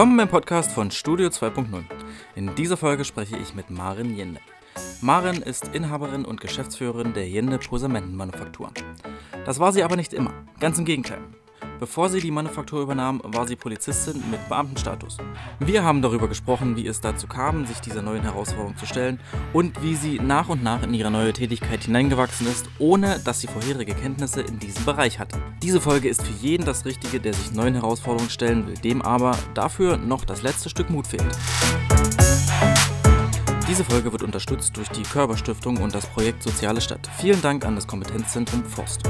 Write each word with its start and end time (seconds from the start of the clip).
Willkommen 0.00 0.18
im 0.18 0.28
Podcast 0.28 0.72
von 0.72 0.90
Studio 0.90 1.28
2.0. 1.28 1.84
In 2.34 2.54
dieser 2.54 2.78
Folge 2.78 3.04
spreche 3.04 3.36
ich 3.36 3.54
mit 3.54 3.68
Maren 3.68 4.16
Jende. 4.16 4.40
Maren 5.02 5.42
ist 5.42 5.74
Inhaberin 5.74 6.24
und 6.24 6.40
Geschäftsführerin 6.40 7.12
der 7.12 7.28
Jende 7.28 7.58
Posamentenmanufaktur. 7.58 8.70
Das 9.44 9.60
war 9.60 9.72
sie 9.72 9.82
aber 9.82 9.96
nicht 9.96 10.14
immer, 10.14 10.32
ganz 10.58 10.78
im 10.78 10.86
Gegenteil. 10.86 11.20
Bevor 11.80 12.10
sie 12.10 12.20
die 12.20 12.30
Manufaktur 12.30 12.82
übernahm, 12.82 13.22
war 13.24 13.46
sie 13.48 13.56
Polizistin 13.56 14.22
mit 14.30 14.46
Beamtenstatus. 14.50 15.16
Wir 15.60 15.82
haben 15.82 16.02
darüber 16.02 16.28
gesprochen, 16.28 16.76
wie 16.76 16.86
es 16.86 17.00
dazu 17.00 17.26
kam, 17.26 17.64
sich 17.64 17.80
dieser 17.80 18.02
neuen 18.02 18.22
Herausforderung 18.22 18.76
zu 18.76 18.84
stellen 18.84 19.18
und 19.54 19.82
wie 19.82 19.94
sie 19.94 20.20
nach 20.20 20.50
und 20.50 20.62
nach 20.62 20.82
in 20.82 20.92
ihre 20.92 21.10
neue 21.10 21.32
Tätigkeit 21.32 21.84
hineingewachsen 21.84 22.46
ist, 22.48 22.68
ohne 22.78 23.18
dass 23.20 23.40
sie 23.40 23.46
vorherige 23.46 23.94
Kenntnisse 23.94 24.42
in 24.42 24.58
diesem 24.58 24.84
Bereich 24.84 25.18
hatte. 25.18 25.38
Diese 25.62 25.80
Folge 25.80 26.10
ist 26.10 26.22
für 26.22 26.46
jeden 26.46 26.66
das 26.66 26.84
Richtige, 26.84 27.18
der 27.18 27.32
sich 27.32 27.52
neuen 27.52 27.72
Herausforderungen 27.72 28.28
stellen 28.28 28.66
will, 28.66 28.74
dem 28.74 29.00
aber 29.00 29.38
dafür 29.54 29.96
noch 29.96 30.26
das 30.26 30.42
letzte 30.42 30.68
Stück 30.68 30.90
Mut 30.90 31.06
fehlt. 31.06 31.24
Diese 33.66 33.84
Folge 33.84 34.12
wird 34.12 34.22
unterstützt 34.22 34.76
durch 34.76 34.88
die 34.90 35.02
Körperstiftung 35.02 35.78
und 35.78 35.94
das 35.94 36.04
Projekt 36.04 36.42
Soziale 36.42 36.82
Stadt. 36.82 37.08
Vielen 37.16 37.40
Dank 37.40 37.64
an 37.64 37.74
das 37.74 37.86
Kompetenzzentrum 37.86 38.64
Forst. 38.64 39.02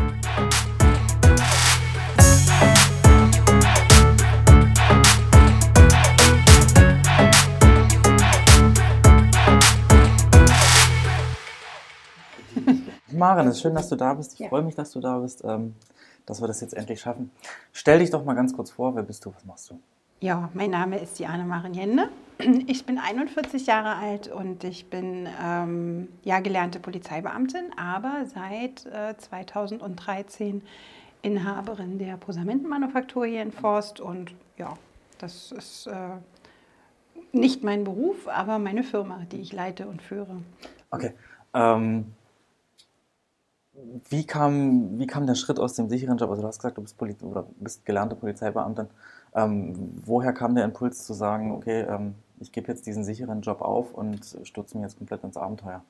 Maren, 13.21 13.47
es 13.49 13.57
ist 13.57 13.61
schön, 13.61 13.75
dass 13.75 13.91
du 13.91 13.97
da 13.97 14.15
bist. 14.15 14.33
Ich 14.33 14.39
ja. 14.41 14.49
freue 14.49 14.63
mich, 14.63 14.75
dass 14.75 14.93
du 14.93 15.01
da 15.01 15.19
bist, 15.19 15.45
ähm, 15.45 15.75
dass 16.25 16.41
wir 16.41 16.49
das 16.49 16.63
jetzt 16.63 16.73
endlich 16.73 17.03
schaffen. 17.03 17.31
Stell 17.71 17.99
dich 17.99 18.11
doch 18.11 18.25
mal 18.25 18.33
ganz 18.33 18.55
kurz 18.55 18.71
vor, 18.71 18.97
wer 18.97 19.03
bist 19.03 19.27
du, 19.27 19.35
was 19.35 19.45
machst 19.45 19.71
du? 19.71 19.79
Ja, 20.21 20.49
mein 20.55 20.71
Name 20.71 20.99
ist 20.99 21.19
Diana 21.19 21.45
Marienne. 21.45 22.09
Ich 22.67 22.87
bin 22.87 22.99
41 22.99 23.67
Jahre 23.67 23.97
alt 23.97 24.29
und 24.29 24.65
ich 24.65 24.89
bin 24.89 25.29
ähm, 25.45 26.09
ja 26.25 26.41
gelernte 26.41 26.81
Polizeibeamtin, 26.81 27.75
aber 27.77 28.25
seit 28.25 28.87
äh, 28.87 29.15
2013 29.19 30.63
Inhaberin 31.21 31.99
der 31.99 32.17
Posamentenmanufaktur 32.17 33.27
hier 33.27 33.43
in 33.43 33.53
Forst 33.53 34.01
und 34.01 34.33
ja, 34.57 34.73
das 35.19 35.53
ist 35.53 35.87
äh, 35.89 35.93
nicht 37.33 37.63
mein 37.63 37.85
Beruf, 37.85 38.27
aber 38.27 38.59
meine 38.59 38.83
Firma, 38.83 39.21
die 39.31 39.43
ich 39.43 39.53
leite 39.53 39.87
und 39.87 40.01
führe. 40.01 40.41
Okay. 40.91 41.13
Ähm, 41.53 42.15
wie 44.09 44.25
kam, 44.25 44.99
wie 44.99 45.07
kam 45.07 45.27
der 45.27 45.35
Schritt 45.35 45.59
aus 45.59 45.75
dem 45.75 45.89
sicheren 45.89 46.19
Job? 46.19 46.31
Also 46.31 46.43
du 46.43 46.49
hast 46.49 46.59
gesagt, 46.59 46.79
du 46.79 46.83
bist, 46.83 46.97
Poli 46.99 47.17
oder 47.23 47.47
bist 47.59 47.85
gelernte 47.85 48.17
Polizeibeamtin. 48.17 48.89
Ähm, 49.35 49.93
woher 50.05 50.33
kam 50.33 50.55
der 50.55 50.65
Impuls 50.65 51.07
zu 51.07 51.15
sagen, 51.15 51.53
okay, 51.53 51.83
ähm, 51.83 52.15
ich 52.41 52.53
gebe 52.53 52.69
jetzt 52.69 52.87
diesen 52.87 53.05
sicheren 53.05 53.43
Job 53.43 53.61
auf 53.61 53.93
und 53.95 54.37
stürze 54.45 54.77
mich 54.77 54.85
jetzt 54.85 54.99
komplett 54.99 55.23
ins 55.25 55.37
Abenteuer? 55.37 55.83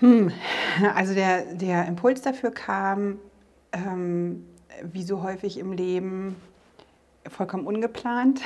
Hm. 0.00 0.32
Also 0.94 1.14
der, 1.14 1.54
der 1.54 1.86
Impuls 1.86 2.22
dafür 2.22 2.50
kam, 2.50 3.18
ähm, 3.72 4.46
wie 4.82 5.02
so 5.02 5.22
häufig 5.22 5.58
im 5.58 5.72
Leben, 5.72 6.36
vollkommen 7.28 7.66
ungeplant. 7.66 8.40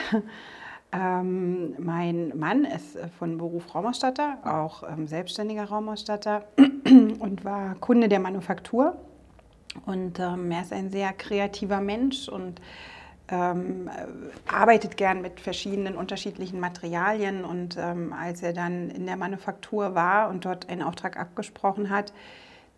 Ähm, 0.94 1.74
mein 1.78 2.32
Mann 2.38 2.64
ist 2.64 2.96
von 3.18 3.36
Beruf 3.36 3.74
Raumausstatter, 3.74 4.38
auch 4.44 4.84
ähm, 4.88 5.08
selbstständiger 5.08 5.64
Raumausstatter 5.64 6.44
und 6.56 7.44
war 7.44 7.74
Kunde 7.76 8.08
der 8.08 8.20
Manufaktur. 8.20 8.96
Und 9.86 10.20
ähm, 10.20 10.52
er 10.52 10.62
ist 10.62 10.72
ein 10.72 10.90
sehr 10.90 11.12
kreativer 11.12 11.80
Mensch 11.80 12.28
und 12.28 12.60
ähm, 13.28 13.90
arbeitet 14.46 14.96
gern 14.96 15.20
mit 15.20 15.40
verschiedenen 15.40 15.96
unterschiedlichen 15.96 16.60
Materialien. 16.60 17.44
Und 17.44 17.76
ähm, 17.76 18.12
als 18.12 18.42
er 18.42 18.52
dann 18.52 18.90
in 18.90 19.06
der 19.06 19.16
Manufaktur 19.16 19.96
war 19.96 20.28
und 20.28 20.44
dort 20.44 20.68
einen 20.68 20.82
Auftrag 20.82 21.18
abgesprochen 21.18 21.90
hat, 21.90 22.12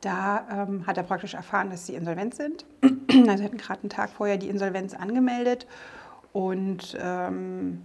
da 0.00 0.66
ähm, 0.68 0.86
hat 0.86 0.96
er 0.96 1.02
praktisch 1.02 1.34
erfahren, 1.34 1.68
dass 1.68 1.86
sie 1.86 1.94
insolvent 1.94 2.34
sind. 2.34 2.64
also 3.28 3.44
hatten 3.44 3.58
gerade 3.58 3.80
einen 3.80 3.90
Tag 3.90 4.08
vorher 4.08 4.38
die 4.38 4.48
Insolvenz 4.48 4.94
angemeldet 4.94 5.66
und 6.32 6.96
ähm, 6.98 7.82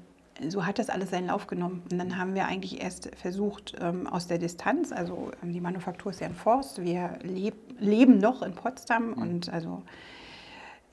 so 0.48 0.66
hat 0.66 0.80
das 0.80 0.90
alles 0.90 1.12
seinen 1.12 1.28
Lauf 1.28 1.48
genommen. 1.48 1.84
Und 1.92 1.98
dann 1.98 2.18
haben 2.18 2.36
wir 2.36 2.46
eigentlich 2.46 2.82
erst 2.82 3.12
versucht, 3.16 3.76
ähm, 3.80 4.08
aus 4.08 4.28
der 4.28 4.38
Distanz, 4.38 4.92
also 4.92 5.32
ähm, 5.44 5.54
die 5.54 5.62
Manufaktur 5.62 6.12
ist 6.12 6.22
ja 6.22 6.28
in 6.28 6.36
Forst, 6.36 6.82
wir 6.82 7.20
leb, 7.22 7.56
leben 7.80 8.18
noch 8.18 8.42
in 8.42 8.54
Potsdam 8.54 9.12
mhm. 9.12 9.14
und 9.14 9.50
also 9.54 9.84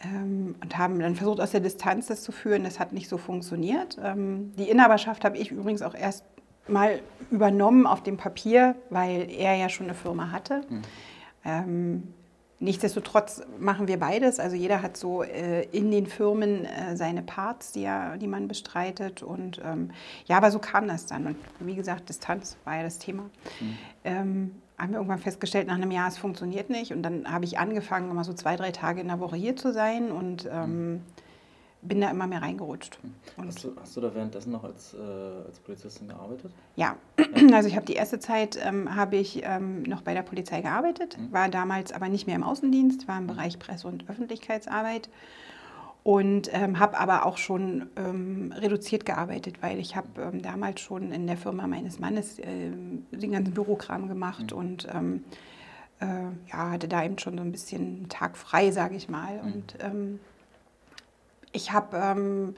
ähm, 0.05 0.55
und 0.63 0.79
haben 0.79 0.99
dann 0.99 1.17
versucht, 1.17 1.41
aus 1.41 1.51
der 1.51 1.61
Distanz 1.61 2.07
das 2.07 2.23
zu 2.23 2.33
führen. 2.33 2.65
Das 2.65 2.79
hat 2.79 2.93
nicht 2.93 3.09
so 3.09 3.19
funktioniert. 3.19 3.99
Die 3.99 4.71
Inhaberschaft 4.71 5.25
habe 5.25 5.37
ich 5.39 5.51
übrigens 5.51 5.83
auch 5.83 5.95
erst 5.95 6.25
mal 6.69 7.01
übernommen 7.31 7.87
auf 7.87 8.03
dem 8.03 8.17
Papier, 8.17 8.77
weil 8.91 9.29
er 9.31 9.57
ja 9.57 9.69
schon 9.69 9.87
eine 9.87 9.95
Firma 9.95 10.31
hatte. 10.31 10.63
Mhm. 10.69 10.83
Ähm, 11.45 12.15
Nichtsdestotrotz 12.61 13.43
machen 13.59 13.87
wir 13.87 13.99
beides. 13.99 14.41
Also 14.41 14.57
jeder 14.57 14.83
hat 14.83 14.97
so 14.97 15.23
äh, 15.23 15.63
in 15.71 15.91
den 15.91 16.07
Firmen 16.07 16.65
äh, 16.65 16.97
seine 16.97 17.23
Parts, 17.23 17.71
die, 17.71 17.85
er, 17.85 18.17
die 18.17 18.27
man 18.27 18.49
bestreitet. 18.49 19.23
Und 19.23 19.61
ähm, 19.65 19.91
ja, 20.27 20.39
aber 20.39 20.51
so 20.51 20.59
kam 20.59 20.89
das 20.89 21.07
dann. 21.07 21.27
Und 21.27 21.37
wie 21.61 21.77
gesagt, 21.77 22.09
Distanz 22.09 22.57
war 22.65 22.77
ja 22.77 22.83
das 22.83 22.99
Thema. 22.99 23.25
Mhm. 23.61 23.79
Ähm, 24.05 24.55
haben 24.77 24.91
wir 24.91 24.97
irgendwann 24.97 25.19
festgestellt, 25.19 25.69
nach 25.69 25.75
einem 25.75 25.91
Jahr, 25.91 26.09
es 26.09 26.19
funktioniert 26.19 26.69
nicht. 26.71 26.93
Und 26.93 27.03
dann 27.03 27.31
habe 27.31 27.45
ich 27.45 27.59
angefangen, 27.59 28.11
immer 28.11 28.25
so 28.25 28.33
zwei, 28.33 28.57
drei 28.57 28.73
Tage 28.73 29.01
in 29.01 29.09
der 29.09 29.21
Woche 29.21 29.37
hier 29.37 29.57
zu 29.57 29.73
sein. 29.73 30.11
Und 30.11 30.49
ähm, 30.51 30.93
mhm 30.93 31.01
bin 31.83 32.01
da 32.01 32.11
immer 32.11 32.27
mehr 32.27 32.43
reingerutscht. 32.43 32.99
Hast 33.37 33.65
du, 33.65 33.77
hast, 33.81 33.97
du, 33.97 34.01
da 34.01 34.15
währenddessen 34.15 34.53
noch 34.53 34.65
als, 34.65 34.95
äh, 34.95 35.47
als 35.47 35.61
Polizistin 35.61 36.09
gearbeitet? 36.09 36.53
Ja, 36.77 36.97
also 37.53 37.69
ich 37.69 37.77
habe 37.77 37.87
die 37.87 37.95
erste 37.95 38.19
Zeit 38.19 38.59
ähm, 38.63 38.95
habe 38.95 39.17
ich 39.17 39.43
ähm, 39.45 39.83
noch 39.85 40.03
bei 40.03 40.15
der 40.15 40.23
Polizei 40.23 40.61
gearbeitet, 40.61 41.17
mhm. 41.19 41.33
war 41.33 41.49
damals 41.49 41.93
aber 41.93 42.09
nicht 42.09 42.27
mehr 42.27 42.37
im 42.37 42.43
Außendienst, 42.43 43.07
war 43.07 43.19
im 43.19 43.25
mhm. 43.25 43.29
Bereich 43.29 43.59
Presse- 43.59 43.87
und 43.87 44.09
Öffentlichkeitsarbeit 44.09 45.09
und 46.03 46.51
ähm, 46.53 46.79
habe 46.79 46.99
aber 46.99 47.27
auch 47.27 47.39
schon 47.39 47.91
ähm, 47.97 48.53
reduziert 48.57 49.05
gearbeitet, 49.05 49.63
weil 49.63 49.79
ich 49.79 49.95
habe 49.95 50.09
ähm, 50.21 50.43
damals 50.43 50.81
schon 50.81 51.13
in 51.13 51.27
der 51.27 51.37
Firma 51.37 51.67
meines 51.67 51.99
Mannes 51.99 52.39
äh, 52.39 52.71
den 53.13 53.33
ganzen 53.33 53.55
Bürokram 53.55 54.09
gemacht 54.09 54.53
mhm. 54.53 54.59
und 54.59 54.89
ähm, 54.93 55.25
äh, 56.01 56.07
ja, 56.51 56.71
hatte 56.71 56.89
da 56.89 57.05
eben 57.05 57.19
schon 57.19 57.37
so 57.37 57.45
ein 57.45 57.53
bisschen 57.53 58.09
Tag 58.09 58.37
frei, 58.37 58.71
sage 58.71 58.97
ich 58.97 59.09
mal. 59.09 59.43
Mhm. 59.43 59.53
Und 59.53 59.75
ich 61.53 61.73
habe 61.73 61.97
ähm, 61.97 62.55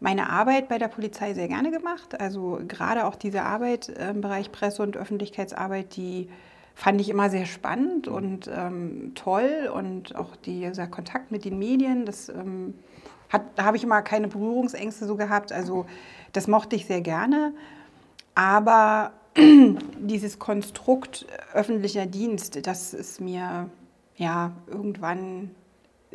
meine 0.00 0.28
Arbeit 0.28 0.68
bei 0.68 0.78
der 0.78 0.88
Polizei 0.88 1.34
sehr 1.34 1.48
gerne 1.48 1.70
gemacht. 1.70 2.20
Also 2.20 2.60
gerade 2.68 3.06
auch 3.06 3.16
diese 3.16 3.42
Arbeit 3.42 3.88
im 3.88 4.20
Bereich 4.20 4.52
Presse- 4.52 4.82
und 4.82 4.96
Öffentlichkeitsarbeit, 4.96 5.96
die 5.96 6.28
fand 6.74 7.00
ich 7.00 7.08
immer 7.08 7.30
sehr 7.30 7.46
spannend 7.46 8.08
und 8.08 8.50
ähm, 8.54 9.12
toll. 9.14 9.70
Und 9.72 10.14
auch 10.14 10.36
dieser 10.36 10.86
Kontakt 10.88 11.30
mit 11.30 11.44
den 11.44 11.58
Medien, 11.58 12.04
das 12.04 12.28
ähm, 12.28 12.74
hat, 13.30 13.42
da 13.56 13.64
habe 13.64 13.76
ich 13.76 13.84
immer 13.84 14.02
keine 14.02 14.28
Berührungsängste 14.28 15.06
so 15.06 15.16
gehabt. 15.16 15.52
Also 15.52 15.86
das 16.32 16.48
mochte 16.48 16.76
ich 16.76 16.86
sehr 16.86 17.00
gerne. 17.00 17.54
Aber 18.34 19.12
dieses 19.36 20.38
Konstrukt 20.38 21.26
öffentlicher 21.54 22.06
Dienst, 22.06 22.66
das 22.66 22.92
ist 22.92 23.20
mir 23.20 23.70
ja 24.16 24.52
irgendwann 24.66 25.52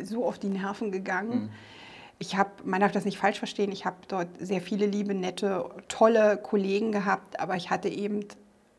so 0.02 0.26
auf 0.26 0.38
die 0.38 0.50
Nerven 0.50 0.92
gegangen. 0.92 1.46
Mhm 1.46 1.50
ich 2.20 2.36
habe, 2.38 2.52
man 2.66 2.82
darf 2.82 2.92
das 2.92 3.06
nicht 3.06 3.18
falsch 3.18 3.40
verstehen, 3.40 3.72
ich 3.72 3.86
habe 3.86 3.98
dort 4.08 4.28
sehr 4.40 4.62
viele 4.62 4.86
liebe, 4.86 5.14
nette, 5.14 5.66
tolle 5.88 6.38
Kollegen 6.38 6.92
gehabt, 6.92 7.40
aber 7.40 7.56
ich 7.56 7.70
hatte 7.70 7.88
eben 7.88 8.26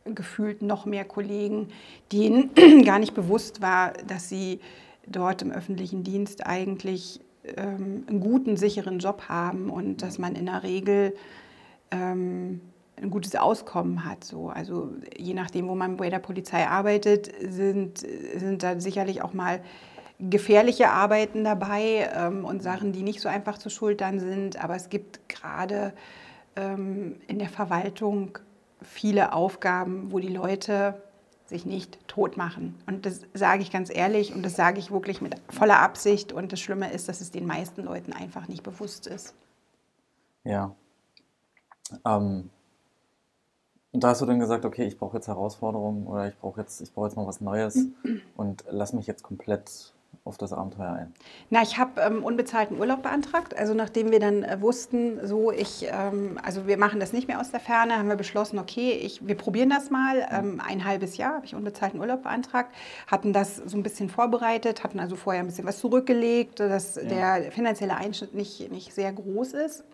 gefühlt 0.05 0.62
noch 0.62 0.84
mehr 0.84 1.05
Kollegen, 1.05 1.69
denen 2.12 2.50
gar 2.84 2.99
nicht 2.99 3.15
bewusst 3.15 3.62
war, 3.62 3.95
dass 4.06 4.29
sie 4.29 4.61
dort 5.06 5.43
im 5.43 5.50
öffentlichen 5.50 6.05
Dienst 6.05 6.47
eigentlich 6.47 7.20
ähm, 7.56 8.05
einen 8.06 8.20
guten, 8.20 8.56
sicheren 8.56 8.99
Job 8.99 9.23
haben 9.29 9.70
und 9.70 10.03
dass 10.03 10.19
man 10.19 10.35
in 10.35 10.47
der 10.47 10.62
Regel 10.62 11.14
ähm, 11.91 12.61
ein 13.00 13.11
gutes 13.11 13.35
Auskommen 13.35 14.05
hat. 14.05 14.25
So. 14.25 14.49
Also 14.50 14.91
je 15.17 15.32
nachdem, 15.32 15.69
wo 15.69 15.75
man 15.75 15.97
bei 15.97 16.11
der 16.11 16.19
Polizei 16.19 16.67
arbeitet, 16.67 17.31
sind, 17.49 17.99
sind 17.99 18.62
da 18.62 18.79
sicherlich 18.79 19.23
auch 19.23 19.32
mal 19.32 19.61
gefährliche 20.28 20.90
Arbeiten 20.90 21.44
dabei 21.44 22.11
ähm, 22.14 22.44
und 22.44 22.62
Sachen, 22.62 22.93
die 22.93 23.02
nicht 23.02 23.20
so 23.20 23.28
einfach 23.28 23.58
zu 23.58 23.70
schultern 23.70 24.20
sind. 24.20 24.62
Aber 24.62 24.76
es 24.76 24.88
gibt 24.88 25.28
gerade 25.28 25.93
ähm, 26.56 27.17
in 27.26 27.38
der 27.38 27.49
Verwaltung 27.49 28.38
viele 28.82 29.32
Aufgaben, 29.32 30.12
wo 30.12 30.19
die 30.19 30.28
Leute 30.28 31.00
sich 31.46 31.67
nicht 31.67 31.99
tot 32.08 32.37
machen. 32.37 32.81
Und 32.87 33.06
das 33.06 33.22
sage 33.34 33.62
ich 33.62 33.70
ganz 33.70 33.94
ehrlich 33.94 34.34
und 34.34 34.43
das 34.44 34.55
sage 34.55 34.78
ich 34.78 34.90
wirklich 34.90 35.20
mit 35.20 35.34
voller 35.49 35.81
Absicht. 35.81 36.32
Und 36.32 36.52
das 36.52 36.61
Schlimme 36.61 36.93
ist, 36.93 37.08
dass 37.08 37.20
es 37.20 37.31
den 37.31 37.46
meisten 37.46 37.82
Leuten 37.84 38.12
einfach 38.12 38.49
nicht 38.49 38.62
bewusst 38.62 39.06
ist. 39.06 39.34
Ja. 40.44 40.75
Ähm, 42.05 42.50
und 43.93 44.05
da 44.05 44.08
hast 44.11 44.20
du 44.20 44.26
dann 44.26 44.38
gesagt, 44.38 44.64
okay, 44.64 44.87
ich 44.87 44.99
brauche 44.99 45.16
jetzt 45.16 45.26
Herausforderungen 45.26 46.06
oder 46.06 46.28
ich 46.28 46.38
brauche 46.38 46.61
jetzt, 46.61 46.81
ich 46.81 46.93
brauche 46.93 47.08
jetzt 47.08 47.16
mal 47.16 47.26
was 47.26 47.40
Neues 47.40 47.87
und 48.37 48.64
lass 48.70 48.93
mich 48.93 49.06
jetzt 49.06 49.23
komplett 49.23 49.93
auf 50.25 50.37
das 50.37 50.53
Abenteuer 50.53 50.93
ein? 50.93 51.15
Na, 51.49 51.62
ich 51.62 51.79
habe 51.79 52.01
ähm, 52.01 52.23
unbezahlten 52.23 52.79
Urlaub 52.79 53.03
beantragt. 53.03 53.57
Also 53.57 53.75
nachdem 53.75 54.11
wir 54.11 54.21
dann 54.21 54.43
äh, 54.43 54.61
wussten, 54.61 55.27
so 55.27 55.51
ich, 55.51 55.87
ähm, 55.91 56.39
also 56.43 56.67
wir 56.67 56.77
machen 56.77 57.01
das 57.01 57.12
nicht 57.12 57.27
mehr 57.27 57.41
aus 57.41 57.51
der 57.51 57.61
Ferne, 57.61 57.97
haben 57.97 58.09
wir 58.09 58.17
beschlossen, 58.17 58.59
okay, 58.59 58.93
ich, 58.93 59.27
wir 59.27 59.35
probieren 59.35 59.71
das 59.71 59.91
mal. 59.91 60.27
Ähm, 60.31 60.61
ein 60.65 60.85
halbes 60.85 61.17
Jahr 61.17 61.35
habe 61.35 61.47
ich 61.47 61.55
unbezahlten 61.55 61.99
Urlaub 61.99 62.23
beantragt, 62.23 62.73
hatten 63.07 63.33
das 63.33 63.57
so 63.57 63.77
ein 63.77 63.83
bisschen 63.83 64.11
vorbereitet, 64.11 64.85
hatten 64.85 65.01
also 65.01 65.17
vorher 65.17 65.43
ein 65.43 65.47
bisschen 65.47 65.67
was 65.67 65.79
zurückgelegt, 65.79 66.61
dass 66.61 66.97
ja. 66.97 67.39
der 67.39 67.53
finanzielle 67.53 67.97
Einschnitt 67.97 68.35
nicht, 68.35 68.71
nicht 68.71 68.95
sehr 68.95 69.12
groß 69.12 69.55
ist. 69.55 69.85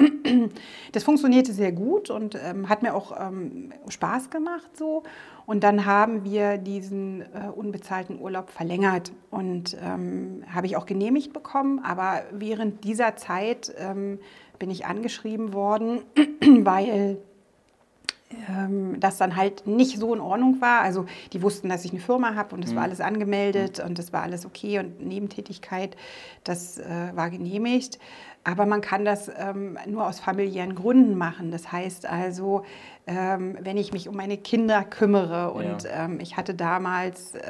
Das 0.92 1.04
funktionierte 1.04 1.52
sehr 1.52 1.70
gut 1.70 2.10
und 2.10 2.34
ähm, 2.34 2.68
hat 2.68 2.82
mir 2.82 2.94
auch 2.94 3.16
ähm, 3.18 3.72
Spaß 3.88 4.28
gemacht 4.30 4.76
so. 4.76 5.04
Und 5.46 5.62
dann 5.62 5.86
haben 5.86 6.24
wir 6.24 6.58
diesen 6.58 7.22
äh, 7.22 7.48
unbezahlten 7.54 8.20
Urlaub 8.20 8.50
verlängert 8.50 9.12
und 9.30 9.76
ähm, 9.80 10.42
habe 10.52 10.66
ich 10.66 10.76
auch 10.76 10.86
genehmigt 10.86 11.32
bekommen. 11.32 11.80
Aber 11.84 12.22
während 12.32 12.82
dieser 12.82 13.14
Zeit 13.14 13.72
ähm, 13.78 14.18
bin 14.58 14.70
ich 14.70 14.86
angeschrieben 14.86 15.52
worden, 15.52 16.02
weil 16.40 17.18
ähm, 18.48 18.98
das 18.98 19.18
dann 19.18 19.36
halt 19.36 19.66
nicht 19.66 19.98
so 19.98 20.12
in 20.12 20.20
Ordnung 20.20 20.60
war. 20.60 20.80
Also 20.80 21.06
die 21.32 21.42
wussten, 21.42 21.68
dass 21.68 21.84
ich 21.84 21.92
eine 21.92 22.00
Firma 22.00 22.34
habe 22.34 22.54
und 22.54 22.64
es 22.64 22.72
mhm. 22.72 22.76
war 22.76 22.82
alles 22.82 23.00
angemeldet 23.00 23.78
und 23.80 23.98
es 23.98 24.12
war 24.12 24.22
alles 24.22 24.46
okay 24.46 24.80
und 24.80 25.00
Nebentätigkeit, 25.00 25.96
das 26.42 26.78
äh, 26.78 27.12
war 27.14 27.30
genehmigt. 27.30 27.98
Aber 28.42 28.66
man 28.66 28.80
kann 28.80 29.04
das 29.04 29.28
ähm, 29.36 29.76
nur 29.86 30.06
aus 30.06 30.20
familiären 30.20 30.74
Gründen 30.74 31.16
machen. 31.16 31.50
Das 31.50 31.72
heißt 31.72 32.06
also, 32.06 32.64
ähm, 33.06 33.56
wenn 33.60 33.76
ich 33.76 33.92
mich 33.92 34.08
um 34.08 34.16
meine 34.16 34.36
Kinder 34.36 34.82
kümmere 34.82 35.52
und 35.52 35.84
ja. 35.84 36.04
ähm, 36.04 36.18
ich 36.20 36.36
hatte 36.36 36.54
damals, 36.54 37.34
äh, 37.34 37.40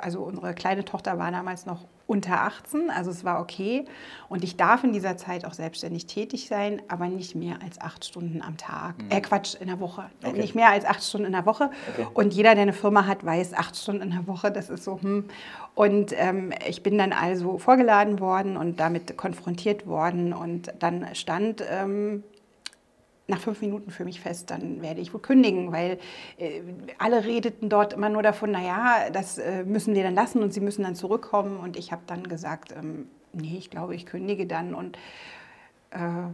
also 0.00 0.22
unsere 0.22 0.54
kleine 0.54 0.86
Tochter 0.86 1.18
war 1.18 1.30
damals 1.30 1.66
noch 1.66 1.84
unter 2.06 2.42
18, 2.42 2.88
also 2.88 3.10
es 3.10 3.24
war 3.24 3.40
okay. 3.40 3.84
Und 4.28 4.44
ich 4.44 4.56
darf 4.56 4.84
in 4.84 4.92
dieser 4.92 5.16
Zeit 5.16 5.44
auch 5.44 5.52
selbstständig 5.52 6.06
tätig 6.06 6.46
sein, 6.48 6.80
aber 6.88 7.08
nicht 7.08 7.34
mehr 7.34 7.58
als 7.62 7.80
acht 7.80 8.04
Stunden 8.04 8.42
am 8.42 8.56
Tag. 8.56 8.96
Mhm. 9.02 9.10
Äh, 9.10 9.20
Quatsch, 9.20 9.56
in 9.60 9.66
der 9.66 9.80
Woche. 9.80 10.04
Okay. 10.24 10.38
Nicht 10.38 10.54
mehr 10.54 10.70
als 10.70 10.84
acht 10.84 11.02
Stunden 11.02 11.26
in 11.26 11.32
der 11.32 11.46
Woche. 11.46 11.70
Okay. 11.92 12.06
Und 12.14 12.32
jeder, 12.32 12.54
der 12.54 12.62
eine 12.62 12.72
Firma 12.72 13.06
hat, 13.06 13.26
weiß, 13.26 13.54
acht 13.54 13.76
Stunden 13.76 14.02
in 14.02 14.10
der 14.12 14.26
Woche, 14.26 14.50
das 14.50 14.70
ist 14.70 14.84
so, 14.84 15.00
hm. 15.00 15.24
Und 15.74 16.14
ähm, 16.16 16.52
ich 16.66 16.82
bin 16.82 16.96
dann 16.96 17.12
also 17.12 17.58
vorgeladen 17.58 18.18
worden 18.20 18.56
und 18.56 18.80
damit 18.80 19.16
konfrontiert 19.18 19.86
worden. 19.86 20.32
Und 20.32 20.72
dann 20.78 21.06
stand 21.14 21.62
ähm, 21.68 22.22
nach 23.28 23.40
fünf 23.40 23.60
Minuten 23.60 23.90
für 23.90 24.04
mich 24.04 24.20
fest, 24.20 24.50
dann 24.50 24.82
werde 24.82 25.00
ich 25.00 25.12
wohl 25.12 25.20
kündigen, 25.20 25.72
weil 25.72 25.98
äh, 26.38 26.60
alle 26.98 27.24
redeten 27.24 27.68
dort 27.68 27.92
immer 27.92 28.08
nur 28.08 28.22
davon, 28.22 28.52
naja, 28.52 29.10
das 29.12 29.38
äh, 29.38 29.64
müssen 29.64 29.94
wir 29.94 30.04
dann 30.04 30.14
lassen 30.14 30.42
und 30.42 30.52
sie 30.52 30.60
müssen 30.60 30.84
dann 30.84 30.94
zurückkommen. 30.94 31.58
Und 31.58 31.76
ich 31.76 31.90
habe 31.90 32.02
dann 32.06 32.28
gesagt, 32.28 32.72
ähm, 32.72 33.08
nee, 33.32 33.56
ich 33.58 33.70
glaube, 33.70 33.94
ich 33.94 34.06
kündige 34.06 34.46
dann. 34.46 34.74
Und 34.74 34.96
äh, 35.90 36.28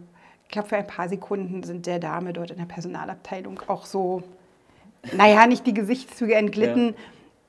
ich 0.44 0.50
glaube, 0.50 0.68
für 0.68 0.76
ein 0.76 0.86
paar 0.86 1.08
Sekunden 1.08 1.62
sind 1.62 1.86
der 1.86 1.98
Dame 1.98 2.34
dort 2.34 2.50
in 2.50 2.58
der 2.58 2.66
Personalabteilung 2.66 3.60
auch 3.68 3.86
so, 3.86 4.22
naja, 5.16 5.46
nicht 5.46 5.66
die 5.66 5.74
Gesichtszüge 5.74 6.34
entglitten. 6.34 6.88
Ja 6.88 6.94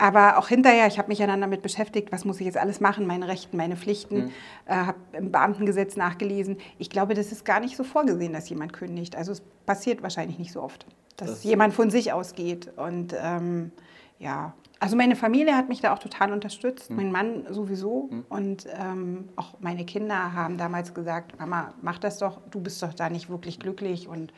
aber 0.04 0.38
auch 0.38 0.50
hinterher, 0.50 0.86
ich 0.88 0.98
habe 0.98 1.08
mich 1.08 1.20
ja 1.20 1.28
dann 1.28 1.40
damit 1.40 1.62
beschäftigt, 1.62 2.12
was 2.12 2.26
muss 2.26 2.38
ich 2.42 2.46
jetzt 2.46 2.58
alles 2.58 2.82
machen, 2.82 3.08
meine 3.08 3.30
Rechten, 3.30 3.56
meine 3.56 3.78
Pflichten, 3.78 4.26
mhm. 4.26 4.32
äh, 4.66 4.74
habe 4.74 4.98
im 5.14 5.32
Beamtengesetz 5.32 5.96
nachgelesen. 5.96 6.58
Ich 6.78 6.90
glaube, 6.90 7.14
das 7.14 7.32
ist 7.32 7.46
gar 7.46 7.62
nicht 7.62 7.78
so 7.78 7.86
vorgesehen, 7.86 8.34
dass 8.34 8.50
jemand 8.50 8.74
kündigt. 8.74 9.16
Also 9.16 9.32
es 9.32 9.42
passiert 9.66 10.04
wahrscheinlich 10.04 10.38
nicht 10.38 10.52
so 10.52 10.62
oft, 10.62 10.86
dass 11.16 11.30
das 11.30 11.44
jemand 11.46 11.74
von 11.74 11.90
sich 11.90 12.12
ausgeht. 12.12 12.70
Und 12.76 13.16
ähm, 13.18 13.72
ja, 14.20 14.54
also 14.82 14.98
meine 14.98 15.16
Familie 15.16 15.56
hat 15.56 15.70
mich 15.70 15.80
da 15.80 15.94
auch 15.94 16.00
total 16.00 16.34
unterstützt, 16.34 16.90
mhm. 16.90 16.98
mein 16.98 17.12
Mann 17.14 17.46
sowieso. 17.50 18.10
Mhm. 18.12 18.26
Und 18.28 18.68
ähm, 18.78 19.30
auch 19.38 19.54
meine 19.62 19.86
Kinder 19.86 20.34
haben 20.34 20.58
damals 20.58 20.94
gesagt, 20.94 21.40
Mama, 21.40 21.76
mach 21.82 21.98
das 21.98 22.18
doch, 22.18 22.42
du 22.52 22.60
bist 22.60 22.84
doch 22.84 22.94
da 22.94 23.10
nicht 23.10 23.30
wirklich 23.30 23.58
glücklich. 23.58 24.10
Und 24.10 24.34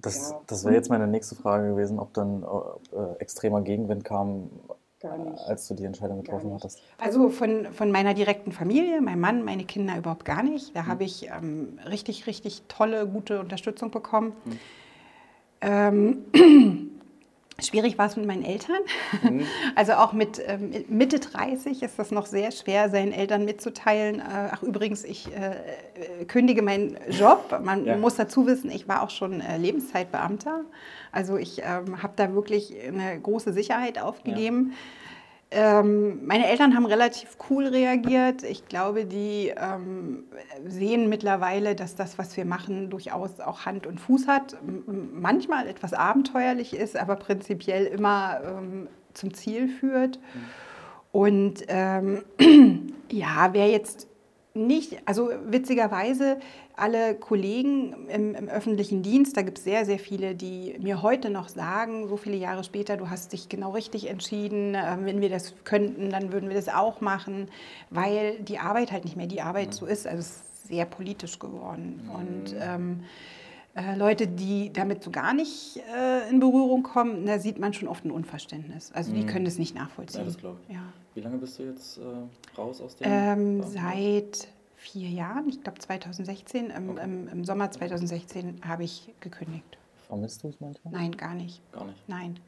das, 0.00 0.30
ja. 0.30 0.40
das 0.46 0.64
wäre 0.64 0.74
jetzt 0.74 0.90
meine 0.90 1.06
nächste 1.06 1.34
Frage 1.34 1.70
gewesen, 1.70 1.98
ob 1.98 2.12
dann 2.14 2.42
äh, 2.42 3.20
extremer 3.20 3.62
Gegenwind 3.62 4.04
kam, 4.04 4.50
als 5.46 5.66
du 5.68 5.74
die 5.74 5.84
Entscheidung 5.84 6.22
getroffen 6.22 6.52
hattest. 6.54 6.80
Also 6.98 7.28
von, 7.28 7.66
von 7.72 7.90
meiner 7.90 8.14
direkten 8.14 8.52
Familie, 8.52 9.00
mein 9.00 9.18
Mann, 9.18 9.44
meine 9.44 9.64
Kinder 9.64 9.96
überhaupt 9.96 10.24
gar 10.24 10.42
nicht. 10.42 10.76
Da 10.76 10.82
mhm. 10.82 10.86
habe 10.86 11.04
ich 11.04 11.28
ähm, 11.28 11.78
richtig, 11.88 12.26
richtig 12.26 12.62
tolle, 12.68 13.06
gute 13.06 13.40
Unterstützung 13.40 13.90
bekommen. 13.90 14.32
Mhm. 14.44 14.58
Ähm, 15.60 16.90
Schwierig 17.60 17.98
war 17.98 18.06
es 18.06 18.16
mit 18.16 18.26
meinen 18.26 18.44
Eltern. 18.44 18.80
Mhm. 19.22 19.46
Also 19.74 19.92
auch 19.94 20.12
mit 20.12 20.40
ähm, 20.46 20.72
Mitte 20.88 21.18
30 21.18 21.82
ist 21.82 21.98
das 21.98 22.10
noch 22.10 22.26
sehr 22.26 22.50
schwer, 22.50 22.90
seinen 22.90 23.12
Eltern 23.12 23.44
mitzuteilen. 23.44 24.20
Äh, 24.20 24.48
ach 24.50 24.62
übrigens, 24.62 25.04
ich 25.04 25.28
äh, 25.28 25.50
äh, 25.50 26.24
kündige 26.26 26.62
meinen 26.62 26.96
Job. 27.08 27.60
Man 27.62 27.84
ja. 27.84 27.96
muss 27.96 28.16
dazu 28.16 28.46
wissen, 28.46 28.70
ich 28.70 28.88
war 28.88 29.02
auch 29.02 29.10
schon 29.10 29.40
äh, 29.40 29.58
Lebenszeitbeamter. 29.58 30.62
Also 31.10 31.36
ich 31.36 31.62
ähm, 31.62 32.02
habe 32.02 32.12
da 32.16 32.34
wirklich 32.34 32.74
eine 32.86 33.20
große 33.20 33.52
Sicherheit 33.52 34.00
aufgegeben. 34.00 34.70
Ja. 34.70 34.76
Ähm, 35.54 36.26
meine 36.26 36.48
Eltern 36.48 36.74
haben 36.74 36.86
relativ 36.86 37.36
cool 37.50 37.66
reagiert. 37.66 38.42
Ich 38.42 38.68
glaube, 38.68 39.04
die 39.04 39.52
ähm, 39.54 40.24
sehen 40.66 41.10
mittlerweile, 41.10 41.74
dass 41.74 41.94
das, 41.94 42.16
was 42.16 42.36
wir 42.36 42.46
machen, 42.46 42.88
durchaus 42.88 43.38
auch 43.40 43.66
Hand 43.66 43.86
und 43.86 44.00
Fuß 44.00 44.26
hat. 44.26 44.56
manchmal 45.12 45.68
etwas 45.68 45.92
abenteuerlich 45.92 46.74
ist, 46.74 46.96
aber 46.96 47.16
prinzipiell 47.16 47.84
immer 47.84 48.40
ähm, 48.44 48.88
zum 49.12 49.34
Ziel 49.34 49.68
führt. 49.68 50.18
Und 51.12 51.64
ähm, 51.68 52.24
ja, 53.10 53.50
wer 53.52 53.68
jetzt 53.68 54.08
nicht, 54.54 55.02
also 55.06 55.30
witzigerweise, 55.46 56.38
alle 56.82 57.14
Kollegen 57.14 58.08
im, 58.08 58.34
im 58.34 58.48
öffentlichen 58.48 59.04
Dienst, 59.04 59.36
da 59.36 59.42
gibt 59.42 59.58
es 59.58 59.64
sehr, 59.64 59.84
sehr 59.84 60.00
viele, 60.00 60.34
die 60.34 60.76
mir 60.80 61.00
heute 61.00 61.30
noch 61.30 61.48
sagen, 61.48 62.08
so 62.08 62.16
viele 62.16 62.34
Jahre 62.34 62.64
später, 62.64 62.96
du 62.96 63.08
hast 63.08 63.32
dich 63.32 63.48
genau 63.48 63.70
richtig 63.70 64.10
entschieden, 64.10 64.74
äh, 64.74 64.96
wenn 65.00 65.20
wir 65.20 65.30
das 65.30 65.54
könnten, 65.62 66.10
dann 66.10 66.32
würden 66.32 66.48
wir 66.48 66.56
das 66.56 66.68
auch 66.68 67.00
machen, 67.00 67.46
weil 67.90 68.40
die 68.40 68.58
Arbeit 68.58 68.90
halt 68.90 69.04
nicht 69.04 69.16
mehr 69.16 69.28
die 69.28 69.42
Arbeit 69.42 69.68
mhm. 69.68 69.72
so 69.72 69.86
ist. 69.86 70.08
Also 70.08 70.18
es 70.18 70.26
ist 70.26 70.68
sehr 70.68 70.84
politisch 70.84 71.38
geworden. 71.38 72.00
Mhm. 72.02 72.10
Und 72.10 72.56
ähm, 72.60 73.04
äh, 73.76 73.96
Leute, 73.96 74.26
die 74.26 74.72
damit 74.72 75.04
so 75.04 75.12
gar 75.12 75.34
nicht 75.34 75.80
äh, 75.96 76.28
in 76.30 76.40
Berührung 76.40 76.82
kommen, 76.82 77.26
da 77.26 77.38
sieht 77.38 77.60
man 77.60 77.74
schon 77.74 77.86
oft 77.86 78.04
ein 78.04 78.10
Unverständnis. 78.10 78.90
Also 78.92 79.12
die 79.12 79.22
mhm. 79.22 79.26
können 79.26 79.44
das 79.44 79.56
nicht 79.56 79.76
nachvollziehen. 79.76 80.22
Ja, 80.22 80.26
das 80.26 80.36
glaube 80.36 80.58
ich. 80.66 80.74
Ja. 80.74 80.82
Wie 81.14 81.20
lange 81.20 81.38
bist 81.38 81.60
du 81.60 81.62
jetzt 81.62 81.98
äh, 81.98 82.58
raus 82.58 82.80
aus 82.80 82.96
dem? 82.96 83.06
Ähm, 83.08 83.62
seit 83.62 84.48
vier 84.82 85.08
Jahren, 85.08 85.48
ich 85.48 85.62
glaube 85.62 85.78
2016, 85.78 86.70
im, 86.70 86.90
okay. 86.90 87.04
im, 87.04 87.28
im, 87.28 87.44
Sommer 87.44 87.70
2016 87.70 88.62
habe 88.66 88.82
ich 88.84 89.14
gekündigt. 89.20 89.78
Vermisst 90.08 90.42
du 90.42 90.48
es 90.48 90.60
manchmal? 90.60 90.92
Nein, 90.92 91.16
gar 91.16 91.34
nicht. 91.34 91.62
Gar 91.72 91.84
nicht? 91.84 92.08
Nein. 92.08 92.40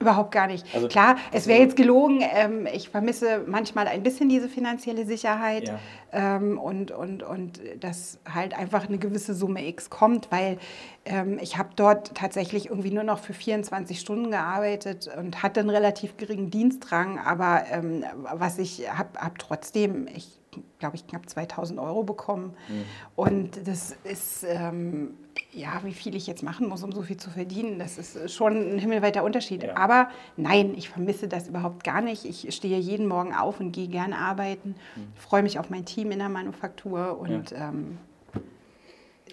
Überhaupt 0.00 0.32
gar 0.32 0.46
nicht. 0.46 0.64
Also, 0.74 0.88
Klar, 0.88 1.16
es 1.30 1.46
wäre 1.46 1.60
jetzt 1.60 1.76
gelogen. 1.76 2.22
Ähm, 2.22 2.66
ich 2.66 2.88
vermisse 2.88 3.44
manchmal 3.46 3.86
ein 3.86 4.02
bisschen 4.02 4.30
diese 4.30 4.48
finanzielle 4.48 5.04
Sicherheit 5.04 5.68
ja. 5.68 5.78
ähm, 6.12 6.58
und, 6.58 6.90
und, 6.90 7.22
und 7.22 7.60
dass 7.78 8.18
halt 8.26 8.58
einfach 8.58 8.88
eine 8.88 8.98
gewisse 8.98 9.34
Summe 9.34 9.66
X 9.68 9.90
kommt, 9.90 10.32
weil 10.32 10.58
ähm, 11.04 11.38
ich 11.40 11.58
habe 11.58 11.68
dort 11.76 12.14
tatsächlich 12.14 12.70
irgendwie 12.70 12.90
nur 12.90 13.04
noch 13.04 13.18
für 13.18 13.34
24 13.34 14.00
Stunden 14.00 14.30
gearbeitet 14.30 15.08
und 15.18 15.42
hatte 15.42 15.60
einen 15.60 15.70
relativ 15.70 16.16
geringen 16.16 16.50
Dienstrang, 16.50 17.18
aber 17.18 17.64
ähm, 17.70 18.02
was 18.32 18.58
ich 18.58 18.90
habe 18.90 19.20
hab 19.20 19.38
trotzdem, 19.38 20.08
ich 20.16 20.39
glaube 20.78 20.96
ich, 20.96 21.06
knapp 21.06 21.28
2000 21.28 21.78
Euro 21.78 22.02
bekommen. 22.02 22.54
Mhm. 22.68 22.84
Und 23.16 23.68
das 23.68 23.96
ist, 24.04 24.44
ähm, 24.48 25.14
ja, 25.52 25.80
wie 25.84 25.92
viel 25.92 26.14
ich 26.14 26.26
jetzt 26.26 26.42
machen 26.42 26.68
muss, 26.68 26.82
um 26.82 26.92
so 26.92 27.02
viel 27.02 27.16
zu 27.16 27.30
verdienen, 27.30 27.78
das 27.78 27.98
ist 27.98 28.32
schon 28.32 28.74
ein 28.74 28.78
himmelweiter 28.78 29.24
Unterschied. 29.24 29.62
Ja. 29.62 29.76
Aber 29.76 30.08
nein, 30.36 30.74
ich 30.76 30.88
vermisse 30.88 31.28
das 31.28 31.48
überhaupt 31.48 31.84
gar 31.84 32.00
nicht. 32.00 32.24
Ich 32.24 32.54
stehe 32.54 32.78
jeden 32.78 33.06
Morgen 33.06 33.34
auf 33.34 33.60
und 33.60 33.72
gehe 33.72 33.88
gerne 33.88 34.18
arbeiten, 34.18 34.74
mhm. 34.96 35.12
freue 35.16 35.42
mich 35.42 35.58
auf 35.58 35.70
mein 35.70 35.84
Team 35.84 36.10
in 36.10 36.18
der 36.18 36.28
Manufaktur 36.28 37.18
und 37.18 37.50
ja. 37.50 37.68
ähm, 37.68 37.98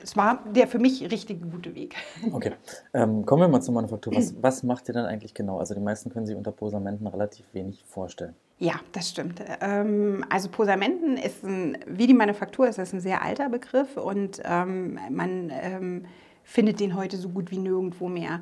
es 0.04 0.16
war 0.16 0.44
der 0.54 0.68
für 0.68 0.80
mich 0.80 1.02
richtig 1.12 1.42
gute 1.52 1.76
Weg. 1.76 1.96
Okay, 2.32 2.54
ähm, 2.94 3.26
kommen 3.26 3.42
wir 3.42 3.48
mal 3.48 3.62
zur 3.62 3.74
Manufaktur. 3.74 4.16
Was, 4.16 4.36
was 4.42 4.64
macht 4.64 4.88
ihr 4.90 4.94
denn 4.94 5.06
eigentlich 5.06 5.34
genau? 5.34 5.60
Also 5.60 5.74
die 5.74 5.82
meisten 5.82 6.10
können 6.10 6.26
sich 6.26 6.36
unter 6.36 6.52
Posamenten 6.52 7.08
relativ 7.08 7.46
wenig 7.54 7.84
vorstellen. 7.86 8.36
Ja, 8.60 8.80
das 8.92 9.10
stimmt. 9.10 9.42
Ähm, 9.62 10.26
also 10.30 10.50
Posamenten 10.50 11.18
ist 11.18 11.44
ein, 11.44 11.78
wie 11.86 12.08
die 12.08 12.14
Manufaktur 12.14 12.68
ist 12.68 12.80
das 12.80 12.94
ein 12.94 13.00
sehr 13.00 13.22
alter 13.22 13.50
Begriff 13.50 13.98
und 13.98 14.42
ähm, 14.46 15.00
man 15.12 15.52
ähm, 15.52 16.06
findet 16.44 16.80
den 16.80 16.96
heute 16.96 17.18
so 17.18 17.30
gut 17.30 17.52
wie 17.52 17.60
nirgendwo 17.60 18.10
mehr. 18.10 18.42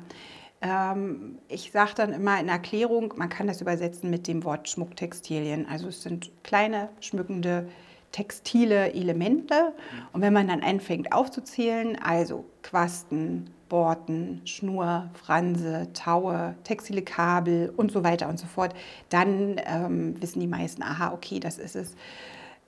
Ähm, 0.62 1.38
ich 1.48 1.70
sage 1.70 1.92
dann 1.96 2.12
immer 2.14 2.40
in 2.40 2.48
Erklärung, 2.48 3.12
man 3.16 3.28
kann 3.28 3.46
das 3.46 3.60
übersetzen 3.60 4.08
mit 4.08 4.26
dem 4.26 4.44
Wort 4.44 4.68
Schmucktextilien. 4.68 5.66
Also 5.68 5.88
es 5.88 6.02
sind 6.02 6.30
kleine, 6.42 6.88
schmückende 7.00 7.68
textile 8.16 8.94
Elemente. 8.94 9.74
Und 10.12 10.22
wenn 10.22 10.32
man 10.32 10.48
dann 10.48 10.62
anfängt 10.62 11.12
aufzuzählen, 11.12 11.98
also 12.02 12.46
Quasten, 12.62 13.50
Borten, 13.68 14.40
Schnur, 14.46 15.10
Franse, 15.12 15.88
Taue, 15.92 16.54
textile 16.64 17.02
Kabel 17.02 17.72
und 17.76 17.92
so 17.92 18.04
weiter 18.04 18.28
und 18.28 18.38
so 18.38 18.46
fort, 18.46 18.74
dann 19.10 19.60
ähm, 19.66 20.20
wissen 20.20 20.40
die 20.40 20.46
meisten, 20.46 20.82
aha, 20.82 21.12
okay, 21.12 21.40
das 21.40 21.58
ist 21.58 21.76
es. 21.76 21.94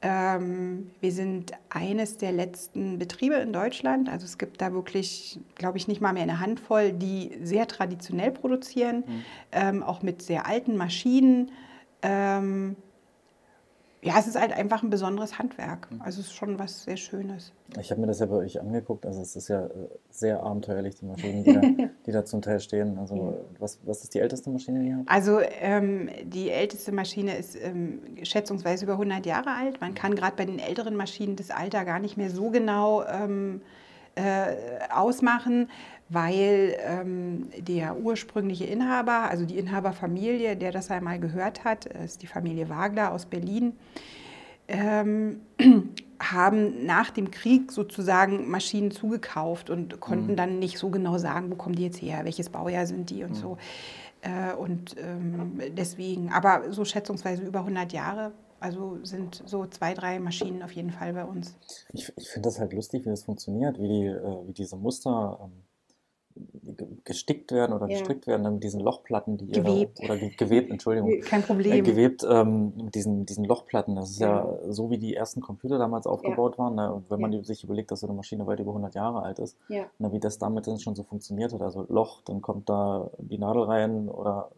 Ähm, 0.02 0.90
wir 1.00 1.12
sind 1.12 1.52
eines 1.70 2.18
der 2.18 2.32
letzten 2.32 2.98
Betriebe 2.98 3.36
in 3.36 3.52
Deutschland. 3.52 4.10
Also 4.10 4.26
es 4.26 4.36
gibt 4.36 4.60
da 4.60 4.72
wirklich, 4.72 5.40
glaube 5.54 5.78
ich, 5.78 5.88
nicht 5.88 6.00
mal 6.02 6.12
mehr 6.12 6.24
eine 6.24 6.40
Handvoll, 6.40 6.92
die 6.92 7.38
sehr 7.42 7.66
traditionell 7.66 8.32
produzieren, 8.32 8.98
mhm. 8.98 9.24
ähm, 9.52 9.82
auch 9.82 10.02
mit 10.02 10.20
sehr 10.20 10.46
alten 10.46 10.76
Maschinen. 10.76 11.50
Ähm, 12.02 12.76
ja, 14.00 14.14
es 14.18 14.28
ist 14.28 14.40
halt 14.40 14.52
einfach 14.52 14.82
ein 14.82 14.90
besonderes 14.90 15.38
Handwerk. 15.38 15.90
Mhm. 15.90 16.02
Also 16.02 16.20
es 16.20 16.28
ist 16.28 16.34
schon 16.34 16.58
was 16.58 16.84
sehr 16.84 16.96
Schönes. 16.96 17.52
Ich 17.80 17.90
habe 17.90 18.00
mir 18.00 18.06
das 18.06 18.20
ja 18.20 18.26
bei 18.26 18.36
euch 18.36 18.60
angeguckt. 18.60 19.04
Also 19.04 19.20
es 19.20 19.34
ist 19.34 19.48
ja 19.48 19.66
äh, 19.66 19.70
sehr 20.10 20.42
abenteuerlich, 20.42 20.94
die 20.96 21.04
Maschinen, 21.04 21.42
die 21.42 21.52
da, 21.52 21.60
die 22.06 22.12
da 22.12 22.24
zum 22.24 22.40
Teil 22.40 22.60
stehen. 22.60 22.96
Also 22.98 23.36
was, 23.58 23.78
was 23.84 24.04
ist 24.04 24.14
die 24.14 24.20
älteste 24.20 24.50
Maschine, 24.50 24.80
die 24.80 24.88
ihr 24.88 24.96
habt? 24.98 25.08
Also 25.08 25.40
ähm, 25.60 26.08
die 26.22 26.50
älteste 26.50 26.92
Maschine 26.92 27.36
ist 27.36 27.56
ähm, 27.60 28.00
schätzungsweise 28.22 28.84
über 28.84 28.94
100 28.94 29.26
Jahre 29.26 29.50
alt. 29.50 29.80
Man 29.80 29.94
kann 29.94 30.14
gerade 30.14 30.36
bei 30.36 30.44
den 30.44 30.60
älteren 30.60 30.94
Maschinen 30.94 31.34
das 31.34 31.50
Alter 31.50 31.84
gar 31.84 31.98
nicht 31.98 32.16
mehr 32.16 32.30
so 32.30 32.50
genau 32.50 33.04
ähm, 33.04 33.62
äh, 34.14 34.54
ausmachen 34.90 35.70
weil 36.08 36.76
ähm, 36.84 37.48
der 37.58 37.98
ursprüngliche 37.98 38.64
Inhaber, 38.64 39.28
also 39.30 39.44
die 39.44 39.58
Inhaberfamilie, 39.58 40.56
der 40.56 40.72
das 40.72 40.90
einmal 40.90 41.18
gehört 41.18 41.64
hat, 41.64 41.86
ist 41.86 42.22
die 42.22 42.26
Familie 42.26 42.68
Wagler 42.68 43.12
aus 43.12 43.26
Berlin, 43.26 43.72
ähm, 44.68 45.40
haben 46.20 46.84
nach 46.84 47.10
dem 47.10 47.30
Krieg 47.30 47.70
sozusagen 47.70 48.50
Maschinen 48.50 48.90
zugekauft 48.90 49.70
und 49.70 50.00
konnten 50.00 50.32
mhm. 50.32 50.36
dann 50.36 50.58
nicht 50.58 50.78
so 50.78 50.90
genau 50.90 51.18
sagen, 51.18 51.50
wo 51.50 51.54
kommen 51.54 51.76
die 51.76 51.84
jetzt 51.84 52.02
her, 52.02 52.20
welches 52.24 52.48
Baujahr 52.48 52.86
sind 52.86 53.10
die 53.10 53.22
und 53.22 53.30
mhm. 53.30 53.34
so. 53.34 53.58
Äh, 54.22 54.54
und 54.54 54.96
ähm, 54.98 55.60
deswegen, 55.76 56.32
aber 56.32 56.72
so 56.72 56.84
schätzungsweise 56.84 57.42
über 57.42 57.60
100 57.60 57.92
Jahre 57.92 58.32
also 58.60 58.98
sind 59.04 59.42
so 59.46 59.66
zwei, 59.66 59.94
drei 59.94 60.18
Maschinen 60.18 60.62
auf 60.62 60.72
jeden 60.72 60.90
Fall 60.90 61.12
bei 61.12 61.24
uns. 61.24 61.56
Ich, 61.92 62.12
ich 62.16 62.28
finde 62.28 62.48
das 62.48 62.58
halt 62.58 62.72
lustig, 62.72 63.04
wie 63.04 63.10
das 63.10 63.22
funktioniert, 63.22 63.78
wie, 63.78 63.88
die, 63.88 64.06
äh, 64.06 64.46
wie 64.48 64.52
diese 64.52 64.76
Muster 64.76 65.38
ähm, 65.42 65.62
gestickt 67.04 67.52
werden 67.52 67.72
oder 67.74 67.88
ja. 67.88 67.98
gestrickt 67.98 68.26
werden, 68.26 68.44
dann 68.44 68.54
mit 68.54 68.64
diesen 68.64 68.80
Lochplatten, 68.80 69.36
die 69.36 69.46
gewebt. 69.46 70.00
Ihr, 70.00 70.10
oder 70.10 70.16
gewebt, 70.16 70.70
Entschuldigung. 70.70 71.20
Kein 71.22 71.42
Problem. 71.42 71.72
Äh, 71.72 71.82
gewebt 71.82 72.26
ähm, 72.28 72.72
mit 72.76 72.94
diesen, 72.94 73.26
diesen 73.26 73.44
Lochplatten. 73.44 73.96
Das 73.96 74.10
ist 74.10 74.20
ja. 74.20 74.44
ja 74.44 74.72
so, 74.72 74.90
wie 74.90 74.98
die 74.98 75.14
ersten 75.14 75.40
Computer 75.40 75.78
damals 75.78 76.06
aufgebaut 76.06 76.54
ja. 76.58 76.64
waren. 76.64 76.74
Ne? 76.74 77.02
wenn 77.08 77.20
man 77.20 77.44
sich 77.44 77.64
überlegt, 77.64 77.90
dass 77.90 78.00
so 78.00 78.06
eine 78.06 78.16
Maschine 78.16 78.46
weit 78.46 78.60
über 78.60 78.70
100 78.70 78.94
Jahre 78.94 79.22
alt 79.22 79.38
ist, 79.38 79.56
ne? 79.68 79.86
wie 80.12 80.20
das 80.20 80.38
damit 80.38 80.66
dann 80.66 80.78
schon 80.78 80.94
so 80.94 81.02
funktioniert 81.02 81.52
hat. 81.52 81.62
Also 81.62 81.86
Loch, 81.88 82.22
dann 82.22 82.42
kommt 82.42 82.68
da 82.68 83.10
die 83.18 83.38
Nadel 83.38 83.62
rein 83.64 84.08
oder 84.08 84.50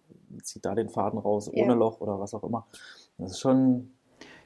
zieht 0.43 0.65
da 0.65 0.75
den 0.75 0.89
Faden 0.89 1.19
raus 1.19 1.51
ohne 1.53 1.75
Loch 1.75 2.01
oder 2.01 2.21
was 2.21 2.35
auch 2.35 2.45
immer. 2.45 2.67
Das 3.19 3.33
ist 3.33 3.41
schon 3.41 3.93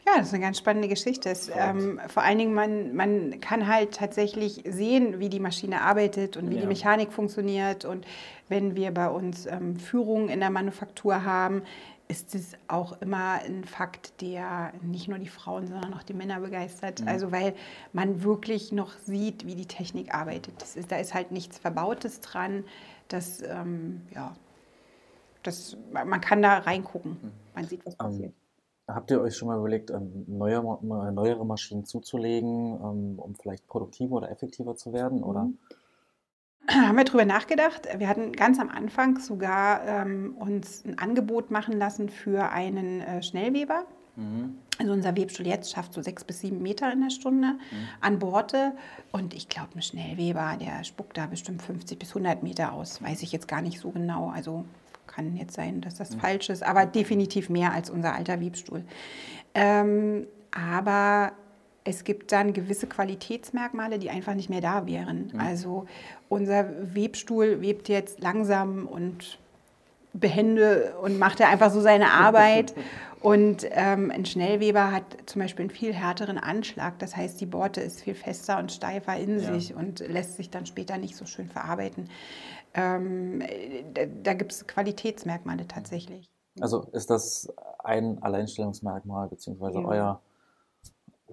ja, 0.06 0.18
das 0.18 0.28
ist 0.28 0.34
eine 0.34 0.42
ganz 0.42 0.58
spannende 0.58 0.88
Geschichte. 0.88 1.30
Es, 1.30 1.50
ähm, 1.54 1.98
vor 2.08 2.22
allen 2.22 2.36
Dingen, 2.36 2.52
man, 2.52 2.94
man 2.94 3.40
kann 3.40 3.66
halt 3.66 3.94
tatsächlich 3.94 4.62
sehen, 4.66 5.18
wie 5.18 5.30
die 5.30 5.40
Maschine 5.40 5.80
arbeitet 5.80 6.36
und 6.36 6.50
wie 6.50 6.56
ja. 6.56 6.60
die 6.60 6.66
Mechanik 6.66 7.10
funktioniert. 7.12 7.86
Und 7.86 8.06
wenn 8.48 8.76
wir 8.76 8.92
bei 8.92 9.08
uns 9.08 9.46
ähm, 9.46 9.76
Führungen 9.76 10.28
in 10.28 10.40
der 10.40 10.50
Manufaktur 10.50 11.24
haben, 11.24 11.62
ist 12.06 12.34
es 12.34 12.52
auch 12.68 13.00
immer 13.00 13.40
ein 13.46 13.64
Fakt, 13.64 14.20
der 14.20 14.74
nicht 14.82 15.08
nur 15.08 15.18
die 15.18 15.28
Frauen, 15.28 15.68
sondern 15.68 15.94
auch 15.94 16.02
die 16.02 16.12
Männer 16.12 16.38
begeistert. 16.40 17.00
Mhm. 17.00 17.08
Also 17.08 17.32
weil 17.32 17.54
man 17.94 18.22
wirklich 18.22 18.72
noch 18.72 18.92
sieht, 19.06 19.46
wie 19.46 19.54
die 19.54 19.66
Technik 19.66 20.14
arbeitet. 20.14 20.62
Ist, 20.62 20.92
da 20.92 20.96
ist 20.96 21.14
halt 21.14 21.32
nichts 21.32 21.56
Verbautes 21.56 22.20
dran. 22.20 22.64
Das, 23.08 23.40
ähm, 23.40 24.02
ja, 24.14 24.36
das, 25.42 25.78
man 25.92 26.20
kann 26.20 26.42
da 26.42 26.58
reingucken. 26.58 27.12
Mhm. 27.12 27.32
Man 27.54 27.64
sieht, 27.64 27.86
was 27.86 27.96
passiert. 27.96 28.34
Habt 28.86 29.10
ihr 29.10 29.20
euch 29.20 29.36
schon 29.36 29.48
mal 29.48 29.58
überlegt, 29.58 29.90
ähm, 29.90 30.24
neue, 30.26 30.60
neuere 30.82 31.46
Maschinen 31.46 31.86
zuzulegen, 31.86 32.74
ähm, 32.74 33.18
um 33.18 33.34
vielleicht 33.34 33.66
produktiver 33.66 34.16
oder 34.16 34.30
effektiver 34.30 34.76
zu 34.76 34.92
werden? 34.92 35.22
Oder? 35.22 35.44
Mhm. 35.44 35.58
Haben 36.68 36.96
wir 36.96 37.04
darüber 37.04 37.24
nachgedacht. 37.24 37.88
Wir 37.98 38.08
hatten 38.08 38.32
ganz 38.32 38.58
am 38.58 38.70
Anfang 38.70 39.18
sogar 39.18 39.84
ähm, 39.86 40.34
uns 40.38 40.84
ein 40.84 40.98
Angebot 40.98 41.50
machen 41.50 41.78
lassen 41.78 42.08
für 42.08 42.50
einen 42.50 43.00
äh, 43.00 43.22
Schnellweber. 43.22 43.84
Mhm. 44.16 44.58
Also 44.78 44.92
unser 44.92 45.16
Webstuhl 45.16 45.46
jetzt 45.46 45.72
schafft 45.72 45.92
so 45.92 46.02
sechs 46.02 46.24
bis 46.24 46.40
sieben 46.40 46.62
Meter 46.62 46.92
in 46.92 47.02
der 47.02 47.10
Stunde 47.10 47.48
mhm. 47.48 47.88
an 48.00 48.18
Borte. 48.18 48.72
Und 49.12 49.34
ich 49.34 49.48
glaube, 49.48 49.70
ein 49.76 49.82
Schnellweber, 49.82 50.56
der 50.60 50.84
spuckt 50.84 51.16
da 51.16 51.26
bestimmt 51.26 51.62
50 51.62 51.98
bis 51.98 52.10
100 52.10 52.42
Meter 52.42 52.72
aus. 52.72 53.02
Weiß 53.02 53.22
ich 53.22 53.32
jetzt 53.32 53.48
gar 53.48 53.62
nicht 53.62 53.78
so 53.78 53.90
genau. 53.90 54.30
Also 54.30 54.64
kann 55.06 55.36
jetzt 55.36 55.54
sein, 55.54 55.80
dass 55.80 55.94
das 55.94 56.14
mhm. 56.14 56.20
falsch 56.20 56.50
ist, 56.50 56.62
aber 56.62 56.86
definitiv 56.86 57.48
mehr 57.48 57.72
als 57.72 57.90
unser 57.90 58.14
alter 58.14 58.40
Webstuhl. 58.40 58.84
Ähm, 59.54 60.26
aber 60.50 61.32
es 61.84 62.04
gibt 62.04 62.32
dann 62.32 62.52
gewisse 62.52 62.86
Qualitätsmerkmale, 62.86 63.98
die 63.98 64.10
einfach 64.10 64.34
nicht 64.34 64.48
mehr 64.48 64.60
da 64.60 64.86
wären. 64.86 65.30
Mhm. 65.32 65.40
Also 65.40 65.86
unser 66.28 66.66
Webstuhl 66.94 67.60
webt 67.60 67.88
jetzt 67.88 68.20
langsam 68.20 68.86
und 68.86 69.38
behende 70.14 70.94
und 71.02 71.18
macht 71.18 71.40
er 71.40 71.48
einfach 71.48 71.70
so 71.70 71.80
seine 71.80 72.10
Arbeit. 72.10 72.74
Und 73.24 73.66
ähm, 73.70 74.10
ein 74.10 74.26
Schnellweber 74.26 74.92
hat 74.92 75.04
zum 75.24 75.40
Beispiel 75.40 75.62
einen 75.62 75.70
viel 75.70 75.94
härteren 75.94 76.36
Anschlag. 76.36 76.98
Das 76.98 77.16
heißt, 77.16 77.40
die 77.40 77.46
Borte 77.46 77.80
ist 77.80 78.02
viel 78.02 78.14
fester 78.14 78.58
und 78.58 78.70
steifer 78.70 79.16
in 79.16 79.40
ja. 79.40 79.50
sich 79.50 79.74
und 79.74 80.00
lässt 80.00 80.36
sich 80.36 80.50
dann 80.50 80.66
später 80.66 80.98
nicht 80.98 81.16
so 81.16 81.24
schön 81.24 81.48
verarbeiten. 81.48 82.10
Ähm, 82.74 83.42
da, 84.22 84.34
gibt 84.34 84.52
es 84.52 84.66
Qualitätsmerkmale 84.66 85.66
tatsächlich. 85.68 86.28
Also 86.60 86.82
ist 86.92 87.10
das 87.10 87.48
ein 87.82 88.22
Alleinstellungsmerkmal, 88.22 89.28
beziehungsweise 89.28 89.80
ja. 89.80 89.84
euer 89.86 90.20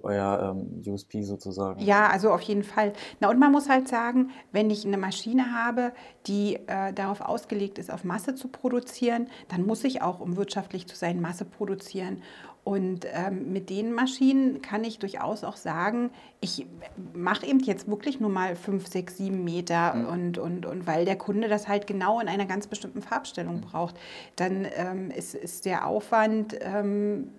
euer 0.01 0.55
ähm, 0.55 0.81
USP 0.85 1.23
sozusagen. 1.23 1.81
Ja, 1.81 2.07
also 2.07 2.31
auf 2.31 2.41
jeden 2.41 2.63
Fall. 2.63 2.93
Na 3.19 3.29
und 3.29 3.39
man 3.39 3.51
muss 3.51 3.69
halt 3.69 3.87
sagen, 3.87 4.31
wenn 4.51 4.69
ich 4.69 4.85
eine 4.85 4.97
Maschine 4.97 5.53
habe, 5.53 5.91
die 6.27 6.55
äh, 6.67 6.93
darauf 6.93 7.21
ausgelegt 7.21 7.77
ist, 7.77 7.91
auf 7.91 8.03
Masse 8.03 8.35
zu 8.35 8.47
produzieren, 8.47 9.27
dann 9.49 9.65
muss 9.65 9.83
ich 9.83 10.01
auch, 10.01 10.19
um 10.19 10.37
wirtschaftlich 10.37 10.87
zu 10.87 10.95
sein, 10.95 11.21
Masse 11.21 11.45
produzieren. 11.45 12.21
Und 12.63 13.07
ähm, 13.11 13.51
mit 13.51 13.71
den 13.71 13.91
Maschinen 13.91 14.61
kann 14.61 14.83
ich 14.83 14.99
durchaus 14.99 15.43
auch 15.43 15.57
sagen, 15.57 16.11
ich 16.41 16.67
mache 17.11 17.47
eben 17.47 17.59
jetzt 17.59 17.87
wirklich 17.87 18.19
nur 18.19 18.29
mal 18.29 18.55
5, 18.55 18.85
6, 18.85 19.17
7 19.17 19.43
Meter 19.43 19.95
mhm. 19.95 20.05
und, 20.05 20.37
und, 20.37 20.65
und 20.67 20.85
weil 20.85 21.05
der 21.05 21.17
Kunde 21.17 21.47
das 21.47 21.67
halt 21.67 21.87
genau 21.87 22.19
in 22.19 22.27
einer 22.27 22.45
ganz 22.45 22.67
bestimmten 22.67 23.01
Farbstellung 23.01 23.57
mhm. 23.57 23.61
braucht, 23.61 23.95
dann 24.35 24.67
ähm, 24.75 25.09
ist, 25.09 25.33
ist 25.33 25.65
der 25.65 25.87
Aufwand 25.87 26.55
ähm, 26.61 27.29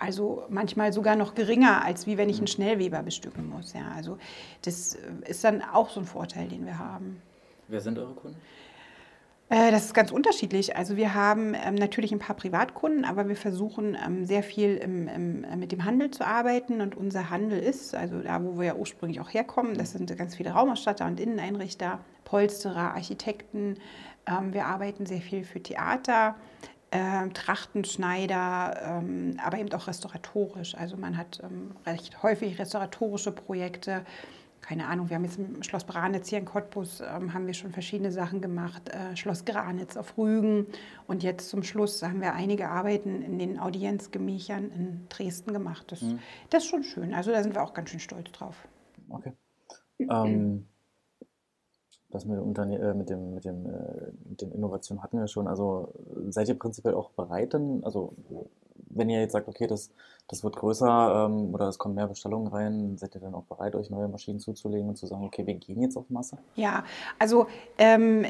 also 0.00 0.44
manchmal 0.48 0.92
sogar 0.92 1.16
noch 1.16 1.34
geringer, 1.34 1.84
als 1.84 2.06
wie 2.06 2.16
wenn 2.16 2.28
ich 2.28 2.36
einen 2.36 2.44
mhm. 2.44 2.48
Schnellweber 2.48 3.02
bestücken 3.02 3.48
muss. 3.48 3.72
Ja, 3.72 3.92
also 3.96 4.18
das 4.62 4.96
ist 5.26 5.44
dann 5.44 5.62
auch 5.62 5.90
so 5.90 6.00
ein 6.00 6.06
Vorteil, 6.06 6.48
den 6.48 6.64
wir 6.66 6.78
haben. 6.78 7.20
Wer 7.68 7.80
sind 7.80 7.98
eure 7.98 8.14
Kunden? 8.14 8.38
Äh, 9.50 9.70
das 9.70 9.86
ist 9.86 9.94
ganz 9.94 10.10
unterschiedlich. 10.10 10.76
Also 10.76 10.96
wir 10.96 11.14
haben 11.14 11.54
ähm, 11.54 11.74
natürlich 11.74 12.12
ein 12.12 12.18
paar 12.18 12.36
Privatkunden, 12.36 13.04
aber 13.04 13.28
wir 13.28 13.36
versuchen 13.36 13.96
ähm, 14.04 14.24
sehr 14.26 14.42
viel 14.42 14.76
im, 14.76 15.08
im, 15.08 15.44
äh, 15.44 15.56
mit 15.56 15.72
dem 15.72 15.84
Handel 15.84 16.10
zu 16.10 16.26
arbeiten. 16.26 16.80
Und 16.80 16.94
unser 16.94 17.30
Handel 17.30 17.58
ist, 17.58 17.94
also 17.94 18.20
da, 18.20 18.42
wo 18.44 18.58
wir 18.58 18.66
ja 18.66 18.74
ursprünglich 18.74 19.20
auch 19.20 19.32
herkommen, 19.32 19.76
das 19.76 19.92
sind 19.92 20.14
ganz 20.16 20.36
viele 20.36 20.50
Raumausstatter 20.50 21.06
und 21.06 21.18
Inneneinrichter, 21.18 22.00
Polsterer, 22.24 22.94
Architekten. 22.94 23.78
Ähm, 24.26 24.52
wir 24.52 24.66
arbeiten 24.66 25.06
sehr 25.06 25.20
viel 25.20 25.44
für 25.44 25.62
Theater 25.62 26.36
äh, 26.90 27.28
Trachtenschneider, 27.28 29.00
ähm, 29.02 29.36
aber 29.44 29.58
eben 29.58 29.72
auch 29.72 29.86
restauratorisch. 29.86 30.74
Also 30.74 30.96
man 30.96 31.16
hat 31.16 31.40
ähm, 31.42 31.72
recht 31.86 32.22
häufig 32.22 32.58
restauratorische 32.58 33.32
Projekte. 33.32 34.04
Keine 34.60 34.86
Ahnung, 34.86 35.08
wir 35.08 35.16
haben 35.16 35.24
jetzt 35.24 35.38
im 35.38 35.62
Schloss 35.62 35.84
Branitz 35.84 36.28
hier 36.28 36.38
in 36.38 36.44
Cottbus 36.44 37.00
ähm, 37.00 37.32
haben 37.32 37.46
wir 37.46 37.54
schon 37.54 37.72
verschiedene 37.72 38.12
Sachen 38.12 38.40
gemacht. 38.40 38.88
Äh, 38.88 39.16
Schloss 39.16 39.44
Granitz 39.44 39.96
auf 39.96 40.18
Rügen 40.18 40.66
und 41.06 41.22
jetzt 41.22 41.48
zum 41.48 41.62
Schluss 41.62 42.02
haben 42.02 42.20
wir 42.20 42.34
einige 42.34 42.68
Arbeiten 42.68 43.22
in 43.22 43.38
den 43.38 43.58
Audienzgemächern 43.58 44.70
in 44.70 45.06
Dresden 45.08 45.52
gemacht. 45.52 45.90
Das, 45.92 46.02
mhm. 46.02 46.18
das 46.50 46.64
ist 46.64 46.70
schon 46.70 46.84
schön. 46.84 47.14
Also 47.14 47.30
da 47.30 47.42
sind 47.42 47.54
wir 47.54 47.62
auch 47.62 47.72
ganz 47.72 47.90
schön 47.90 48.00
stolz 48.00 48.30
drauf. 48.32 48.56
Okay. 49.08 49.32
Das 52.10 52.24
mit, 52.24 52.38
Unterne 52.38 52.78
äh, 52.78 52.94
mit, 52.94 53.10
dem, 53.10 53.34
mit, 53.34 53.44
dem, 53.44 53.66
äh, 53.66 54.12
mit 54.28 54.40
den 54.40 54.52
Innovationen 54.52 55.02
hatten 55.02 55.18
wir 55.18 55.28
schon. 55.28 55.46
Also 55.46 55.92
seid 56.28 56.48
ihr 56.48 56.58
prinzipiell 56.58 56.94
auch 56.94 57.10
bereit, 57.10 57.54
dann, 57.54 57.82
also 57.84 58.14
wenn 58.90 59.10
ihr 59.10 59.20
jetzt 59.20 59.32
sagt, 59.32 59.48
okay, 59.48 59.66
das, 59.66 59.90
das 60.28 60.44
wird 60.44 60.56
größer 60.56 61.26
ähm, 61.26 61.54
oder 61.54 61.68
es 61.68 61.78
kommen 61.78 61.94
mehr 61.94 62.06
Bestellungen 62.06 62.48
rein, 62.48 62.98
seid 62.98 63.14
ihr 63.14 63.20
dann 63.22 63.34
auch 63.34 63.44
bereit, 63.44 63.74
euch 63.74 63.88
neue 63.88 64.08
Maschinen 64.08 64.38
zuzulegen 64.38 64.90
und 64.90 64.96
zu 64.96 65.06
sagen, 65.06 65.24
okay, 65.24 65.46
wir 65.46 65.54
gehen 65.54 65.80
jetzt 65.80 65.96
auf 65.96 66.10
Masse? 66.10 66.36
Ja, 66.54 66.84
also 67.18 67.46
ähm, 67.78 68.26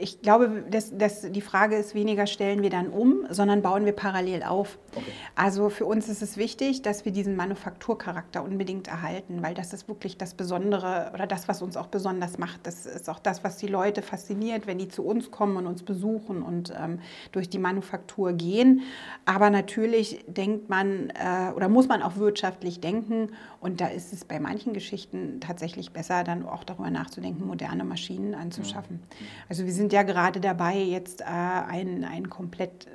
ich 0.00 0.22
glaube, 0.22 0.64
dass, 0.70 0.96
dass 0.96 1.30
die 1.30 1.42
Frage 1.42 1.76
ist 1.76 1.94
weniger, 1.94 2.26
stellen 2.26 2.62
wir 2.62 2.70
dann 2.70 2.88
um, 2.88 3.26
sondern 3.28 3.60
bauen 3.60 3.84
wir 3.84 3.92
parallel 3.92 4.42
auf. 4.44 4.78
Okay. 4.96 5.04
Also 5.36 5.68
für 5.68 5.84
uns 5.84 6.08
ist 6.08 6.22
es 6.22 6.38
wichtig, 6.38 6.80
dass 6.80 7.04
wir 7.04 7.12
diesen 7.12 7.36
Manufakturcharakter 7.36 8.42
unbedingt 8.42 8.88
erhalten, 8.88 9.42
weil 9.42 9.52
das 9.52 9.74
ist 9.74 9.88
wirklich 9.88 10.16
das 10.16 10.32
Besondere 10.32 11.10
oder 11.12 11.26
das, 11.26 11.48
was 11.48 11.60
uns 11.60 11.76
auch 11.76 11.88
besonders 11.88 12.38
macht. 12.38 12.66
Das 12.66 12.86
ist 12.86 13.10
auch 13.10 13.18
das, 13.18 13.44
was 13.44 13.58
die 13.58 13.66
Leute 13.66 14.00
fasziniert, 14.00 14.66
wenn 14.66 14.78
die 14.78 14.88
zu 14.88 15.04
uns 15.04 15.30
kommen 15.30 15.58
und 15.58 15.66
uns 15.66 15.82
besuchen 15.82 16.42
und 16.42 16.72
ähm, 16.78 17.00
durch 17.30 17.50
die 17.50 17.58
Manufaktur 17.58 18.32
gehen. 18.32 18.80
Aber 19.26 19.50
natürlich 19.50 20.24
denkt 20.26 20.70
man, 20.70 21.10
äh, 21.10 21.41
oder 21.50 21.68
muss 21.68 21.88
man 21.88 22.02
auch 22.02 22.16
wirtschaftlich 22.16 22.80
denken. 22.80 23.30
Und 23.60 23.80
da 23.80 23.86
ist 23.86 24.12
es 24.12 24.24
bei 24.24 24.38
manchen 24.38 24.72
Geschichten 24.72 25.40
tatsächlich 25.40 25.92
besser, 25.92 26.24
dann 26.24 26.46
auch 26.46 26.64
darüber 26.64 26.90
nachzudenken, 26.90 27.46
moderne 27.46 27.84
Maschinen 27.84 28.34
anzuschaffen. 28.34 29.00
Also 29.48 29.64
wir 29.64 29.72
sind 29.72 29.92
ja 29.92 30.02
gerade 30.02 30.40
dabei, 30.40 30.76
jetzt 30.76 31.20
äh, 31.20 31.24
ein, 31.24 32.04
ein 32.04 32.30
komplett 32.30 32.86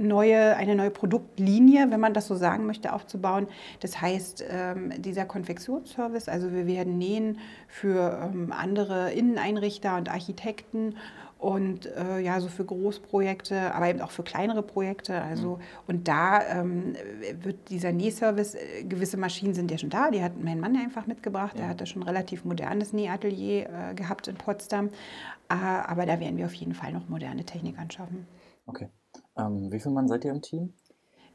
neue, 0.00 0.56
eine 0.56 0.74
neue 0.74 0.90
Produktlinie, 0.90 1.90
wenn 1.90 2.00
man 2.00 2.14
das 2.14 2.26
so 2.26 2.34
sagen 2.34 2.66
möchte, 2.66 2.92
aufzubauen. 2.92 3.46
Das 3.80 4.00
heißt, 4.00 4.44
ähm, 4.48 4.92
dieser 5.02 5.24
Konfektionsservice, 5.24 6.28
also 6.28 6.52
wir 6.52 6.66
werden 6.66 6.98
nähen 6.98 7.38
für 7.68 8.30
ähm, 8.32 8.52
andere 8.52 9.12
Inneneinrichter 9.12 9.96
und 9.96 10.08
Architekten 10.08 10.94
und 11.40 11.86
äh, 11.86 12.20
ja, 12.20 12.38
so 12.38 12.48
für 12.48 12.66
Großprojekte, 12.66 13.74
aber 13.74 13.88
eben 13.88 14.02
auch 14.02 14.10
für 14.10 14.22
kleinere 14.22 14.62
Projekte. 14.62 15.22
Also, 15.22 15.56
mhm. 15.56 15.60
Und 15.86 16.08
da 16.08 16.46
ähm, 16.46 16.94
wird 17.40 17.70
dieser 17.70 17.92
Nähservice, 17.92 18.56
äh, 18.56 18.84
gewisse 18.84 19.16
Maschinen 19.16 19.54
sind 19.54 19.70
ja 19.70 19.78
schon 19.78 19.88
da, 19.88 20.10
die 20.10 20.22
hat 20.22 20.32
mein 20.38 20.60
Mann 20.60 20.76
einfach 20.76 21.06
mitgebracht. 21.06 21.56
Ja. 21.56 21.64
Er 21.64 21.68
hatte 21.70 21.86
schon 21.86 22.02
ein 22.02 22.08
relativ 22.08 22.44
modernes 22.44 22.92
Nähatelier 22.92 23.90
äh, 23.90 23.94
gehabt 23.94 24.28
in 24.28 24.36
Potsdam. 24.36 24.88
Äh, 25.48 25.54
aber 25.54 26.04
da 26.04 26.20
werden 26.20 26.36
wir 26.36 26.44
auf 26.44 26.54
jeden 26.54 26.74
Fall 26.74 26.92
noch 26.92 27.08
moderne 27.08 27.44
Technik 27.44 27.78
anschaffen. 27.78 28.26
Okay. 28.66 28.90
Ähm, 29.38 29.72
wie 29.72 29.80
viel 29.80 29.92
Mann 29.92 30.08
seid 30.08 30.26
ihr 30.26 30.32
im 30.32 30.42
Team? 30.42 30.74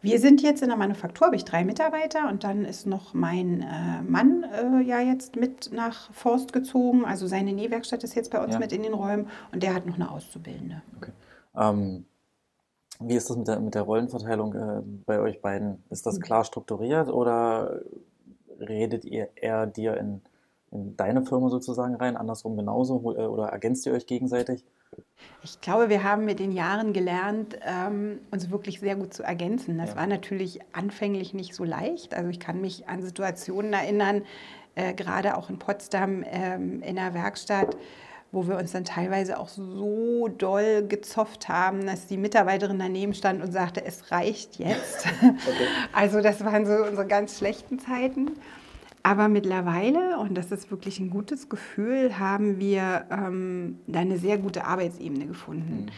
Wir 0.05 0.19
sind 0.19 0.43
jetzt 0.43 0.62
in 0.62 0.69
der 0.69 0.77
Manufaktur, 0.77 1.25
habe 1.25 1.35
ich 1.35 1.45
drei 1.45 1.65
Mitarbeiter 1.65 2.29
und 2.29 2.43
dann 2.43 2.63
ist 2.63 2.85
noch 2.85 3.15
mein 3.15 3.63
äh, 3.63 4.03
Mann 4.03 4.43
äh, 4.43 4.83
ja 4.83 5.00
jetzt 5.00 5.35
mit 5.35 5.71
nach 5.74 6.13
Forst 6.13 6.53
gezogen. 6.53 7.05
Also 7.05 7.25
seine 7.25 7.53
Nähwerkstatt 7.53 8.03
ist 8.03 8.13
jetzt 8.13 8.29
bei 8.29 8.39
uns 8.43 8.53
ja. 8.53 8.59
mit 8.59 8.71
in 8.71 8.83
den 8.83 8.93
Räumen 8.93 9.27
und 9.51 9.63
der 9.63 9.74
hat 9.74 9.88
noch 9.88 9.95
eine 9.95 10.12
Auszubildende. 10.12 10.83
Okay. 10.97 11.12
Ähm, 11.55 12.05
wie 13.00 13.15
ist 13.15 13.31
das 13.31 13.38
mit 13.38 13.47
der, 13.47 13.59
mit 13.59 13.74
der 13.74 13.81
Rollenverteilung 13.81 14.53
äh, 14.53 14.81
bei 15.07 15.19
euch 15.19 15.41
beiden? 15.41 15.83
Ist 15.89 16.05
das 16.05 16.19
mhm. 16.19 16.21
klar 16.21 16.43
strukturiert 16.43 17.09
oder 17.09 17.81
redet 18.59 19.05
ihr 19.05 19.29
eher 19.35 19.65
dir 19.65 19.97
in, 19.97 20.21
in 20.69 20.95
deine 20.97 21.25
Firma 21.25 21.50
sozusagen 21.50 21.95
rein, 21.95 22.15
andersrum 22.15 22.55
genauso 22.55 23.15
äh, 23.17 23.25
oder 23.25 23.47
ergänzt 23.47 23.88
ihr 23.88 23.93
euch 23.93 24.05
gegenseitig? 24.05 24.63
Ich 25.44 25.62
glaube, 25.62 25.90
wir 25.90 26.04
haben 26.04 26.25
mit 26.25 26.40
den 26.40 26.52
Jahren 26.52 26.92
gelernt, 26.92 27.58
ähm, 27.66 28.20
uns 28.32 28.50
wirklich 28.50 28.80
sehr 28.80 28.96
gut 28.96 29.14
zu 29.14 29.24
ergänzen. 29.24 29.78
Das 29.78 29.92
ja. 29.92 29.96
war 29.98 30.08
natürlich 30.08 30.60
anfänglich 30.74 31.34
nicht 31.34 31.54
so 31.54 31.64
leicht. 31.64 32.16
Also 32.16 32.30
ich 32.30 32.40
kann 32.40 32.62
mich 32.62 32.88
an 32.88 33.02
Situationen 33.02 33.74
erinnern, 33.74 34.24
äh, 34.75 34.94
gerade 34.94 35.38
auch 35.38 35.50
in 35.50 35.60
Potsdam 35.60 36.24
ähm, 36.25 36.82
in 36.82 36.96
der 36.96 37.14
Werkstatt, 37.14 37.78
wo 38.32 38.48
wir 38.48 38.58
uns 38.58 38.72
dann 38.72 38.86
teilweise 38.86 39.40
auch 39.40 39.48
so 39.48 40.28
doll 40.28 40.86
gezofft 40.88 41.48
haben, 41.48 41.86
dass 41.86 42.08
die 42.08 42.18
Mitarbeiterin 42.18 42.80
daneben 42.80 43.14
stand 43.14 43.44
und 43.44 43.52
sagte, 43.52 43.86
es 43.86 44.12
reicht 44.12 44.58
jetzt. 44.58 45.06
Okay. 45.22 45.68
Also 45.94 46.22
das 46.22 46.44
waren 46.44 46.66
so 46.66 46.74
unsere 46.74 47.08
ganz 47.08 47.38
schlechten 47.38 47.80
Zeiten. 47.80 48.32
Aber 49.05 49.27
mittlerweile, 49.27 50.17
und 50.17 50.35
das 50.35 50.51
ist 50.51 50.71
wirklich 50.71 51.00
ein 51.00 51.12
gutes 51.12 51.47
Gefühl, 51.47 52.17
haben 52.17 52.57
wir 52.57 53.05
ähm, 53.12 53.77
da 53.85 54.00
eine 54.00 54.17
sehr 54.17 54.39
gute 54.39 54.65
Arbeitsebene 54.65 55.27
gefunden. 55.27 55.85
Mhm. 55.85 55.91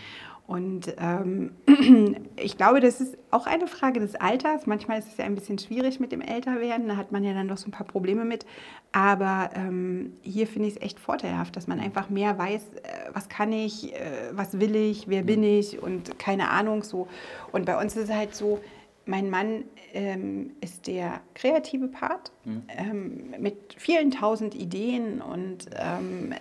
Und 0.45 0.93
ähm, 0.99 1.51
ich 2.35 2.57
glaube, 2.57 2.81
das 2.81 2.99
ist 2.99 3.17
auch 3.31 3.47
eine 3.47 3.67
Frage 3.67 4.01
des 4.01 4.15
Alters. 4.15 4.67
Manchmal 4.67 4.99
ist 4.99 5.07
es 5.07 5.15
ja 5.15 5.23
ein 5.23 5.35
bisschen 5.35 5.57
schwierig 5.57 6.01
mit 6.01 6.11
dem 6.11 6.19
Älterwerden. 6.19 6.89
Da 6.89 6.97
hat 6.97 7.13
man 7.13 7.23
ja 7.23 7.33
dann 7.33 7.47
doch 7.47 7.55
so 7.55 7.69
ein 7.69 7.71
paar 7.71 7.87
Probleme 7.87 8.25
mit. 8.25 8.45
Aber 8.91 9.51
ähm, 9.55 10.11
hier 10.21 10.45
finde 10.45 10.67
ich 10.67 10.75
es 10.75 10.81
echt 10.81 10.99
vorteilhaft, 10.99 11.55
dass 11.55 11.65
man 11.65 11.79
einfach 11.79 12.09
mehr 12.09 12.37
weiß, 12.37 12.61
äh, 12.73 12.89
was 13.13 13.29
kann 13.29 13.53
ich, 13.53 13.93
äh, 13.93 14.31
was 14.33 14.59
will 14.59 14.75
ich, 14.75 15.07
wer 15.07 15.23
bin 15.23 15.39
mhm. 15.39 15.59
ich 15.59 15.81
und 15.81 16.19
keine 16.19 16.49
Ahnung 16.49 16.83
so. 16.83 17.07
Und 17.53 17.63
bei 17.63 17.81
uns 17.81 17.95
ist 17.95 18.09
es 18.09 18.13
halt 18.13 18.35
so, 18.35 18.59
mein 19.05 19.29
Mann 19.29 19.63
ähm, 19.94 20.51
ist 20.62 20.88
der 20.88 21.22
kreative 21.34 21.88
Part 21.88 22.32
mhm. 22.46 22.63
ähm, 22.70 23.34
mit 23.39 23.75
vielen 23.77 24.12
tausend 24.12 24.56
Ideen 24.56 25.22
und 25.22 25.67
ähm, 25.75 26.33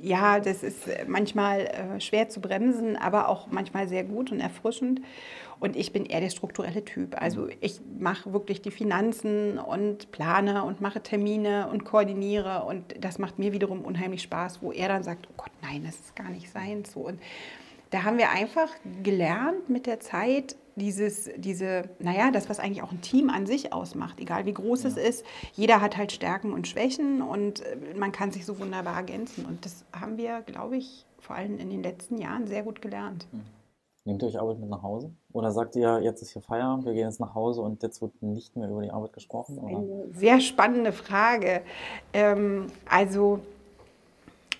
ja, 0.00 0.40
das 0.40 0.62
ist 0.62 0.88
manchmal 1.06 1.60
äh, 1.60 2.00
schwer 2.00 2.28
zu 2.28 2.40
bremsen, 2.40 2.96
aber 2.96 3.28
auch 3.28 3.48
manchmal 3.50 3.88
sehr 3.88 4.04
gut 4.04 4.30
und 4.30 4.40
erfrischend. 4.40 5.00
Und 5.58 5.74
ich 5.74 5.92
bin 5.92 6.04
eher 6.04 6.20
der 6.20 6.28
strukturelle 6.28 6.84
Typ. 6.84 7.20
Also 7.20 7.42
mhm. 7.42 7.52
ich 7.60 7.80
mache 7.98 8.32
wirklich 8.32 8.60
die 8.60 8.70
Finanzen 8.70 9.58
und 9.58 10.12
plane 10.12 10.64
und 10.64 10.80
mache 10.80 11.02
Termine 11.02 11.68
und 11.68 11.84
koordiniere 11.84 12.64
und 12.64 12.94
das 13.00 13.18
macht 13.18 13.38
mir 13.38 13.52
wiederum 13.52 13.82
unheimlich 13.84 14.22
Spaß, 14.22 14.62
wo 14.62 14.72
er 14.72 14.88
dann 14.88 15.02
sagt, 15.02 15.28
oh 15.30 15.34
Gott, 15.36 15.52
nein, 15.62 15.82
das 15.84 15.94
ist 15.96 16.16
gar 16.16 16.30
nicht 16.30 16.50
sein 16.50 16.84
so. 16.84 17.00
Und 17.00 17.20
da 17.90 18.02
haben 18.02 18.18
wir 18.18 18.30
einfach 18.30 18.68
gelernt 19.02 19.68
mit 19.68 19.86
der 19.86 20.00
Zeit, 20.00 20.56
dieses, 20.76 21.30
diese, 21.36 21.88
naja, 21.98 22.30
das, 22.30 22.48
was 22.48 22.60
eigentlich 22.60 22.82
auch 22.82 22.92
ein 22.92 23.00
Team 23.00 23.30
an 23.30 23.46
sich 23.46 23.72
ausmacht, 23.72 24.20
egal 24.20 24.44
wie 24.46 24.52
groß 24.52 24.84
ja. 24.84 24.90
es 24.90 24.96
ist. 24.96 25.26
Jeder 25.54 25.80
hat 25.80 25.96
halt 25.96 26.12
Stärken 26.12 26.52
und 26.52 26.68
Schwächen 26.68 27.22
und 27.22 27.60
äh, 27.60 27.76
man 27.98 28.12
kann 28.12 28.30
sich 28.30 28.46
so 28.46 28.58
wunderbar 28.58 28.96
ergänzen. 28.96 29.46
Und 29.46 29.64
das 29.64 29.84
haben 29.98 30.18
wir, 30.18 30.42
glaube 30.42 30.76
ich, 30.76 31.06
vor 31.18 31.34
allem 31.34 31.58
in 31.58 31.70
den 31.70 31.82
letzten 31.82 32.18
Jahren 32.18 32.46
sehr 32.46 32.62
gut 32.62 32.80
gelernt. 32.82 33.26
Hm. 33.32 33.40
Nehmt 34.04 34.22
ihr 34.22 34.28
euch 34.28 34.38
Arbeit 34.38 34.60
mit 34.60 34.70
nach 34.70 34.82
Hause? 34.82 35.10
Oder 35.32 35.50
sagt 35.50 35.74
ihr, 35.74 36.00
jetzt 36.00 36.22
ist 36.22 36.32
hier 36.32 36.40
Feierabend, 36.40 36.84
wir 36.84 36.92
gehen 36.92 37.08
jetzt 37.08 37.18
nach 37.18 37.34
Hause 37.34 37.62
und 37.62 37.82
jetzt 37.82 38.00
wird 38.00 38.22
nicht 38.22 38.54
mehr 38.54 38.68
über 38.70 38.82
die 38.82 38.90
Arbeit 38.90 39.12
gesprochen? 39.12 39.58
Oder? 39.58 39.78
Eine 39.78 40.14
sehr 40.14 40.40
spannende 40.40 40.92
Frage. 40.92 41.62
Ähm, 42.12 42.68
also, 42.88 43.40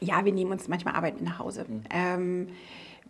ja, 0.00 0.24
wir 0.24 0.32
nehmen 0.32 0.50
uns 0.50 0.66
manchmal 0.66 0.96
Arbeit 0.96 1.14
mit 1.14 1.24
nach 1.24 1.38
Hause. 1.38 1.64
Mhm. 1.68 1.82
Ähm, 1.90 2.48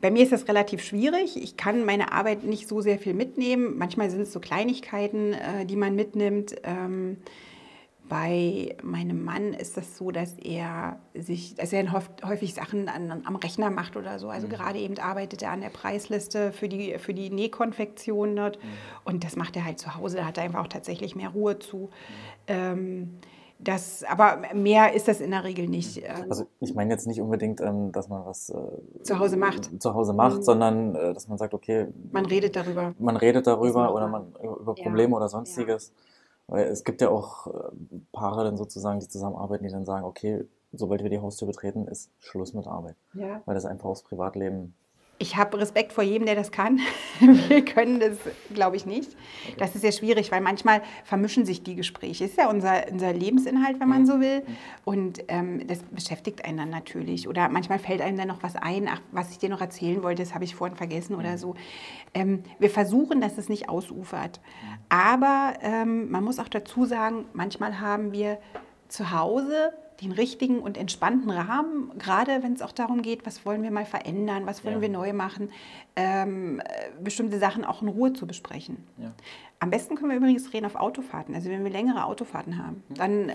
bei 0.06 0.12
mir 0.12 0.22
ist 0.22 0.30
das 0.30 0.46
relativ 0.46 0.84
schwierig. 0.84 1.36
Ich 1.36 1.56
kann 1.56 1.84
meine 1.84 2.12
Arbeit 2.12 2.44
nicht 2.44 2.68
so 2.68 2.80
sehr 2.80 2.96
viel 2.96 3.12
mitnehmen. 3.12 3.76
Manchmal 3.76 4.08
sind 4.08 4.20
es 4.20 4.32
so 4.32 4.38
Kleinigkeiten, 4.38 5.32
äh, 5.32 5.66
die 5.66 5.74
man 5.74 5.96
mitnimmt. 5.96 6.54
Ähm, 6.62 7.16
bei 8.08 8.76
meinem 8.84 9.24
Mann 9.24 9.52
ist 9.52 9.76
das 9.76 9.96
so, 9.96 10.12
dass 10.12 10.34
er 10.34 11.00
sich, 11.12 11.56
dass 11.56 11.72
er 11.72 11.92
häufig 12.24 12.54
Sachen 12.54 12.88
an, 12.88 13.22
am 13.24 13.34
Rechner 13.34 13.68
macht 13.70 13.96
oder 13.96 14.20
so. 14.20 14.28
Also 14.28 14.46
mhm. 14.46 14.52
gerade 14.52 14.78
eben 14.78 14.96
arbeitet 14.96 15.42
er 15.42 15.50
an 15.50 15.60
der 15.60 15.70
Preisliste 15.70 16.52
für 16.52 16.68
die, 16.68 16.98
für 16.98 17.12
die 17.12 17.30
Nähkonfektion 17.30 18.36
dort. 18.36 18.62
Mhm. 18.62 18.68
Und 19.02 19.24
das 19.24 19.34
macht 19.34 19.56
er 19.56 19.64
halt 19.64 19.80
zu 19.80 19.96
Hause. 19.96 20.18
Da 20.18 20.26
hat 20.26 20.38
er 20.38 20.44
einfach 20.44 20.60
auch 20.60 20.68
tatsächlich 20.68 21.16
mehr 21.16 21.30
Ruhe 21.30 21.58
zu. 21.58 21.78
Mhm. 21.78 21.90
Ähm, 22.46 23.18
das, 23.58 24.04
aber 24.04 24.42
mehr 24.54 24.94
ist 24.94 25.08
das 25.08 25.20
in 25.20 25.30
der 25.30 25.44
Regel 25.44 25.68
nicht. 25.68 25.98
Ähm. 25.98 26.26
Also 26.28 26.46
ich 26.60 26.74
meine 26.74 26.92
jetzt 26.92 27.06
nicht 27.06 27.20
unbedingt, 27.20 27.60
ähm, 27.60 27.90
dass 27.92 28.08
man 28.08 28.26
was 28.26 28.50
äh, 28.50 29.02
zu 29.02 29.18
Hause 29.18 29.36
macht, 29.36 29.82
zu 29.82 29.94
Hause 29.94 30.12
macht, 30.12 30.38
mhm. 30.38 30.42
sondern 30.42 30.94
äh, 30.94 31.14
dass 31.14 31.28
man 31.28 31.38
sagt, 31.38 31.54
okay, 31.54 31.86
man 32.12 32.26
redet 32.26 32.56
darüber, 32.56 32.94
man 32.98 33.16
redet 33.16 33.46
darüber 33.46 33.94
oder 33.94 34.08
man 34.08 34.34
über 34.42 34.74
Probleme 34.74 35.12
ja. 35.12 35.16
oder 35.16 35.28
sonstiges. 35.28 35.88
Ja. 35.88 35.94
Weil 36.48 36.66
es 36.66 36.84
gibt 36.84 37.00
ja 37.00 37.08
auch 37.08 37.48
äh, 37.48 37.50
Paare 38.12 38.44
dann 38.44 38.56
sozusagen, 38.56 39.00
die 39.00 39.08
zusammenarbeiten, 39.08 39.64
die 39.64 39.70
dann 39.70 39.86
sagen, 39.86 40.04
okay, 40.04 40.44
sobald 40.72 41.02
wir 41.02 41.10
die 41.10 41.18
Haustür 41.20 41.48
betreten, 41.48 41.88
ist 41.88 42.10
Schluss 42.20 42.52
mit 42.52 42.66
Arbeit, 42.66 42.96
ja. 43.14 43.40
weil 43.46 43.54
das 43.54 43.64
einfach 43.64 43.86
aufs 43.86 44.02
Privatleben 44.02 44.74
ich 45.18 45.36
habe 45.36 45.58
Respekt 45.58 45.92
vor 45.92 46.04
jedem, 46.04 46.26
der 46.26 46.34
das 46.34 46.52
kann. 46.52 46.80
Wir 47.20 47.64
können 47.64 48.00
das, 48.00 48.18
glaube 48.52 48.76
ich, 48.76 48.84
nicht. 48.84 49.16
Okay. 49.46 49.56
Das 49.58 49.74
ist 49.74 49.80
sehr 49.80 49.92
schwierig, 49.92 50.30
weil 50.30 50.40
manchmal 50.40 50.82
vermischen 51.04 51.46
sich 51.46 51.62
die 51.62 51.74
Gespräche. 51.74 52.24
Das 52.24 52.32
ist 52.32 52.38
ja 52.38 52.50
unser, 52.50 52.90
unser 52.90 53.12
Lebensinhalt, 53.12 53.80
wenn 53.80 53.88
man 53.88 54.02
mhm. 54.02 54.06
so 54.06 54.20
will. 54.20 54.42
Und 54.84 55.24
ähm, 55.28 55.66
das 55.66 55.82
beschäftigt 55.84 56.44
einen 56.44 56.58
dann 56.58 56.70
natürlich. 56.70 57.28
Oder 57.28 57.48
manchmal 57.48 57.78
fällt 57.78 58.02
einem 58.02 58.18
dann 58.18 58.28
noch 58.28 58.42
was 58.42 58.56
ein, 58.56 58.88
ach, 58.88 59.00
was 59.10 59.30
ich 59.30 59.38
dir 59.38 59.48
noch 59.48 59.60
erzählen 59.60 60.02
wollte, 60.02 60.22
das 60.22 60.34
habe 60.34 60.44
ich 60.44 60.54
vorhin 60.54 60.76
vergessen 60.76 61.14
oder 61.14 61.32
mhm. 61.32 61.38
so. 61.38 61.54
Ähm, 62.12 62.42
wir 62.58 62.70
versuchen, 62.70 63.20
dass 63.20 63.38
es 63.38 63.48
nicht 63.48 63.68
ausufert. 63.68 64.40
Mhm. 64.40 64.78
Aber 64.90 65.54
ähm, 65.62 66.10
man 66.10 66.24
muss 66.24 66.38
auch 66.38 66.48
dazu 66.48 66.84
sagen, 66.84 67.24
manchmal 67.32 67.80
haben 67.80 68.12
wir 68.12 68.38
zu 68.88 69.10
Hause 69.10 69.72
den 70.00 70.12
richtigen 70.12 70.60
und 70.60 70.76
entspannten 70.76 71.30
Rahmen, 71.30 71.90
gerade 71.98 72.42
wenn 72.42 72.52
es 72.52 72.62
auch 72.62 72.72
darum 72.72 73.02
geht, 73.02 73.26
was 73.26 73.46
wollen 73.46 73.62
wir 73.62 73.70
mal 73.70 73.84
verändern, 73.84 74.46
was 74.46 74.64
wollen 74.64 74.76
ja. 74.76 74.80
wir 74.82 74.88
neu 74.88 75.12
machen, 75.12 75.50
ähm, 75.96 76.60
bestimmte 77.02 77.38
Sachen 77.38 77.64
auch 77.64 77.82
in 77.82 77.88
Ruhe 77.88 78.12
zu 78.12 78.26
besprechen. 78.26 78.76
Ja. 78.98 79.12
Am 79.58 79.70
besten 79.70 79.96
können 79.96 80.10
wir 80.10 80.18
übrigens 80.18 80.52
reden 80.52 80.66
auf 80.66 80.76
Autofahrten. 80.76 81.34
Also 81.34 81.48
wenn 81.50 81.64
wir 81.64 81.70
längere 81.70 82.04
Autofahrten 82.04 82.58
haben, 82.58 82.82
hm. 82.88 82.96
dann 82.96 83.32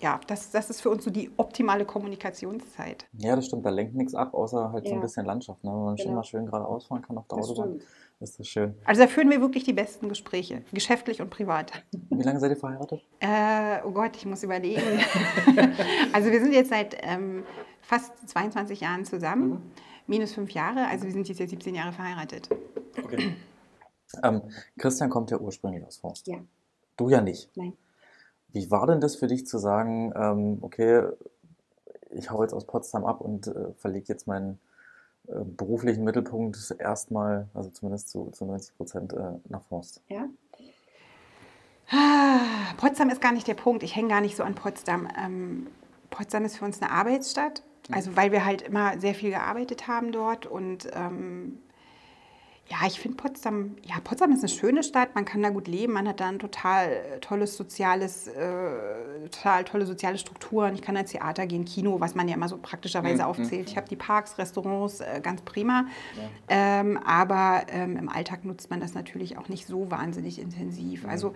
ja, 0.00 0.20
das, 0.26 0.50
das 0.50 0.70
ist 0.70 0.80
für 0.80 0.90
uns 0.90 1.04
so 1.04 1.10
die 1.10 1.30
optimale 1.36 1.84
Kommunikationszeit. 1.84 3.06
Ja, 3.16 3.36
das 3.36 3.46
stimmt. 3.46 3.64
Da 3.64 3.70
lenkt 3.70 3.94
nichts 3.94 4.14
ab, 4.14 4.34
außer 4.34 4.72
halt 4.72 4.84
ja. 4.84 4.90
so 4.90 4.96
ein 4.96 5.00
bisschen 5.00 5.24
Landschaft. 5.24 5.62
Ne? 5.64 5.70
Wenn 5.70 5.84
man 5.84 5.96
genau. 5.96 6.12
mal 6.12 6.24
schön 6.24 6.46
geradeaus 6.46 6.86
fahren 6.86 7.02
kann 7.02 7.16
auf 7.16 7.26
der 7.28 7.38
das 7.38 7.48
Autobahn. 7.48 7.80
Stimmt. 7.80 7.84
Ist 8.20 8.38
das 8.38 8.48
schön. 8.48 8.74
Also 8.84 9.02
da 9.02 9.08
führen 9.08 9.28
wir 9.28 9.40
wirklich 9.40 9.64
die 9.64 9.72
besten 9.72 10.08
Gespräche, 10.08 10.62
geschäftlich 10.72 11.20
und 11.20 11.30
privat. 11.30 11.72
Wie 12.10 12.22
lange 12.22 12.40
seid 12.40 12.50
ihr 12.50 12.56
verheiratet? 12.56 13.02
Äh, 13.20 13.80
oh 13.84 13.90
Gott, 13.90 14.16
ich 14.16 14.24
muss 14.24 14.42
überlegen. 14.42 14.80
also 16.12 16.30
wir 16.30 16.40
sind 16.40 16.52
jetzt 16.52 16.70
seit 16.70 16.96
ähm, 17.00 17.44
fast 17.82 18.28
22 18.28 18.80
Jahren 18.80 19.04
zusammen, 19.04 19.50
mhm. 19.50 19.62
minus 20.06 20.32
fünf 20.32 20.50
Jahre. 20.50 20.86
Also 20.88 21.04
wir 21.04 21.12
sind 21.12 21.28
jetzt 21.28 21.40
ja 21.40 21.46
17 21.46 21.74
Jahre 21.74 21.92
verheiratet. 21.92 22.48
Okay. 23.02 23.34
Ähm, 24.22 24.42
Christian 24.78 25.10
kommt 25.10 25.30
ja 25.30 25.38
ursprünglich 25.38 25.84
aus 25.84 25.96
Forst. 25.98 26.28
Ja. 26.28 26.38
Du 26.96 27.08
ja 27.08 27.20
nicht. 27.20 27.50
Nein. 27.56 27.76
Wie 28.52 28.70
war 28.70 28.86
denn 28.86 29.00
das 29.00 29.16
für 29.16 29.26
dich 29.26 29.46
zu 29.46 29.58
sagen, 29.58 30.12
ähm, 30.16 30.58
okay, 30.60 31.08
ich 32.10 32.30
hau 32.30 32.42
jetzt 32.42 32.54
aus 32.54 32.66
Potsdam 32.66 33.04
ab 33.04 33.20
und 33.20 33.48
äh, 33.48 33.72
verlege 33.74 34.06
jetzt 34.08 34.28
meinen 34.28 34.60
beruflichen 35.26 36.04
Mittelpunkt 36.04 36.74
erstmal, 36.78 37.48
also 37.54 37.70
zumindest 37.70 38.10
zu, 38.10 38.30
zu 38.30 38.44
90 38.44 38.76
Prozent 38.76 39.12
äh, 39.12 39.32
nach 39.48 39.62
Forst? 39.62 40.02
Ja. 40.08 40.28
Ah, 41.90 42.74
Potsdam 42.76 43.10
ist 43.10 43.20
gar 43.20 43.32
nicht 43.32 43.46
der 43.46 43.54
Punkt. 43.54 43.82
Ich 43.82 43.94
hänge 43.94 44.08
gar 44.08 44.20
nicht 44.20 44.36
so 44.36 44.42
an 44.42 44.54
Potsdam. 44.54 45.08
Ähm, 45.18 45.66
Potsdam 46.10 46.44
ist 46.44 46.56
für 46.56 46.64
uns 46.64 46.80
eine 46.80 46.90
Arbeitsstadt. 46.90 47.62
Also 47.92 48.16
weil 48.16 48.32
wir 48.32 48.46
halt 48.46 48.62
immer 48.62 48.98
sehr 48.98 49.14
viel 49.14 49.30
gearbeitet 49.30 49.88
haben 49.88 50.10
dort 50.10 50.46
und 50.46 50.88
ähm, 50.94 51.58
ja, 52.68 52.78
ich 52.86 52.98
finde 52.98 53.18
Potsdam, 53.18 53.76
ja, 53.82 53.96
Potsdam 54.02 54.32
ist 54.32 54.38
eine 54.38 54.48
schöne 54.48 54.82
Stadt, 54.82 55.14
man 55.14 55.26
kann 55.26 55.42
da 55.42 55.50
gut 55.50 55.68
leben, 55.68 55.92
man 55.92 56.08
hat 56.08 56.20
da 56.20 56.28
ein 56.28 56.38
total 56.38 57.18
tolles 57.20 57.56
soziales, 57.56 58.26
äh, 58.26 59.28
total 59.30 59.64
tolle 59.64 59.84
soziale 59.84 60.16
Strukturen. 60.16 60.74
Ich 60.74 60.80
kann 60.80 60.96
ins 60.96 61.10
Theater 61.10 61.46
gehen, 61.46 61.66
Kino, 61.66 62.00
was 62.00 62.14
man 62.14 62.26
ja 62.26 62.34
immer 62.34 62.48
so 62.48 62.56
praktischerweise 62.56 63.22
mhm. 63.22 63.28
aufzählt. 63.28 63.68
Ich 63.68 63.76
habe 63.76 63.88
die 63.88 63.96
Parks, 63.96 64.38
Restaurants, 64.38 65.00
äh, 65.00 65.20
ganz 65.22 65.42
prima. 65.42 65.86
Ja. 66.16 66.80
Ähm, 66.80 66.98
aber 67.04 67.64
ähm, 67.68 67.98
im 67.98 68.08
Alltag 68.08 68.46
nutzt 68.46 68.70
man 68.70 68.80
das 68.80 68.94
natürlich 68.94 69.36
auch 69.36 69.48
nicht 69.48 69.66
so 69.66 69.90
wahnsinnig 69.90 70.38
intensiv. 70.38 71.04
Mhm. 71.04 71.10
Also 71.10 71.34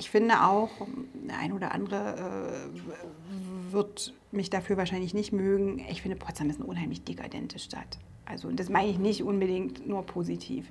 ich 0.00 0.08
finde 0.08 0.42
auch, 0.42 0.70
der 1.14 1.38
ein 1.38 1.52
oder 1.52 1.72
andere 1.72 2.14
äh, 2.16 3.49
wird 3.72 4.14
mich 4.32 4.50
dafür 4.50 4.76
wahrscheinlich 4.76 5.14
nicht 5.14 5.32
mögen. 5.32 5.84
Ich 5.90 6.02
finde, 6.02 6.16
Potsdam 6.16 6.50
ist 6.50 6.60
eine 6.60 6.68
unheimlich 6.68 7.04
dekadente 7.04 7.58
Stadt. 7.58 7.98
Also 8.24 8.50
das 8.50 8.68
meine 8.68 8.88
ich 8.88 8.98
nicht 8.98 9.22
unbedingt 9.22 9.86
nur 9.86 10.02
positiv. 10.04 10.70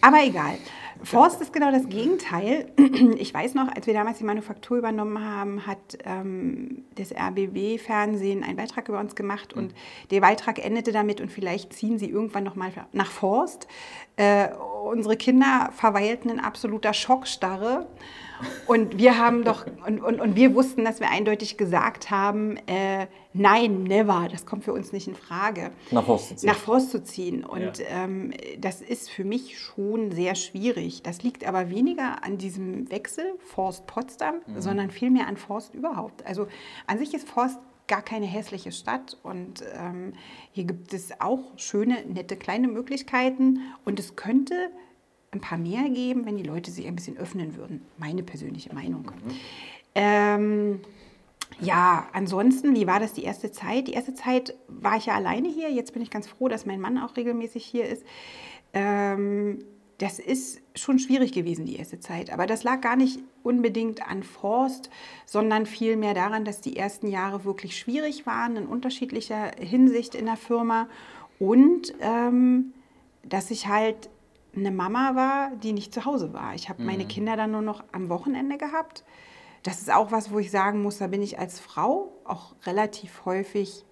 Aber 0.00 0.22
egal. 0.24 0.58
Forst 1.02 1.40
ist 1.40 1.52
genau 1.52 1.70
das 1.70 1.88
Gegenteil. 1.88 2.72
Ich 3.18 3.32
weiß 3.32 3.54
noch, 3.54 3.68
als 3.74 3.86
wir 3.86 3.94
damals 3.94 4.18
die 4.18 4.24
Manufaktur 4.24 4.78
übernommen 4.78 5.22
haben, 5.22 5.66
hat 5.66 5.98
ähm, 6.04 6.84
das 6.94 7.12
RBB-Fernsehen 7.12 8.42
einen 8.42 8.56
Beitrag 8.56 8.88
über 8.88 8.98
uns 9.00 9.14
gemacht 9.14 9.52
und 9.52 9.74
der 10.10 10.20
Beitrag 10.20 10.64
endete 10.64 10.92
damit 10.92 11.20
und 11.20 11.30
vielleicht 11.30 11.72
ziehen 11.72 11.98
sie 11.98 12.08
irgendwann 12.10 12.44
noch 12.44 12.56
mal 12.56 12.72
nach 12.92 13.10
Forst. 13.10 13.68
Äh, 14.16 14.48
unsere 14.84 15.16
Kinder 15.16 15.70
verweilten 15.72 16.30
in 16.30 16.40
absoluter 16.40 16.94
Schockstarre 16.94 17.86
und 18.66 18.98
wir 18.98 19.18
haben 19.18 19.44
doch, 19.44 19.66
und, 19.86 20.00
und, 20.00 20.20
und 20.20 20.36
wir 20.36 20.54
wussten, 20.54 20.84
dass 20.84 21.00
wir 21.00 21.10
eindeutig 21.10 21.56
gesagt 21.56 22.10
haben, 22.10 22.56
äh, 22.66 23.06
nein, 23.36 23.84
never, 23.84 24.28
das 24.30 24.46
kommt 24.46 24.64
für 24.64 24.72
uns 24.72 24.92
nicht 24.92 25.08
in 25.08 25.14
Frage. 25.14 25.70
Nach 25.90 26.04
Forst 26.04 26.28
zu 26.28 26.36
ziehen. 26.36 26.48
Nach 26.48 26.56
Forst 26.56 26.90
zu 26.90 27.02
ziehen. 27.02 27.44
Und 27.44 27.78
ja. 27.78 27.84
ähm, 27.90 28.32
das 28.58 28.82
ist 28.82 29.10
für 29.10 29.24
mich 29.24 29.58
schon 29.58 30.12
sehr 30.12 30.34
schwierig. 30.34 31.02
Das 31.02 31.22
liegt 31.22 31.46
aber 31.46 31.70
weniger 31.70 32.24
an 32.24 32.38
diesem 32.38 32.90
Wechsel 32.90 33.24
Forst-Potsdam, 33.38 34.36
mhm. 34.46 34.60
sondern 34.60 34.90
vielmehr 34.90 35.26
an 35.26 35.36
Forst 35.36 35.74
überhaupt. 35.74 36.24
Also 36.26 36.46
an 36.86 36.98
sich 36.98 37.14
ist 37.14 37.28
Forst 37.28 37.58
gar 37.86 38.02
keine 38.02 38.26
hässliche 38.26 38.72
Stadt 38.72 39.16
und 39.22 39.62
ähm, 39.78 40.12
hier 40.50 40.64
gibt 40.64 40.92
es 40.92 41.20
auch 41.20 41.56
schöne, 41.56 42.04
nette 42.06 42.36
kleine 42.36 42.66
Möglichkeiten 42.68 43.60
und 43.84 44.00
es 44.00 44.16
könnte 44.16 44.70
ein 45.30 45.40
paar 45.40 45.58
mehr 45.58 45.88
geben, 45.90 46.26
wenn 46.26 46.36
die 46.36 46.42
Leute 46.42 46.70
sich 46.70 46.86
ein 46.86 46.96
bisschen 46.96 47.16
öffnen 47.16 47.56
würden. 47.56 47.82
Meine 47.98 48.22
persönliche 48.22 48.74
Meinung. 48.74 49.04
Mhm. 49.04 49.30
Ähm, 49.94 50.80
ja, 51.60 52.06
ansonsten, 52.12 52.74
wie 52.74 52.86
war 52.86 53.00
das 53.00 53.12
die 53.14 53.24
erste 53.24 53.50
Zeit? 53.50 53.88
Die 53.88 53.92
erste 53.92 54.14
Zeit 54.14 54.54
war 54.68 54.96
ich 54.96 55.06
ja 55.06 55.14
alleine 55.14 55.48
hier. 55.48 55.70
Jetzt 55.70 55.92
bin 55.92 56.02
ich 56.02 56.10
ganz 56.10 56.26
froh, 56.26 56.48
dass 56.48 56.66
mein 56.66 56.80
Mann 56.80 56.98
auch 56.98 57.16
regelmäßig 57.16 57.64
hier 57.64 57.86
ist. 57.86 58.04
Ähm, 58.72 59.64
das 59.98 60.18
ist 60.18 60.60
schon 60.74 60.98
schwierig 60.98 61.32
gewesen, 61.32 61.64
die 61.64 61.76
erste 61.76 61.98
Zeit. 61.98 62.30
Aber 62.30 62.46
das 62.46 62.62
lag 62.62 62.82
gar 62.82 62.96
nicht 62.96 63.20
unbedingt 63.42 64.06
an 64.06 64.22
Forst, 64.22 64.90
sondern 65.24 65.64
vielmehr 65.64 66.12
daran, 66.12 66.44
dass 66.44 66.60
die 66.60 66.76
ersten 66.76 67.08
Jahre 67.08 67.44
wirklich 67.44 67.78
schwierig 67.78 68.26
waren, 68.26 68.56
in 68.56 68.66
unterschiedlicher 68.66 69.52
Hinsicht 69.58 70.14
in 70.14 70.26
der 70.26 70.36
Firma. 70.36 70.88
Und 71.38 71.94
ähm, 72.00 72.74
dass 73.22 73.50
ich 73.50 73.68
halt 73.68 74.10
eine 74.54 74.70
Mama 74.70 75.14
war, 75.14 75.52
die 75.56 75.72
nicht 75.72 75.94
zu 75.94 76.04
Hause 76.04 76.32
war. 76.32 76.54
Ich 76.54 76.68
habe 76.68 76.80
mhm. 76.80 76.86
meine 76.86 77.06
Kinder 77.06 77.36
dann 77.36 77.52
nur 77.52 77.62
noch 77.62 77.84
am 77.92 78.08
Wochenende 78.10 78.58
gehabt. 78.58 79.04
Das 79.66 79.80
ist 79.80 79.92
auch 79.92 80.12
was, 80.12 80.30
wo 80.30 80.38
ich 80.38 80.52
sagen 80.52 80.80
muss, 80.80 80.98
da 80.98 81.08
bin 81.08 81.22
ich 81.22 81.40
als 81.40 81.58
Frau 81.58 82.12
auch 82.22 82.54
relativ 82.66 83.24
häufig 83.24 83.84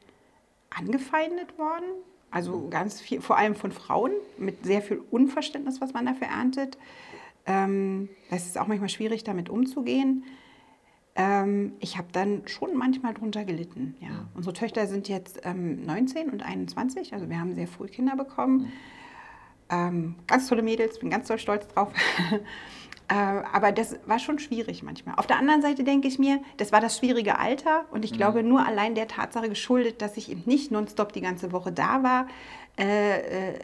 angefeindet 0.70 1.58
worden. 1.58 1.86
Also 2.30 2.58
mhm. 2.58 2.70
ganz 2.70 3.00
viel, 3.00 3.20
vor 3.20 3.36
allem 3.36 3.56
von 3.56 3.72
Frauen, 3.72 4.12
mit 4.38 4.64
sehr 4.64 4.82
viel 4.82 5.02
Unverständnis, 5.10 5.80
was 5.80 5.92
man 5.92 6.06
dafür 6.06 6.28
erntet. 6.28 6.78
Ähm, 7.44 8.08
es 8.30 8.46
ist 8.46 8.56
auch 8.56 8.68
manchmal 8.68 8.88
schwierig, 8.88 9.24
damit 9.24 9.48
umzugehen. 9.50 10.22
Ähm, 11.16 11.72
ich 11.80 11.98
habe 11.98 12.06
dann 12.12 12.46
schon 12.46 12.76
manchmal 12.76 13.12
drunter 13.12 13.44
gelitten. 13.44 13.96
Ja. 14.00 14.10
Mhm. 14.10 14.28
Unsere 14.34 14.52
Töchter 14.52 14.86
sind 14.86 15.08
jetzt 15.08 15.40
ähm, 15.42 15.84
19 15.84 16.30
und 16.30 16.44
21, 16.44 17.12
also 17.14 17.28
wir 17.28 17.40
haben 17.40 17.56
sehr 17.56 17.66
früh 17.66 17.88
Kinder 17.88 18.14
bekommen. 18.14 18.58
Mhm. 18.58 18.72
Ähm, 19.70 20.14
ganz 20.28 20.46
tolle 20.46 20.62
Mädels, 20.62 21.00
bin 21.00 21.10
ganz 21.10 21.26
doll 21.26 21.38
stolz 21.38 21.66
drauf. 21.66 21.92
äh, 23.14 23.44
aber 23.52 23.70
das 23.70 23.96
war 24.06 24.18
schon 24.18 24.40
schwierig 24.40 24.82
manchmal. 24.82 25.14
Auf 25.16 25.28
der 25.28 25.38
anderen 25.38 25.62
Seite 25.62 25.84
denke 25.84 26.08
ich 26.08 26.18
mir, 26.18 26.40
das 26.56 26.72
war 26.72 26.80
das 26.80 26.98
schwierige 26.98 27.38
Alter 27.38 27.84
und 27.92 28.04
ich 28.04 28.12
mhm. 28.12 28.16
glaube 28.16 28.42
nur 28.42 28.66
allein 28.66 28.96
der 28.96 29.06
Tatsache 29.06 29.48
geschuldet, 29.48 30.02
dass 30.02 30.16
ich 30.16 30.30
eben 30.30 30.42
nicht 30.46 30.72
nonstop 30.72 31.12
die 31.12 31.20
ganze 31.20 31.52
Woche 31.52 31.70
da 31.70 32.02
war, 32.02 32.26
äh, 32.76 33.52
äh, 33.52 33.54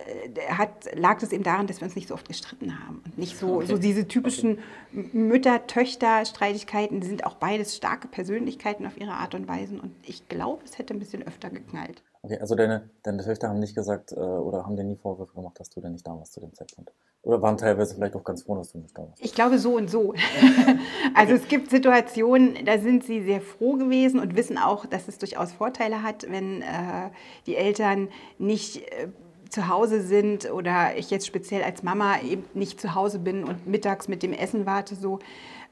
hat, 0.51 0.97
lag 0.97 1.21
es 1.21 1.33
eben 1.33 1.43
daran, 1.43 1.67
dass 1.67 1.81
wir 1.81 1.87
uns 1.87 1.97
nicht 1.97 2.07
so 2.07 2.15
oft 2.15 2.29
gestritten 2.29 2.79
haben. 2.87 3.03
Und 3.05 3.19
nicht 3.19 3.37
so, 3.37 3.57
okay. 3.57 3.67
so 3.67 3.77
diese 3.77 4.07
typischen 4.07 4.61
okay. 4.93 5.09
Mütter-Töchter-Streitigkeiten, 5.13 7.03
sind 7.03 7.27
auch 7.27 7.35
beides 7.35 7.77
starke 7.77 8.07
Persönlichkeiten 8.07 8.87
auf 8.87 8.97
ihre 9.01 9.15
Art 9.15 9.35
und 9.35 9.49
Weise. 9.49 9.81
Und 9.81 9.93
ich 10.07 10.29
glaube, 10.29 10.63
es 10.65 10.79
hätte 10.79 10.95
ein 10.95 11.01
bisschen 11.01 11.27
öfter 11.27 11.51
geknallt. 11.51 12.05
Okay, 12.23 12.39
also 12.39 12.55
deine, 12.55 12.91
deine 13.03 13.25
Töchter 13.25 13.49
haben 13.49 13.61
nicht 13.61 13.75
gesagt 13.75 14.13
äh, 14.13 14.17
oder 14.17 14.67
haben 14.67 14.77
dir 14.77 14.85
nie 14.85 14.97
Vorwürfe 14.97 15.35
gemacht, 15.35 15.59
dass 15.59 15.71
du 15.71 15.81
denn 15.81 15.93
nicht 15.93 16.07
da 16.07 16.13
warst 16.13 16.35
zu 16.35 16.41
dem 16.41 16.53
Zeitpunkt? 16.53 16.93
Oder 17.23 17.43
waren 17.43 17.57
teilweise 17.59 17.95
vielleicht 17.95 18.15
auch 18.15 18.25
ganz 18.25 18.43
froh, 18.43 18.57
dass 18.57 18.73
du 18.73 18.79
nicht 18.79 18.97
da 18.97 19.03
warst? 19.03 19.23
Ich 19.25 19.35
glaube 19.35 19.59
so 19.59 19.77
und 19.77 19.91
so. 19.91 20.15
also 21.15 21.35
es 21.35 21.49
gibt 21.49 21.71
Situationen, 21.71 22.65
da 22.65 22.79
sind 22.79 23.05
sie 23.05 23.23
sehr 23.23 23.41
froh 23.41 23.77
gewesen 23.77 24.21
und 24.21 24.37
wissen 24.37 24.59
auch, 24.59 24.87
dass 24.87 25.09
es 25.09 25.19
durchaus 25.19 25.53
Vorteile 25.53 26.03
hat, 26.03 26.31
wenn 26.31 26.63
äh, 26.63 27.11
die 27.47 27.57
Eltern 27.57 28.09
nicht 28.39 28.79
äh, 28.93 29.09
zu 29.51 29.69
Hause 29.69 30.01
sind 30.01 30.51
oder 30.51 30.97
ich 30.97 31.11
jetzt 31.11 31.27
speziell 31.27 31.63
als 31.63 31.83
Mama 31.83 32.21
eben 32.21 32.45
nicht 32.55 32.81
zu 32.81 32.95
Hause 32.95 33.19
bin 33.19 33.45
und 33.45 33.67
mittags 33.67 34.09
mit 34.09 34.23
dem 34.23 34.33
Essen 34.33 34.65
warte 34.65 34.95
so. 34.95 35.19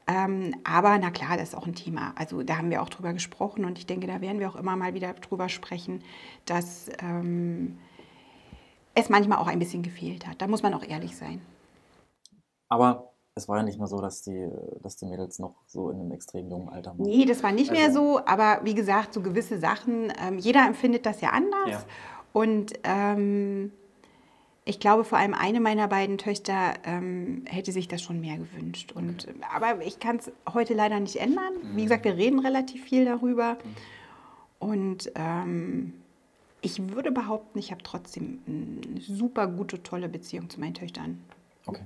Ähm, 0.09 0.55
aber 0.63 0.97
na 0.97 1.11
klar, 1.11 1.37
das 1.37 1.49
ist 1.49 1.55
auch 1.55 1.67
ein 1.67 1.75
Thema. 1.75 2.13
Also 2.15 2.41
da 2.41 2.57
haben 2.57 2.71
wir 2.71 2.81
auch 2.81 2.89
drüber 2.89 3.13
gesprochen 3.13 3.63
und 3.63 3.77
ich 3.77 3.85
denke, 3.85 4.07
da 4.07 4.21
werden 4.21 4.39
wir 4.39 4.49
auch 4.49 4.55
immer 4.55 4.75
mal 4.75 4.95
wieder 4.95 5.13
drüber 5.13 5.49
sprechen, 5.49 6.03
dass 6.45 6.89
ähm, 6.99 7.77
es 8.95 9.09
manchmal 9.09 9.37
auch 9.37 9.47
ein 9.47 9.59
bisschen 9.59 9.83
gefehlt 9.83 10.25
hat. 10.25 10.41
Da 10.41 10.47
muss 10.47 10.63
man 10.63 10.73
auch 10.73 10.83
ehrlich 10.83 11.15
sein. 11.15 11.41
Aber 12.69 13.13
es 13.35 13.47
war 13.47 13.57
ja 13.57 13.63
nicht 13.63 13.77
mehr 13.77 13.87
so, 13.87 14.01
dass 14.01 14.23
die, 14.23 14.49
dass 14.81 14.97
die 14.97 15.05
Mädels 15.05 15.37
noch 15.37 15.61
so 15.67 15.91
in 15.91 15.99
einem 15.99 16.11
extrem 16.11 16.49
jungen 16.49 16.69
Alter 16.69 16.97
waren. 16.97 17.05
Nee, 17.07 17.25
das 17.25 17.43
war 17.43 17.51
nicht 17.51 17.69
also, 17.69 17.81
mehr 17.81 17.91
so, 17.93 18.25
aber 18.25 18.61
wie 18.63 18.73
gesagt, 18.73 19.13
so 19.13 19.21
gewisse 19.21 19.59
Sachen, 19.59 20.11
ähm, 20.25 20.39
jeder 20.39 20.65
empfindet 20.65 21.05
das 21.05 21.21
ja 21.21 21.29
anders. 21.29 21.69
Ja. 21.69 21.83
Und 22.33 22.73
ähm, 22.83 23.71
ich 24.69 24.79
glaube, 24.79 25.03
vor 25.03 25.17
allem 25.17 25.33
eine 25.33 25.59
meiner 25.59 25.87
beiden 25.87 26.19
Töchter 26.19 26.75
ähm, 26.83 27.43
hätte 27.47 27.71
sich 27.71 27.87
das 27.87 28.03
schon 28.03 28.21
mehr 28.21 28.37
gewünscht. 28.37 28.91
Und, 28.91 29.27
okay. 29.27 29.35
Aber 29.51 29.83
ich 29.83 29.99
kann 29.99 30.17
es 30.17 30.31
heute 30.53 30.75
leider 30.75 30.99
nicht 30.99 31.15
ändern. 31.15 31.53
Mhm. 31.63 31.75
Wie 31.75 31.83
gesagt, 31.83 32.05
wir 32.05 32.15
reden 32.15 32.37
relativ 32.37 32.83
viel 32.83 33.03
darüber. 33.03 33.53
Mhm. 33.53 34.67
Und 34.69 35.11
ähm, 35.15 35.93
ich 36.61 36.93
würde 36.93 37.11
behaupten, 37.11 37.57
ich 37.57 37.71
habe 37.71 37.81
trotzdem 37.81 38.41
eine 38.45 39.01
super 39.01 39.47
gute, 39.47 39.81
tolle 39.81 40.07
Beziehung 40.07 40.51
zu 40.51 40.59
meinen 40.59 40.75
Töchtern. 40.75 41.19
Okay. 41.65 41.81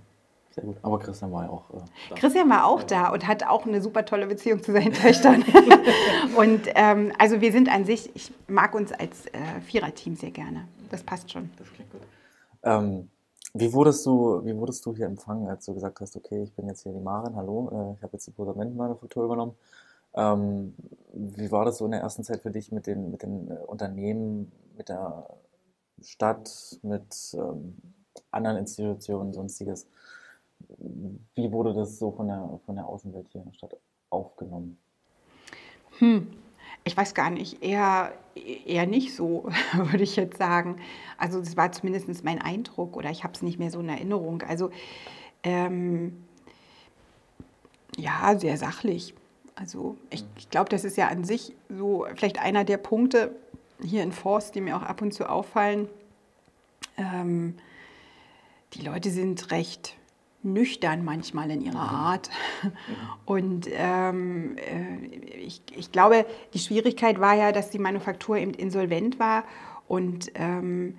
Sehr 0.52 0.66
gut. 0.66 0.76
Aber 0.82 1.00
Christian 1.00 1.32
war 1.32 1.46
ja 1.46 1.50
auch 1.50 1.70
äh, 1.70 1.78
da. 2.10 2.16
Christian 2.16 2.50
war 2.50 2.66
auch 2.66 2.84
da 2.84 3.14
und 3.14 3.26
hat 3.26 3.48
auch 3.48 3.66
eine 3.66 3.82
super 3.82 4.04
tolle 4.04 4.28
Beziehung 4.28 4.62
zu 4.62 4.74
seinen 4.74 4.92
Töchtern. 4.92 5.46
und 6.36 6.68
ähm, 6.76 7.14
also 7.18 7.40
wir 7.40 7.54
sind 7.54 7.74
an 7.74 7.86
sich, 7.86 8.12
ich 8.14 8.32
mag 8.50 8.76
uns 8.76 8.92
als 8.92 9.28
äh, 9.28 9.62
Viererteam 9.66 10.18
sehr 10.18 10.32
gerne. 10.32 10.68
Das 10.92 11.02
passt 11.02 11.32
schon. 11.32 11.50
Das 11.58 11.72
klingt 11.72 11.90
gut. 11.90 12.02
Ähm, 12.64 13.10
wie 13.54 13.72
wurdest 13.72 14.06
du, 14.06 14.44
wie 14.44 14.56
wurdest 14.58 14.86
du 14.86 14.96
hier 14.96 15.06
empfangen, 15.06 15.48
als 15.48 15.66
du 15.66 15.74
gesagt 15.74 16.00
hast, 16.00 16.16
okay, 16.16 16.44
ich 16.44 16.54
bin 16.54 16.68
jetzt 16.68 16.82
hier 16.84 16.92
die 16.92 17.00
Marin, 17.00 17.36
hallo, 17.36 17.70
äh, 17.70 17.98
ich 17.98 18.04
habe 18.04 18.14
jetzt 18.14 18.26
die 18.26 18.32
Posamentenmanufaktur 18.32 19.26
übernommen. 19.26 19.56
Ähm, 20.16 20.76
wie 21.14 21.52
war 21.52 21.66
das 21.66 21.78
so 21.78 21.86
in 21.86 21.92
der 21.92 22.02
ersten 22.02 22.24
Zeit 22.24 22.42
für 22.42 22.52
dich 22.52 22.72
mit 22.72 22.88
den, 22.88 23.12
mit 23.12 23.22
den 23.24 23.52
äh, 23.52 23.56
Unternehmen, 23.68 24.52
mit 24.78 24.90
der 24.90 25.28
Stadt, 26.02 26.80
mit 26.82 27.36
ähm, 27.36 27.78
anderen 28.32 28.58
Institutionen, 28.58 29.34
sonstiges? 29.34 29.88
Wie 31.36 31.52
wurde 31.52 31.74
das 31.74 32.00
so 32.00 32.12
von 32.12 32.28
der, 32.28 32.60
von 32.66 32.76
der 32.76 32.88
Außenwelt 32.88 33.28
hier 33.30 33.42
in 33.42 33.48
der 33.48 33.54
Stadt 33.54 33.78
aufgenommen? 34.10 34.78
Hm, 36.00 36.28
ich 36.84 36.98
weiß 36.98 37.14
gar 37.14 37.30
nicht, 37.30 37.64
eher, 37.64 38.14
eher 38.66 38.86
nicht 38.86 39.16
so, 39.16 39.50
würde 39.74 40.04
ich 40.04 40.16
jetzt 40.16 40.38
sagen. 40.38 40.78
Also 41.18 41.40
das 41.40 41.56
war 41.56 41.72
zumindest 41.72 42.24
mein 42.24 42.42
Eindruck 42.42 42.98
oder 42.98 43.10
ich 43.10 43.24
habe 43.24 43.34
es 43.34 43.42
nicht 43.42 43.60
mehr 43.60 43.72
so 43.72 43.80
in 43.80 43.90
Erinnerung. 43.90 44.42
Also 44.44 44.72
ähm, 45.44 46.24
ja, 47.98 48.38
sehr 48.38 48.58
sachlich. 48.58 49.14
Also 49.56 49.98
ich, 50.10 50.26
ich 50.38 50.50
glaube, 50.50 50.70
das 50.70 50.84
ist 50.84 50.98
ja 50.98 51.08
an 51.08 51.24
sich 51.24 51.54
so 51.70 52.06
vielleicht 52.16 52.40
einer 52.40 52.64
der 52.64 52.78
Punkte 52.78 53.36
hier 53.82 54.04
in 54.04 54.12
Forst, 54.12 54.56
die 54.56 54.62
mir 54.62 54.76
auch 54.76 54.84
ab 54.84 55.02
und 55.02 55.14
zu 55.14 55.30
auffallen. 55.30 55.88
Ähm, 56.98 57.56
die 58.74 58.82
Leute 58.82 59.12
sind 59.12 59.52
recht 59.52 59.96
nüchtern 60.44 61.06
manchmal 61.06 61.50
in 61.52 61.62
ihrer 61.62 61.84
mhm. 61.84 61.96
Art. 61.96 62.30
Und 63.26 63.68
ähm, 63.72 64.58
äh, 64.58 65.23
ich, 65.54 65.78
ich, 65.78 65.92
glaube, 65.92 66.26
die 66.54 66.60
Schwierigkeit 66.60 67.20
war 67.20 67.36
ja, 67.36 67.52
dass 67.52 67.70
die 67.70 67.80
Manufaktur 67.80 68.38
eben 68.38 68.54
insolvent 68.54 69.20
war 69.20 69.44
und 69.88 70.32
ähm, 70.36 70.98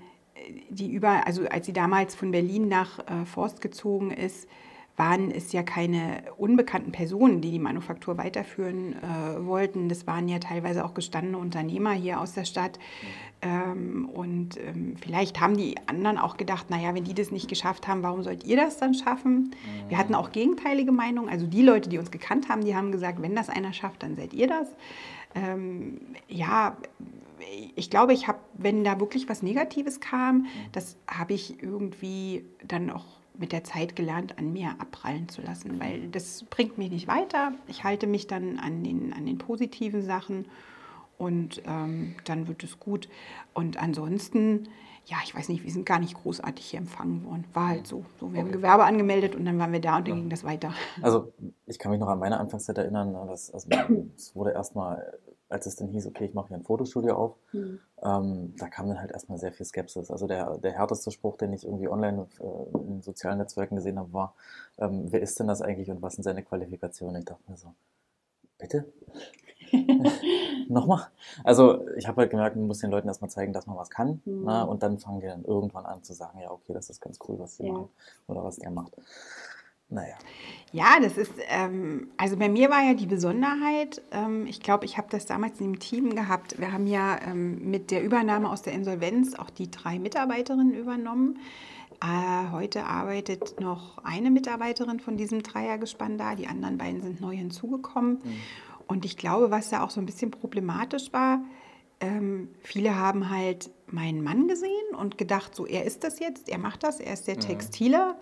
die 0.69 0.93
über, 0.93 1.27
also 1.27 1.47
als 1.49 1.67
sie 1.67 1.73
damals 1.73 2.15
von 2.15 2.31
Berlin 2.31 2.69
nach 2.69 2.99
äh, 3.01 3.25
Forst 3.25 3.61
gezogen 3.61 4.11
ist, 4.11 4.49
waren 4.97 5.31
es 5.31 5.53
ja 5.53 5.63
keine 5.63 6.23
unbekannten 6.37 6.93
Personen, 6.93 7.41
die 7.41 7.51
die 7.51 7.59
Manufaktur 7.59 8.17
weiterführen 8.17 8.95
äh, 8.95 9.45
wollten. 9.45 9.89
Das 9.89 10.07
waren 10.07 10.29
ja 10.29 10.39
teilweise 10.39 10.85
auch 10.85 10.95
gestandene 10.95 11.39
Unternehmer 11.39 11.93
hier 11.93 12.21
aus 12.21 12.33
der 12.33 12.45
Stadt. 12.45 12.79
Ähm, 13.43 14.09
und 14.09 14.57
ähm, 14.59 14.97
vielleicht 15.01 15.41
haben 15.41 15.57
die 15.57 15.75
anderen 15.87 16.17
auch 16.17 16.37
gedacht, 16.37 16.71
naja, 16.71 16.95
wenn 16.95 17.05
die 17.05 17.15
das 17.15 17.33
nicht 17.33 17.49
geschafft 17.49 17.89
haben, 17.89 18.05
warum 18.05 18.23
sollt 18.23 18.45
ihr 18.45 18.57
das 18.57 18.77
dann 18.77 18.95
schaffen? 18.95 19.35
Mhm. 19.35 19.91
Wir 19.91 19.99
hatten 19.99 20.15
auch 20.15 20.31
gegenteilige 20.31 20.93
Meinungen. 20.93 21.29
Also 21.29 21.47
die 21.47 21.63
Leute, 21.63 21.89
die 21.89 21.99
uns 21.99 22.13
gekannt 22.13 22.49
haben, 22.49 22.65
die 22.65 22.77
haben 22.77 22.93
gesagt, 22.93 23.21
wenn 23.21 23.35
das 23.35 23.49
einer 23.49 23.73
schafft, 23.73 24.05
dann 24.05 24.15
seid 24.15 24.33
ihr 24.33 24.47
das. 24.47 24.69
Ähm, 25.35 26.01
ja, 26.29 26.77
ich 27.75 27.91
glaube, 27.91 28.13
ich 28.13 28.29
habe, 28.29 28.39
wenn 28.55 28.85
da 28.85 29.01
wirklich 29.01 29.29
was 29.29 29.43
Negatives 29.43 29.99
kam, 29.99 30.47
das 30.71 30.97
habe 31.09 31.35
ich 31.35 31.61
irgendwie 31.63 32.45
dann 32.67 32.91
auch 32.91 33.05
mit 33.37 33.53
der 33.53 33.65
Zeit 33.65 33.97
gelernt, 33.97 34.39
an 34.39 34.53
mir 34.53 34.71
abprallen 34.79 35.29
zu 35.29 35.43
lassen, 35.43 35.81
weil 35.81 36.09
das 36.09 36.45
bringt 36.45 36.79
mich 36.79 36.91
nicht 36.91 37.09
weiter. 37.09 37.53
Ich 37.67 37.85
halte 37.85 38.07
mich 38.07 38.27
dann 38.27 38.59
an 38.59 38.85
den, 38.85 39.13
an 39.13 39.27
den 39.27 39.39
positiven 39.39 40.03
Sachen 40.03 40.47
und 41.19 41.63
ähm, 41.67 42.15
dann 42.25 42.49
wird 42.49 42.63
es 42.63 42.79
gut. 42.79 43.09
Und 43.53 43.77
ansonsten, 43.77 44.69
ja, 45.07 45.19
ich 45.25 45.35
weiß 45.35 45.49
nicht, 45.49 45.65
wir 45.65 45.71
sind 45.71 45.87
gar 45.87 45.99
nicht 45.99 46.15
großartig 46.15 46.65
hier 46.65 46.81
empfangen 46.81 47.25
worden. 47.25 47.45
War 47.53 47.69
halt 47.69 47.87
so. 47.87 48.05
so 48.19 48.27
wir 48.27 48.39
okay. 48.39 48.41
haben 48.41 48.53
Gewerbe 48.53 48.85
angemeldet 48.85 49.35
und 49.35 49.45
dann 49.45 49.59
waren 49.59 49.73
wir 49.73 49.81
da 49.81 49.99
und 49.99 50.09
dann 50.09 50.15
ja. 50.15 50.21
ging 50.21 50.31
das 50.31 50.45
weiter. 50.45 50.73
Also 51.03 51.33
ich 51.67 51.79
kann 51.79 51.91
mich 51.91 52.01
noch 52.01 52.09
an 52.09 52.19
meine 52.19 52.39
Anfangszeit 52.39 52.79
erinnern, 52.79 53.13
ne, 53.13 53.19
also, 53.19 53.59
es 54.17 54.35
wurde 54.35 54.53
erstmal 54.53 55.19
als 55.55 55.67
es 55.67 55.77
dann 55.77 55.89
hieß, 55.89 56.07
okay, 56.07 56.25
ich 56.25 56.35
mache 56.35 56.49
hier 56.49 56.57
ein 56.57 56.65
Fotostudio 56.65 57.15
auf, 57.15 57.37
mhm. 57.53 57.79
ähm, 58.03 58.55
da 58.59 58.69
kam 58.69 58.89
dann 58.89 59.01
halt 59.01 59.13
erstmal 59.13 59.39
sehr 59.39 59.53
viel 59.53 59.67
Skepsis. 59.67 60.11
Also 60.11 60.27
der, 60.27 60.59
der 60.59 60.73
härteste 60.73 61.11
Spruch, 61.11 61.37
den 61.37 61.53
ich 61.53 61.65
irgendwie 61.65 61.89
online 61.89 62.27
äh, 62.41 62.79
in 62.79 63.03
sozialen 63.03 63.39
Netzwerken 63.39 63.77
gesehen 63.77 63.99
habe, 63.99 64.13
war, 64.13 64.35
ähm, 64.79 65.07
wer 65.11 65.21
ist 65.21 65.39
denn 65.39 65.47
das 65.47 65.63
eigentlich 65.63 65.91
und 65.91 66.03
was 66.03 66.15
sind 66.15 66.25
seine 66.25 66.43
Qualifikationen? 66.43 67.21
Ich 67.21 67.27
dachte 67.27 67.43
mir 67.49 67.57
so, 67.57 67.73
bitte? 68.59 68.93
Nochmal? 70.69 71.09
Also 71.43 71.87
ich 71.97 72.07
habe 72.07 72.23
halt 72.23 72.31
gemerkt, 72.31 72.57
man 72.57 72.67
muss 72.67 72.79
den 72.79 72.91
Leuten 72.91 73.09
erstmal 73.09 73.31
zeigen, 73.31 73.53
dass 73.53 73.67
man 73.67 73.77
was 73.77 73.91
kann. 73.91 74.21
Mhm. 74.25 74.45
Ne, 74.45 74.67
und 74.67 74.83
dann 74.83 74.99
fangen 74.99 75.21
die 75.21 75.27
dann 75.27 75.45
irgendwann 75.45 75.87
an 75.87 76.03
zu 76.03 76.13
sagen, 76.13 76.39
ja, 76.41 76.51
okay, 76.51 76.73
das 76.73 76.91
ist 76.91 77.01
ganz 77.01 77.19
cool, 77.29 77.39
was 77.39 77.57
die 77.57 77.67
ja. 77.67 77.73
machen 77.73 77.89
oder 78.27 78.45
was 78.45 78.57
der 78.57 78.71
macht. 78.71 78.93
Naja. 79.91 80.15
Ja, 80.73 80.99
das 81.01 81.17
ist, 81.19 81.33
ähm, 81.49 82.09
also 82.17 82.37
bei 82.37 82.49
mir 82.49 82.71
war 82.71 82.83
ja 82.83 82.95
die 82.95 83.07
Besonderheit, 83.07 84.03
ähm, 84.13 84.47
ich 84.47 84.61
glaube, 84.61 84.87
ich 84.87 84.97
habe 84.97 85.07
das 85.11 85.27
damals 85.27 85.61
im 85.61 85.79
Team 85.79 86.17
gehabt. 86.17 86.59
Wir 86.59 86.73
haben 86.73 86.87
ja 86.87 87.19
ähm, 87.23 87.71
mit 87.71 87.91
der 87.91 88.03
Übernahme 88.03 88.51
aus 88.51 88.63
der 88.63 88.73
Insolvenz 88.73 89.35
auch 89.35 89.51
die 89.51 89.71
drei 89.71 89.99
Mitarbeiterinnen 89.99 90.75
übernommen. 90.75 91.39
Äh, 92.03 92.51
heute 92.51 92.85
arbeitet 92.85 93.61
noch 93.61 93.99
eine 94.05 94.31
Mitarbeiterin 94.31 95.01
von 95.01 95.17
diesem 95.17 95.43
Dreiergespann 95.43 96.19
da, 96.19 96.35
die 96.35 96.49
anderen 96.49 96.77
beiden 96.77 97.03
sind 97.03 97.21
neu 97.21 97.37
hinzugekommen. 97.37 98.21
Mhm. 98.25 98.41
Und 98.87 99.05
ich 99.05 99.17
glaube, 99.17 99.51
was 99.51 99.71
da 99.71 99.83
auch 99.83 99.91
so 99.91 100.01
ein 100.01 100.07
bisschen 100.07 100.31
problematisch 100.31 101.13
war, 101.13 101.41
ähm, 102.01 102.49
viele 102.61 102.97
haben 102.97 103.31
halt 103.31 103.71
meinen 103.87 104.23
Mann 104.23 104.49
gesehen 104.49 104.95
und 104.99 105.17
gedacht, 105.19 105.55
so 105.55 105.67
er 105.67 105.85
ist 105.85 106.05
das 106.05 106.19
jetzt, 106.19 106.49
er 106.49 106.59
macht 106.59 106.83
das, 106.83 107.01
er 107.01 107.15
ist 107.15 107.27
der 107.27 107.37
mhm. 107.37 107.41
Textiler. 107.41 108.17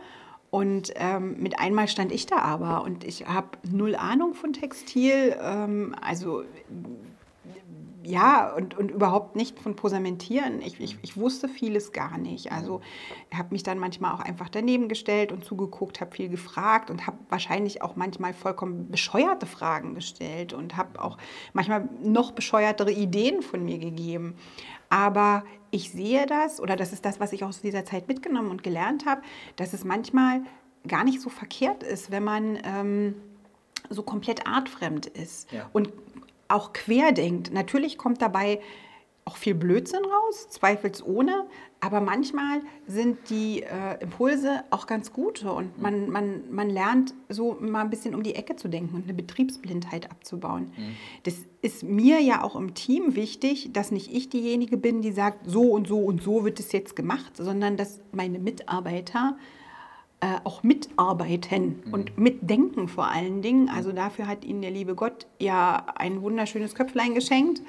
Und 0.51 0.92
ähm, 0.96 1.37
mit 1.38 1.59
einmal 1.59 1.88
stand 1.88 2.12
ich 2.12 2.27
da 2.27 2.37
aber 2.37 2.85
und 2.85 3.05
ich 3.05 3.27
habe 3.27 3.48
null 3.70 3.96
Ahnung 3.96 4.35
von 4.35 4.53
Textil. 4.53 5.35
Ähm, 5.40 5.96
also 6.03 6.42
ja, 8.05 8.53
und, 8.55 8.77
und 8.77 8.91
überhaupt 8.91 9.37
nicht 9.37 9.59
von 9.59 9.77
Posamentieren. 9.77 10.61
Ich, 10.62 10.81
ich, 10.81 10.99
ich 11.03 11.17
wusste 11.17 11.49
vieles 11.49 11.93
gar 11.93 12.19
nicht. 12.19 12.53
Also 12.53 12.81
ich 13.31 13.38
habe 13.38 13.49
mich 13.53 13.62
dann 13.62 13.79
manchmal 13.79 14.15
auch 14.15 14.21
einfach 14.21 14.49
daneben 14.49 14.88
gestellt 14.88 15.33
und 15.33 15.45
zugeguckt, 15.45 16.01
habe 16.01 16.15
viel 16.15 16.29
gefragt 16.29 16.91
und 16.91 17.07
habe 17.07 17.19
wahrscheinlich 17.29 17.83
auch 17.83 17.97
manchmal 17.97 18.33
vollkommen 18.33 18.91
bescheuerte 18.91 19.47
Fragen 19.47 19.95
gestellt 19.95 20.53
und 20.53 20.77
habe 20.77 21.03
auch 21.03 21.19
manchmal 21.53 21.88
noch 22.03 22.33
bescheuertere 22.33 22.93
Ideen 22.93 23.43
von 23.43 23.65
mir 23.65 23.79
gegeben. 23.79 24.35
Aber 24.88 25.45
ich 25.71 25.91
sehe 25.91 26.27
das, 26.27 26.61
oder 26.61 26.77
das 26.77 26.93
ist 26.93 27.05
das, 27.05 27.21
was 27.21 27.33
ich 27.33 27.45
aus 27.45 27.62
dieser 27.62 27.85
Zeit 27.85 28.09
mitgenommen 28.09 28.51
und 28.51 28.62
gelernt 28.62 29.07
habe, 29.07 29.23
dass 29.57 29.73
es 29.73 29.85
manchmal 29.85 30.43
gar 30.87 31.05
nicht 31.05 31.21
so 31.21 31.31
verkehrt 31.31 31.83
ist, 31.83 32.11
wenn 32.11 32.25
man 32.25 32.59
ähm, 32.65 33.15
so 33.88 34.03
komplett 34.03 34.47
artfremd 34.47 35.07
ist 35.07 35.51
ja. 35.53 35.69
und 35.73 35.93
auch 36.53 36.73
querdenkt. 36.73 37.53
Natürlich 37.53 37.99
kommt 37.99 38.23
dabei 38.23 38.61
auch 39.25 39.37
viel 39.37 39.55
Blödsinn 39.55 40.05
raus, 40.05 40.49
zweifelsohne, 40.51 41.47
aber 41.79 42.01
manchmal 42.01 42.61
sind 42.88 43.19
die 43.31 43.62
äh, 43.62 44.01
Impulse 44.01 44.65
auch 44.71 44.87
ganz 44.87 45.12
gute 45.12 45.53
und 45.53 45.77
mhm. 45.77 45.83
man, 45.83 46.11
man, 46.11 46.41
man 46.51 46.71
lernt 46.71 47.15
so 47.29 47.57
mal 47.61 47.83
ein 47.83 47.91
bisschen 47.91 48.17
um 48.17 48.25
die 48.25 48.35
Ecke 48.35 48.57
zu 48.57 48.69
denken 48.69 48.97
und 48.97 49.05
eine 49.05 49.15
Betriebsblindheit 49.15 50.11
abzubauen. 50.11 50.73
Mhm. 50.77 50.97
Das 51.23 51.37
ist 51.61 51.85
mir 51.85 52.21
ja 52.21 52.43
auch 52.43 52.57
im 52.57 52.75
Team 52.75 53.15
wichtig, 53.15 53.73
dass 53.73 53.93
nicht 53.93 54.12
ich 54.12 54.29
diejenige 54.29 54.77
bin, 54.77 55.03
die 55.03 55.12
sagt, 55.12 55.49
so 55.49 55.71
und 55.71 55.87
so 55.87 56.01
und 56.01 56.21
so 56.21 56.45
wird 56.45 56.59
es 56.59 56.73
jetzt 56.73 56.97
gemacht, 56.97 57.37
sondern 57.37 57.77
dass 57.77 58.01
meine 58.11 58.41
Mitarbeiter 58.41 59.37
äh, 59.38 59.62
auch 60.44 60.62
mitarbeiten 60.62 61.82
mhm. 61.85 61.92
und 61.92 62.18
mitdenken 62.18 62.88
vor 62.88 63.08
allen 63.08 63.42
Dingen. 63.42 63.68
Also 63.68 63.92
dafür 63.92 64.26
hat 64.26 64.44
ihnen 64.44 64.62
der 64.62 64.70
liebe 64.70 64.94
Gott 64.94 65.26
ja 65.38 65.87
ein 65.96 66.22
wunderschönes 66.22 66.74
Köpflein 66.74 67.14
geschenkt. 67.14 67.62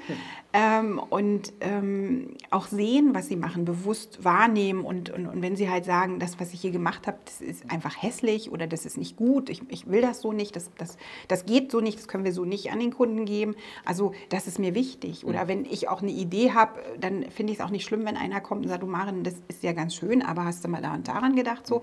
Ähm, 0.54 0.98
und 0.98 1.52
ähm, 1.60 2.36
auch 2.50 2.68
sehen, 2.68 3.14
was 3.14 3.26
sie 3.26 3.36
machen, 3.36 3.64
bewusst 3.64 4.24
wahrnehmen 4.24 4.84
und, 4.84 5.10
und, 5.10 5.26
und 5.26 5.42
wenn 5.42 5.56
sie 5.56 5.68
halt 5.68 5.84
sagen, 5.84 6.20
das, 6.20 6.38
was 6.38 6.54
ich 6.54 6.60
hier 6.60 6.70
gemacht 6.70 7.06
habe, 7.06 7.18
das 7.24 7.40
ist 7.40 7.70
einfach 7.70 8.00
hässlich 8.00 8.50
oder 8.52 8.66
das 8.66 8.86
ist 8.86 8.96
nicht 8.96 9.16
gut, 9.16 9.50
ich, 9.50 9.62
ich 9.68 9.88
will 9.88 10.00
das 10.00 10.20
so 10.20 10.32
nicht, 10.32 10.54
das, 10.54 10.70
das, 10.78 10.96
das 11.26 11.44
geht 11.44 11.72
so 11.72 11.80
nicht, 11.80 11.98
das 11.98 12.06
können 12.06 12.24
wir 12.24 12.32
so 12.32 12.44
nicht 12.44 12.70
an 12.70 12.78
den 12.78 12.92
Kunden 12.92 13.24
geben. 13.24 13.56
Also 13.84 14.12
das 14.28 14.46
ist 14.46 14.60
mir 14.60 14.76
wichtig. 14.76 15.26
Oder 15.26 15.44
mhm. 15.44 15.48
wenn 15.48 15.64
ich 15.64 15.88
auch 15.88 16.02
eine 16.02 16.12
Idee 16.12 16.52
habe, 16.52 16.80
dann 17.00 17.24
finde 17.30 17.52
ich 17.52 17.58
es 17.58 17.64
auch 17.64 17.70
nicht 17.70 17.84
schlimm, 17.84 18.06
wenn 18.06 18.16
einer 18.16 18.40
kommt 18.40 18.62
und 18.62 18.68
sagt, 18.68 18.84
du 18.84 18.86
Maren, 18.86 19.24
das 19.24 19.34
ist 19.48 19.64
ja 19.64 19.72
ganz 19.72 19.94
schön, 19.96 20.22
aber 20.22 20.44
hast 20.44 20.64
du 20.64 20.68
mal 20.68 20.80
da 20.80 20.94
und 20.94 21.08
daran 21.08 21.34
gedacht 21.34 21.66
so. 21.66 21.82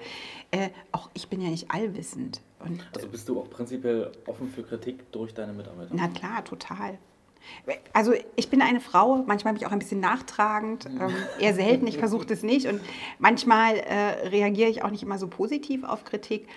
Äh, 0.51 0.61
äh, 0.61 0.69
auch 0.91 1.09
ich 1.13 1.27
bin 1.27 1.41
ja 1.41 1.49
nicht 1.49 1.71
allwissend. 1.71 2.41
Und, 2.59 2.85
also 2.95 3.07
bist 3.07 3.27
du 3.27 3.39
auch 3.39 3.49
prinzipiell 3.49 4.11
offen 4.27 4.47
für 4.49 4.63
Kritik 4.63 5.11
durch 5.11 5.33
deine 5.33 5.53
Mitarbeiter? 5.53 5.91
Na 5.93 6.07
klar, 6.07 6.43
total. 6.43 6.99
Also 7.93 8.13
ich 8.35 8.49
bin 8.49 8.61
eine 8.61 8.79
Frau, 8.79 9.23
manchmal 9.27 9.53
bin 9.53 9.61
ich 9.61 9.67
auch 9.67 9.71
ein 9.71 9.79
bisschen 9.79 9.99
nachtragend, 9.99 10.85
ähm, 10.85 11.13
eher 11.39 11.53
selten, 11.53 11.87
ich 11.87 11.97
versuche 11.97 12.25
das 12.25 12.43
nicht 12.43 12.67
und 12.67 12.81
manchmal 13.19 13.77
äh, 13.77 14.27
reagiere 14.29 14.69
ich 14.69 14.83
auch 14.83 14.89
nicht 14.89 15.03
immer 15.03 15.17
so 15.17 15.27
positiv 15.27 15.83
auf 15.83 16.03
Kritik. 16.03 16.47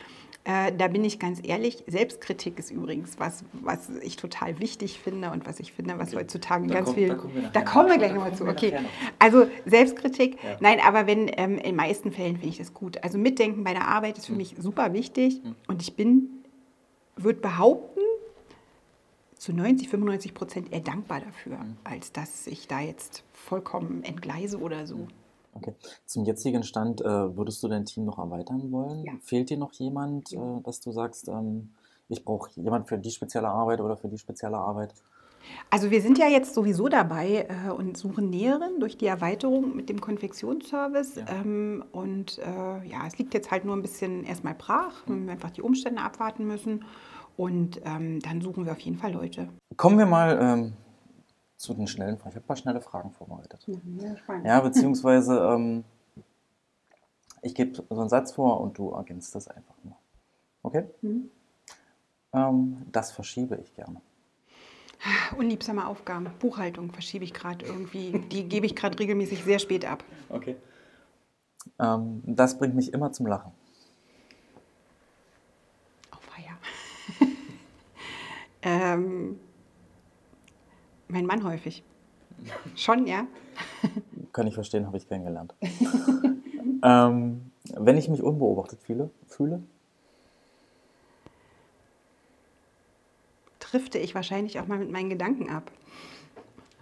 Äh, 0.47 0.73
da 0.77 0.88
bin 0.88 1.03
ich 1.05 1.18
ganz 1.18 1.40
ehrlich. 1.42 1.85
Selbstkritik 1.87 2.59
ist 2.59 2.70
übrigens 2.70 3.18
was, 3.18 3.44
was 3.53 3.88
ich 4.03 4.16
total 4.16 4.61
wichtig 4.61 5.01
finde 5.01 5.31
und 5.31 5.47
was 5.47 5.59
ich 5.59 5.73
finde, 5.73 5.99
was 5.99 6.09
okay. 6.09 6.18
heutzutage 6.18 6.66
da 6.66 6.75
ganz 6.75 6.87
kommt, 6.87 6.99
viel. 6.99 7.09
Da 7.09 7.14
kommen 7.14 7.35
wir, 7.35 7.49
da 7.49 7.62
kommen 7.62 7.88
wir 7.88 7.97
gleich 7.97 8.12
nochmal 8.12 8.35
zu. 8.35 8.47
Okay. 8.47 8.75
Also 9.18 9.47
Selbstkritik. 9.64 10.37
Ja. 10.44 10.59
Nein, 10.61 10.81
aber 10.87 11.07
wenn 11.07 11.31
ähm, 11.35 11.57
in 11.57 11.75
meisten 11.77 12.12
Fällen 12.12 12.35
finde 12.35 12.49
ich 12.49 12.59
das 12.59 12.75
gut. 12.75 13.03
Also 13.03 13.16
Mitdenken 13.16 13.64
bei 13.64 13.73
der 13.73 13.88
Arbeit 13.88 14.18
ist 14.18 14.27
für 14.27 14.33
mhm. 14.33 14.38
mich 14.38 14.55
super 14.59 14.92
wichtig 14.92 15.42
mhm. 15.42 15.55
und 15.66 15.81
ich 15.81 15.97
bin, 15.97 16.29
würde 17.16 17.40
behaupten, 17.40 18.01
zu 19.45 19.53
90, 19.53 19.91
95 19.91 20.33
Prozent 20.33 20.73
eher 20.73 20.81
dankbar 20.81 21.21
dafür, 21.21 21.59
mhm. 21.59 21.77
als 21.85 22.13
dass 22.13 22.47
ich 22.47 22.67
da 22.67 22.81
jetzt 22.81 23.25
vollkommen 23.33 24.03
entgleise 24.03 24.59
oder 24.59 24.87
so. 24.87 24.97
Mhm. 24.97 25.09
Okay. 25.53 25.75
Zum 26.07 26.25
jetzigen 26.25 26.63
Stand, 26.63 27.03
äh, 27.03 27.37
würdest 27.37 27.63
du 27.63 27.69
dein 27.69 27.85
Team 27.85 28.07
noch 28.07 28.19
erweitern 28.19 28.73
wollen? 28.73 29.05
Ja. 29.05 29.13
Fehlt 29.21 29.51
dir 29.51 29.59
noch 29.59 29.73
jemand, 29.75 30.33
äh, 30.33 30.39
dass 30.65 30.81
du 30.81 30.93
sagst, 30.93 31.29
ähm, 31.29 31.75
ich 32.09 32.25
brauche 32.25 32.51
jemanden 32.57 32.89
für 32.89 32.99
die 32.99 33.11
spezielle 33.11 33.49
Arbeit 33.49 33.81
oder 33.81 33.99
für 33.99 34.09
die 34.09 34.19
spezielle 34.19 34.57
Arbeit? 34.57 34.95
Also 35.71 35.91
wir 35.91 36.01
sind 36.01 36.19
ja 36.19 36.27
jetzt 36.27 36.55
sowieso 36.55 36.89
dabei 36.89 37.47
äh, 37.49 37.71
und 37.71 37.99
suchen 37.99 38.31
Näheren 38.31 38.81
durch 38.81 38.97
die 38.97 39.07
Erweiterung 39.07 39.77
mit 39.77 39.91
dem 39.91 40.01
Konfektionsservice. 40.01 41.17
Ja. 41.17 41.27
Ähm, 41.29 41.85
und 41.93 42.39
äh, 42.39 42.89
ja, 42.89 43.07
es 43.07 43.19
liegt 43.19 43.35
jetzt 43.35 43.51
halt 43.51 43.67
nur 43.67 43.77
ein 43.77 43.83
bisschen 43.83 44.25
erstmal 44.25 44.55
brach, 44.55 45.07
mhm. 45.07 45.13
wenn 45.13 45.27
wir 45.27 45.33
einfach 45.33 45.51
die 45.51 45.63
Umstände 45.63 46.01
abwarten 46.01 46.47
müssen. 46.47 46.85
Und 47.37 47.81
ähm, 47.85 48.20
dann 48.20 48.40
suchen 48.40 48.64
wir 48.64 48.73
auf 48.73 48.81
jeden 48.81 48.99
Fall 48.99 49.12
Leute. 49.12 49.49
Kommen 49.77 49.99
wir 49.99 50.07
mal 50.07 50.38
ähm, 50.40 50.73
zu 51.57 51.75
den 51.75 51.87
schnellen 51.87 52.16
Fragen. 52.16 52.31
Ich 52.31 52.37
habe 52.37 52.44
ein 52.44 52.47
paar 52.47 52.57
schnelle 52.57 52.81
Fragen 52.81 53.11
vorbereitet. 53.11 53.66
Ja, 53.66 54.40
ja 54.44 54.61
beziehungsweise 54.62 55.38
ähm, 55.38 55.85
ich 57.42 57.55
gebe 57.55 57.85
so 57.88 58.01
einen 58.01 58.09
Satz 58.09 58.33
vor 58.33 58.61
und 58.61 58.79
du 58.79 58.90
ergänzt 58.90 59.35
das 59.35 59.49
einfach 59.49 59.75
nur. 59.83 59.97
Okay? 60.62 60.85
Mhm. 61.03 61.31
Ähm, 62.33 62.87
das 62.90 63.12
verschiebe 63.12 63.57
ich 63.57 63.75
gerne. 63.75 64.01
Unliebsame 65.37 65.87
Aufgaben. 65.87 66.31
Buchhaltung 66.38 66.90
verschiebe 66.90 67.25
ich 67.25 67.35
gerade 67.35 67.64
irgendwie. 67.64 68.18
Die 68.31 68.49
gebe 68.49 68.66
ich 68.66 68.75
gerade 68.75 68.99
regelmäßig 68.99 69.44
sehr 69.44 69.59
spät 69.59 69.85
ab. 69.85 70.03
Okay. 70.31 70.57
Ähm, 71.79 72.23
das 72.25 72.59
bringt 72.59 72.75
mich 72.75 72.92
immer 72.92 73.12
zum 73.12 73.27
Lachen. 73.27 73.53
Oh, 76.12 76.18
feier. 76.20 76.59
Ähm, 78.95 79.39
mein 81.09 81.27
Mann 81.27 81.45
häufig. 81.45 81.83
Schon, 82.75 83.07
ja. 83.07 83.27
Kann 84.33 84.47
ich 84.47 84.55
verstehen, 84.55 84.87
habe 84.87 84.97
ich 84.97 85.09
kennengelernt. 85.09 85.55
ähm, 86.83 87.51
wenn 87.77 87.97
ich 87.97 88.09
mich 88.09 88.23
unbeobachtet 88.23 88.83
fühle, 88.83 89.11
fühle 89.27 89.63
drifte 93.75 93.99
ich 93.99 94.15
wahrscheinlich 94.15 94.61
auch 94.61 94.69
mal 94.69 94.79
mit 94.79 94.93
meinen 94.93 95.11
Gedanken 95.11 95.51
ab. 95.51 95.73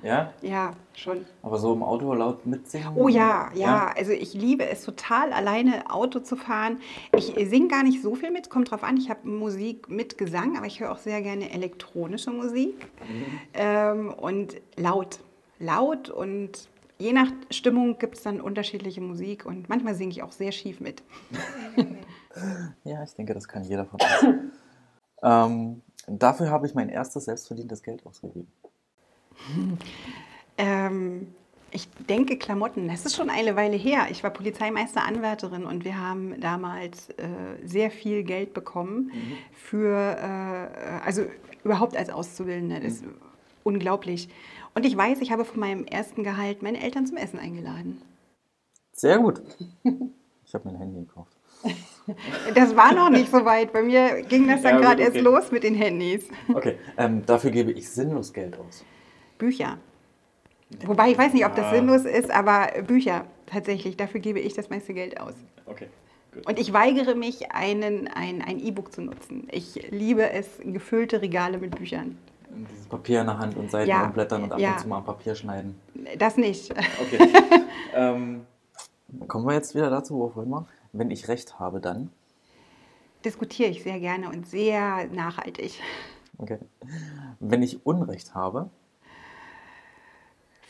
Ja? 0.03 0.33
Ja, 0.43 0.73
schon. 0.95 1.25
Aber 1.43 1.59
so 1.59 1.73
im 1.73 1.83
Auto 1.83 2.13
laut 2.15 2.45
mitsingen? 2.47 2.93
Oh 2.97 3.09
ja, 3.09 3.51
ja, 3.55 3.61
ja, 3.61 3.95
Also 3.97 4.13
ich 4.13 4.35
liebe 4.35 4.67
es 4.69 4.85
total, 4.85 5.33
alleine 5.33 5.91
Auto 5.91 6.21
zu 6.21 6.37
fahren. 6.37 6.79
Ich 7.17 7.35
singe 7.49 7.69
gar 7.69 7.83
nicht 7.83 8.03
so 8.03 8.15
viel 8.15 8.31
mit, 8.31 8.51
kommt 8.51 8.71
drauf 8.71 8.83
an. 8.83 8.97
Ich 8.97 9.11
habe 9.11 9.29
Musik 9.29 9.89
mit 9.89 10.19
Gesang, 10.19 10.57
aber 10.57 10.67
ich 10.67 10.81
höre 10.81 10.93
auch 10.93 10.99
sehr 10.99 11.23
gerne 11.23 11.51
elektronische 11.51 12.31
Musik. 12.31 12.75
Mhm. 13.09 13.25
Ähm, 13.55 14.15
und 14.15 14.61
laut. 14.77 15.21
Laut 15.59 16.11
und 16.11 16.69
je 16.99 17.13
nach 17.13 17.29
Stimmung 17.51 17.99
gibt 17.99 18.17
es 18.17 18.23
dann 18.23 18.41
unterschiedliche 18.41 19.01
Musik 19.01 19.47
und 19.47 19.69
manchmal 19.69 19.95
singe 19.95 20.11
ich 20.11 20.23
auch 20.23 20.33
sehr 20.33 20.51
schief 20.51 20.81
mit. 20.81 21.03
ja, 22.85 23.03
ich 23.05 23.15
denke, 23.15 23.35
das 23.35 23.47
kann 23.47 23.63
jeder 23.63 23.87
von 23.87 24.01
uns. 24.01 24.43
ähm, 25.23 25.83
Dafür 26.07 26.51
habe 26.51 26.67
ich 26.67 26.75
mein 26.75 26.89
erstes 26.89 27.27
selbstverdientes 27.27 27.83
Geld 27.83 28.05
ausgegeben. 28.05 28.51
Ähm, 30.59 31.29
ich 31.71 31.89
denke 32.09 32.37
Klamotten. 32.37 32.89
Das 32.89 33.07
ist 33.07 33.17
schon 33.17 33.31
eine 33.31 33.57
Weile 33.57 33.77
her. 33.77 34.09
Ich 34.11 34.23
war 34.23 34.31
Polizeimeisteranwärterin 34.31 35.65
und 35.65 35.85
wir 35.85 35.99
haben 35.99 36.39
damals 36.41 37.09
äh, 37.11 37.27
sehr 37.65 37.91
viel 37.91 38.23
Geld 38.25 38.53
bekommen 38.53 39.11
mhm. 39.13 39.37
für, 39.53 39.97
äh, 39.97 41.05
also 41.05 41.23
überhaupt 41.65 41.97
als 41.97 42.11
Auszubildende. 42.11 42.81
Das 42.81 42.95
ist 42.95 43.07
mhm. 43.07 43.15
unglaublich. 43.65 44.29
Und 44.75 44.85
ich 44.85 44.97
weiß, 44.97 45.21
ich 45.21 45.33
habe 45.33 45.45
von 45.45 45.61
meinem 45.61 45.85
ersten 45.85 46.25
Gehalt 46.25 46.63
meine 46.63 46.83
Eltern 46.83 47.07
zum 47.07 47.17
Essen 47.17 47.39
eingeladen. 47.39 48.03
Sehr 48.93 49.19
gut. 49.19 49.43
Ich 50.45 50.55
habe 50.55 50.69
mir 50.69 50.75
ein 50.75 50.81
Handy 50.81 51.01
gekauft. 51.01 51.33
Das 52.55 52.77
war 52.77 52.93
noch 52.93 53.09
nicht 53.09 53.31
so 53.31 53.45
weit. 53.47 53.73
Bei 53.73 53.83
mir 53.83 54.21
ging 54.23 54.49
das 54.49 54.61
dann 54.61 54.75
ja, 54.75 54.81
gerade 54.83 55.03
okay. 55.03 55.15
erst 55.15 55.25
los 55.25 55.51
mit 55.51 55.63
den 55.63 55.75
Handys. 55.75 56.25
Okay, 56.53 56.77
ähm, 56.99 57.25
dafür 57.25 57.51
gebe 57.53 57.73
ich 57.73 57.89
sinnlos 57.89 58.35
Geld 58.35 58.59
aus. 58.59 58.85
Bücher. 59.43 59.79
Wobei 60.87 61.11
ich 61.11 61.19
weiß 61.19 61.33
nicht, 61.33 61.45
ob 61.45 61.57
das 61.57 61.73
sinnlos 61.73 62.05
ist, 62.05 62.31
aber 62.31 62.69
Bücher 62.83 63.25
tatsächlich. 63.47 63.97
Dafür 63.97 64.21
gebe 64.21 64.39
ich 64.39 64.55
das 64.55 64.71
meiste 64.71 64.95
Geld 64.95 65.21
aus. 65.21 65.35
Okay. 65.67 65.89
Gut. 66.33 66.47
Und 66.47 66.61
ich 66.61 66.73
weigere 66.73 67.17
mich, 67.17 67.51
einen, 67.51 68.07
ein, 68.07 68.41
ein 68.41 68.61
E-Book 68.61 68.93
zu 68.93 69.03
nutzen. 69.03 69.49
Ich 69.51 69.91
liebe 69.91 70.31
es, 70.31 70.47
gefüllte 70.63 71.21
Regale 71.21 71.59
mit 71.59 71.75
Büchern. 71.77 72.17
Dieses 72.71 72.87
Papier 72.87 73.21
in 73.21 73.27
der 73.27 73.39
Hand 73.39 73.57
und 73.57 73.71
Seiten 73.71 73.91
ja, 73.91 74.05
umblättern 74.05 74.45
und 74.45 74.53
ab 74.53 74.61
ja. 74.61 74.75
und 74.75 74.81
zu 74.81 74.89
mal 74.89 75.01
Papier 75.01 75.35
schneiden. 75.35 75.75
Das 76.19 76.37
nicht. 76.37 76.71
Okay. 76.71 77.29
ähm, 77.95 78.47
kommen 79.27 79.45
wir 79.47 79.55
jetzt 79.55 79.75
wieder 79.75 79.91
dazu, 79.91 80.15
wo 80.15 80.41
wir 80.41 80.49
waren? 80.49 80.67
Wenn 80.93 81.11
ich 81.11 81.27
recht 81.27 81.59
habe, 81.59 81.81
dann? 81.81 82.11
Diskutiere 83.25 83.71
ich 83.71 83.83
sehr 83.83 83.99
gerne 83.99 84.29
und 84.29 84.47
sehr 84.47 85.07
nachhaltig. 85.07 85.81
Okay. 86.39 86.59
Wenn 87.41 87.63
ich 87.63 87.85
Unrecht 87.85 88.35
habe? 88.37 88.71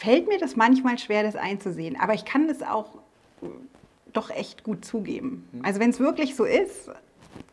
Fällt 0.02 0.26
mir 0.26 0.38
das 0.38 0.56
manchmal 0.56 0.98
schwer, 0.98 1.22
das 1.22 1.36
einzusehen. 1.36 1.96
Aber 1.96 2.12
ich 2.12 2.24
kann 2.24 2.48
das 2.48 2.60
auch 2.60 2.98
doch 4.12 4.30
echt 4.30 4.64
gut 4.64 4.84
zugeben. 4.84 5.48
Hm. 5.52 5.64
Also 5.64 5.78
wenn 5.78 5.90
es 5.90 6.00
wirklich 6.00 6.34
so 6.34 6.44
ist, 6.44 6.90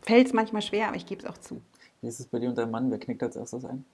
fällt 0.02 0.26
es 0.26 0.32
manchmal 0.32 0.60
schwer, 0.60 0.88
aber 0.88 0.96
ich 0.96 1.06
gebe 1.06 1.22
es 1.22 1.28
auch 1.28 1.38
zu. 1.38 1.62
Wie 2.00 2.08
ist 2.08 2.18
es 2.18 2.26
bei 2.26 2.40
dir 2.40 2.48
und 2.48 2.58
deinem 2.58 2.72
Mann? 2.72 2.90
Wer 2.90 2.98
knickt 2.98 3.22
als 3.22 3.36
erstes 3.36 3.64
ein? 3.64 3.84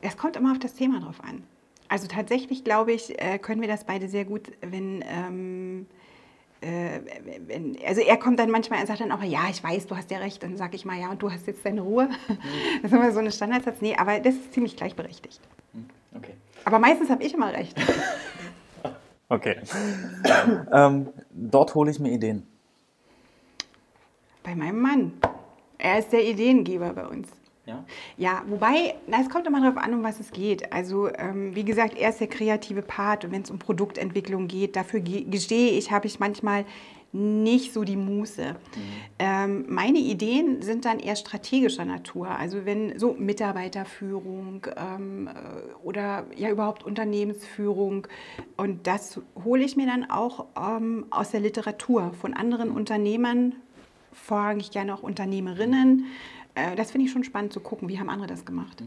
Es 0.00 0.16
kommt 0.16 0.34
immer 0.34 0.50
auf 0.50 0.58
das 0.58 0.74
Thema 0.74 0.98
drauf 0.98 1.22
an. 1.22 1.44
Also 1.88 2.08
tatsächlich 2.08 2.64
glaube 2.64 2.90
ich, 2.90 3.16
äh, 3.22 3.38
können 3.38 3.60
wir 3.60 3.68
das 3.68 3.84
beide 3.84 4.08
sehr 4.08 4.24
gut, 4.24 4.50
wenn 4.60 5.04
ähm, 5.06 5.86
äh, 6.62 7.00
wenn, 7.46 7.78
also 7.86 8.00
er 8.00 8.16
kommt 8.16 8.40
dann 8.40 8.50
manchmal 8.50 8.80
und 8.80 8.88
sagt 8.88 9.02
dann 9.02 9.12
auch, 9.12 9.22
ja, 9.22 9.46
ich 9.50 9.62
weiß, 9.62 9.86
du 9.86 9.96
hast 9.96 10.10
ja 10.10 10.18
recht. 10.18 10.42
Dann 10.42 10.56
sage 10.56 10.74
ich 10.74 10.84
mal, 10.84 10.98
ja, 10.98 11.12
und 11.12 11.22
du 11.22 11.30
hast 11.30 11.46
jetzt 11.46 11.64
deine 11.64 11.82
Ruhe. 11.82 12.08
Mhm. 12.08 12.38
Das 12.82 12.90
ist 12.90 12.96
immer 12.96 13.12
so 13.12 13.20
ein 13.20 13.30
Standardsatz. 13.30 13.80
Nee, 13.80 13.94
aber 13.96 14.18
das 14.18 14.34
ist 14.34 14.52
ziemlich 14.52 14.76
gleichberechtigt. 14.76 15.40
Okay. 16.14 16.34
Aber 16.64 16.78
meistens 16.78 17.10
habe 17.10 17.22
ich 17.22 17.34
immer 17.34 17.52
recht. 17.52 17.76
okay. 19.28 19.56
ähm, 20.72 21.08
dort 21.30 21.74
hole 21.74 21.90
ich 21.90 21.98
mir 21.98 22.12
Ideen. 22.12 22.46
Bei 24.42 24.54
meinem 24.54 24.80
Mann. 24.80 25.12
Er 25.78 25.98
ist 25.98 26.12
der 26.12 26.24
Ideengeber 26.24 26.92
bei 26.92 27.06
uns. 27.06 27.28
Ja, 27.66 27.84
ja 28.16 28.42
wobei, 28.46 28.94
na, 29.06 29.20
es 29.20 29.30
kommt 29.30 29.46
immer 29.46 29.60
darauf 29.60 29.78
an, 29.78 29.94
um 29.94 30.02
was 30.02 30.20
es 30.20 30.30
geht. 30.30 30.72
Also, 30.72 31.08
ähm, 31.14 31.54
wie 31.54 31.64
gesagt, 31.64 31.96
er 31.96 32.10
ist 32.10 32.20
der 32.20 32.26
kreative 32.26 32.82
Part 32.82 33.24
und 33.24 33.32
wenn 33.32 33.42
es 33.42 33.50
um 33.50 33.58
Produktentwicklung 33.58 34.48
geht, 34.48 34.76
dafür 34.76 35.00
gestehe 35.00 35.72
ich, 35.72 35.90
habe 35.90 36.06
ich 36.06 36.20
manchmal 36.20 36.64
nicht 37.14 37.72
so 37.72 37.84
die 37.84 37.96
Muße. 37.96 38.50
Mhm. 38.52 38.56
Ähm, 39.20 39.64
meine 39.68 39.98
Ideen 39.98 40.62
sind 40.62 40.84
dann 40.84 40.98
eher 40.98 41.14
strategischer 41.14 41.84
Natur. 41.84 42.28
Also 42.28 42.66
wenn 42.66 42.98
so 42.98 43.14
Mitarbeiterführung 43.14 44.66
ähm, 44.76 45.28
äh, 45.28 45.32
oder 45.84 46.24
ja 46.36 46.50
überhaupt 46.50 46.82
Unternehmensführung 46.82 48.08
und 48.56 48.88
das 48.88 49.20
hole 49.44 49.62
ich 49.62 49.76
mir 49.76 49.86
dann 49.86 50.10
auch 50.10 50.46
ähm, 50.60 51.06
aus 51.10 51.30
der 51.30 51.40
Literatur 51.40 52.12
von 52.20 52.34
anderen 52.34 52.72
Unternehmern, 52.72 53.54
vorrangig 54.12 54.72
gerne 54.72 54.92
auch 54.92 55.04
Unternehmerinnen, 55.04 56.06
äh, 56.54 56.76
das 56.76 56.90
finde 56.92 57.06
ich 57.06 57.12
schon 57.12 57.24
spannend 57.24 57.52
zu 57.52 57.60
gucken, 57.60 57.88
wie 57.88 57.98
haben 57.98 58.08
andere 58.08 58.28
das 58.28 58.44
gemacht. 58.44 58.82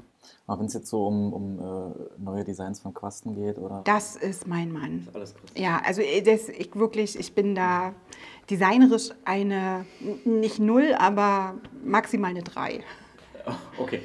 Aber 0.45 0.59
wenn 0.59 0.67
es 0.67 0.73
jetzt 0.73 0.87
so 0.87 1.05
um, 1.05 1.33
um 1.33 1.59
äh, 1.59 1.93
neue 2.17 2.43
Designs 2.43 2.79
von 2.79 2.93
Quasten 2.93 3.35
geht, 3.35 3.57
oder? 3.57 3.81
Das 3.83 4.15
ist 4.15 4.47
mein 4.47 4.71
Mann. 4.71 4.99
Das 4.99 5.07
ist 5.07 5.15
alles 5.15 5.35
Christ. 5.35 5.59
Ja, 5.59 5.81
also 5.85 6.01
äh, 6.01 6.21
das, 6.21 6.49
ich 6.49 6.73
wirklich, 6.75 7.17
ich 7.19 7.35
bin 7.35 7.55
da 7.55 7.93
designerisch 8.49 9.11
eine, 9.25 9.85
nicht 10.23 10.59
null, 10.59 10.95
aber 10.97 11.55
maximal 11.83 12.31
eine 12.31 12.43
drei. 12.43 12.83
Okay. 13.77 14.01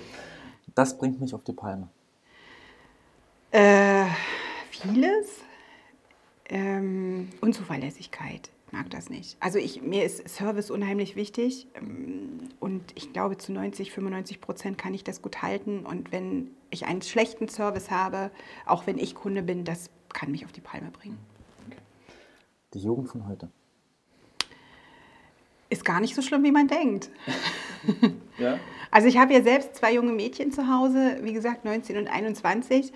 Das 0.75 0.97
bringt 0.97 1.21
mich 1.21 1.35
auf 1.35 1.45
die 1.45 1.53
Palme. 1.53 1.89
Äh, 3.51 4.07
vieles. 4.71 5.41
Ähm, 6.49 7.29
Unzuverlässigkeit 7.41 8.52
mag 8.73 8.91
das 8.91 9.11
nicht. 9.11 9.37
Also 9.41 9.59
ich, 9.59 9.83
mir 9.83 10.05
ist 10.05 10.29
Service 10.29 10.71
unheimlich 10.71 11.15
wichtig 11.15 11.69
ähm, 11.75 12.39
und 12.59 12.83
ich 12.95 13.13
glaube, 13.13 13.37
zu 13.37 13.53
90, 13.53 13.93
95 13.93 14.41
Prozent 14.41 14.79
kann 14.79 14.95
ich 14.95 15.05
das 15.05 15.23
gut 15.23 15.43
halten. 15.43 15.85
Und 15.87 16.11
wenn 16.11 16.51
ich 16.71 16.87
einen 16.87 17.03
schlechten 17.03 17.49
Service 17.49 17.91
habe, 17.91 18.31
auch 18.67 18.87
wenn 18.87 18.99
ich 18.99 19.15
Kunde 19.15 19.43
bin, 19.43 19.65
das 19.65 19.91
kann 20.13 20.31
mich 20.31 20.45
auf 20.45 20.53
die 20.53 20.61
Palme 20.61 20.91
bringen. 20.91 21.19
Okay. 21.69 21.79
Die 22.75 22.81
Jugend 22.81 23.09
von 23.09 23.27
heute. 23.29 23.51
Ist 25.69 25.85
gar 25.85 26.01
nicht 26.01 26.15
so 26.15 26.23
schlimm, 26.23 26.43
wie 26.45 26.53
man 26.53 26.69
denkt. 26.69 27.11
ja? 28.39 28.59
Also 28.95 29.09
ich 29.09 29.17
habe 29.17 29.33
ja 29.33 29.43
selbst 29.43 29.77
zwei 29.77 29.95
junge 29.95 30.13
Mädchen 30.13 30.53
zu 30.53 30.69
Hause, 30.69 31.21
wie 31.23 31.33
gesagt 31.33 31.65
19 31.65 31.97
und 31.97 32.09
21. 32.09 32.93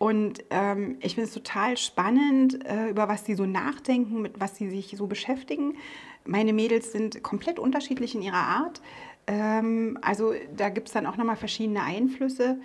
Und 0.00 0.44
ähm, 0.48 0.96
ich 1.00 1.14
finde 1.14 1.28
es 1.28 1.34
total 1.34 1.76
spannend, 1.76 2.64
äh, 2.64 2.88
über 2.88 3.06
was 3.06 3.26
sie 3.26 3.34
so 3.34 3.44
nachdenken, 3.44 4.22
mit 4.22 4.40
was 4.40 4.56
sie 4.56 4.70
sich 4.70 4.96
so 4.96 5.06
beschäftigen. 5.06 5.74
Meine 6.24 6.54
Mädels 6.54 6.90
sind 6.92 7.22
komplett 7.22 7.58
unterschiedlich 7.58 8.14
in 8.14 8.22
ihrer 8.22 8.38
Art. 8.38 8.80
Ähm, 9.26 9.98
also 10.00 10.32
da 10.56 10.70
gibt 10.70 10.88
es 10.88 10.94
dann 10.94 11.04
auch 11.04 11.18
nochmal 11.18 11.36
verschiedene 11.36 11.82
Einflüsse. 11.82 12.58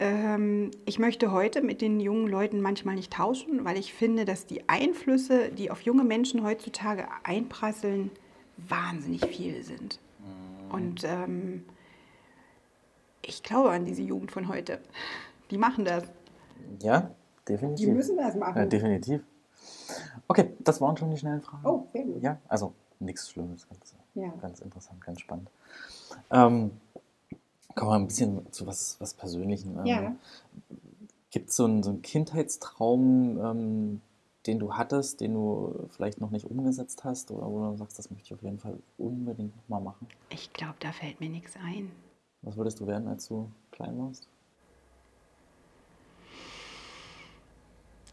Ähm, 0.00 0.72
ich 0.86 0.98
möchte 0.98 1.30
heute 1.30 1.62
mit 1.62 1.80
den 1.80 2.00
jungen 2.00 2.26
Leuten 2.26 2.60
manchmal 2.60 2.96
nicht 2.96 3.12
tauschen, 3.12 3.64
weil 3.64 3.78
ich 3.78 3.94
finde, 3.94 4.24
dass 4.24 4.46
die 4.46 4.68
Einflüsse, 4.68 5.50
die 5.50 5.70
auf 5.70 5.82
junge 5.82 6.02
Menschen 6.02 6.42
heutzutage 6.42 7.06
einprasseln, 7.22 8.10
wahnsinnig 8.56 9.24
viele 9.24 9.62
sind. 9.62 10.00
Mhm. 10.18 10.74
Und 10.74 11.04
ähm, 11.04 11.64
ich 13.22 13.44
glaube 13.44 13.70
an 13.70 13.84
diese 13.84 14.02
Jugend 14.02 14.32
von 14.32 14.48
heute. 14.48 14.80
Die 15.52 15.58
machen 15.58 15.84
das. 15.84 16.02
Ja, 16.80 17.10
definitiv. 17.48 17.86
Die 17.86 17.92
müssen 17.92 18.16
das 18.16 18.34
machen. 18.34 18.58
Ja, 18.58 18.66
definitiv. 18.66 19.22
Okay, 20.28 20.52
das 20.60 20.80
waren 20.80 20.96
schon 20.96 21.10
die 21.10 21.16
schnellen 21.16 21.42
Fragen. 21.42 21.66
Oh, 21.66 21.86
sehr 21.92 22.04
gut. 22.04 22.22
Ja, 22.22 22.38
also 22.48 22.72
nichts 22.98 23.30
Schlimmes, 23.30 23.68
ganz, 23.68 23.94
ja. 24.14 24.32
ganz 24.40 24.60
interessant, 24.60 25.00
ganz 25.00 25.20
spannend. 25.20 25.50
Ähm, 26.30 26.72
kommen 27.74 27.90
wir 27.90 27.94
ein 27.94 28.06
bisschen 28.06 28.52
zu 28.52 28.66
was, 28.66 28.96
was 29.00 29.14
Persönlichem. 29.14 29.78
Ähm, 29.78 29.86
ja. 29.86 30.16
Gibt 31.30 31.50
es 31.50 31.56
so 31.56 31.64
einen, 31.64 31.82
so 31.82 31.90
einen 31.90 32.02
Kindheitstraum, 32.02 33.38
ähm, 33.38 34.00
den 34.46 34.58
du 34.58 34.74
hattest, 34.74 35.20
den 35.20 35.34
du 35.34 35.88
vielleicht 35.90 36.20
noch 36.20 36.30
nicht 36.30 36.46
umgesetzt 36.46 37.04
hast 37.04 37.30
oder 37.30 37.46
wo 37.46 37.70
du 37.70 37.76
sagst, 37.76 37.98
das 37.98 38.10
möchte 38.10 38.26
ich 38.26 38.34
auf 38.34 38.42
jeden 38.42 38.58
Fall 38.58 38.78
unbedingt 38.96 39.56
nochmal 39.56 39.80
machen? 39.80 40.06
Ich 40.30 40.52
glaube, 40.52 40.76
da 40.80 40.92
fällt 40.92 41.20
mir 41.20 41.28
nichts 41.28 41.54
ein. 41.62 41.90
Was 42.42 42.56
würdest 42.56 42.80
du 42.80 42.86
werden, 42.86 43.08
als 43.08 43.26
du 43.28 43.50
klein 43.72 43.98
warst? 43.98 44.28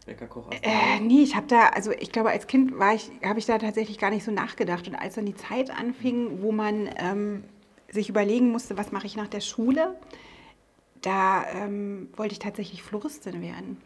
Bäckerkoch? 0.06 0.50
Äh, 0.62 1.00
nee, 1.00 1.22
ich 1.22 1.34
habe 1.34 1.46
da, 1.46 1.68
also 1.68 1.90
ich 1.92 2.12
glaube, 2.12 2.30
als 2.30 2.46
Kind 2.46 2.78
war 2.78 2.94
ich, 2.94 3.10
habe 3.24 3.38
ich 3.38 3.46
da 3.46 3.58
tatsächlich 3.58 3.98
gar 3.98 4.10
nicht 4.10 4.24
so 4.24 4.30
nachgedacht. 4.30 4.86
Und 4.88 4.94
als 4.94 5.14
dann 5.14 5.26
die 5.26 5.34
Zeit 5.34 5.70
anfing, 5.70 6.42
wo 6.42 6.52
man 6.52 6.90
ähm, 6.96 7.44
sich 7.90 8.08
überlegen 8.08 8.50
musste, 8.50 8.76
was 8.76 8.92
mache 8.92 9.06
ich 9.06 9.16
nach 9.16 9.28
der 9.28 9.40
Schule, 9.40 9.94
da 11.00 11.44
ähm, 11.54 12.08
wollte 12.16 12.32
ich 12.32 12.38
tatsächlich 12.38 12.82
Floristin 12.82 13.42
werden. 13.42 13.78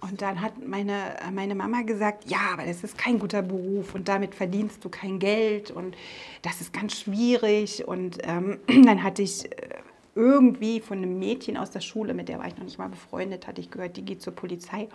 Und 0.00 0.20
dann 0.20 0.40
hat 0.40 0.66
meine, 0.66 1.16
meine 1.32 1.54
Mama 1.54 1.82
gesagt, 1.82 2.30
ja, 2.30 2.38
aber 2.52 2.64
das 2.64 2.84
ist 2.84 2.98
kein 2.98 3.18
guter 3.18 3.42
Beruf 3.42 3.94
und 3.94 4.08
damit 4.08 4.34
verdienst 4.34 4.84
du 4.84 4.90
kein 4.90 5.18
Geld 5.18 5.70
und 5.70 5.96
das 6.42 6.60
ist 6.60 6.72
ganz 6.72 7.00
schwierig. 7.00 7.86
Und 7.88 8.18
ähm, 8.22 8.58
dann 8.84 9.02
hatte 9.02 9.22
ich 9.22 9.46
äh, 9.46 9.68
irgendwie 10.14 10.80
von 10.80 10.98
einem 10.98 11.18
Mädchen 11.18 11.56
aus 11.56 11.70
der 11.70 11.80
Schule, 11.80 12.14
mit 12.14 12.28
der 12.28 12.38
war 12.38 12.46
ich 12.46 12.56
noch 12.56 12.64
nicht 12.64 12.78
mal 12.78 12.88
befreundet, 12.88 13.46
hatte 13.46 13.60
ich 13.60 13.70
gehört, 13.70 13.96
die 13.96 14.04
geht 14.04 14.22
zur 14.22 14.34
Polizei. 14.34 14.88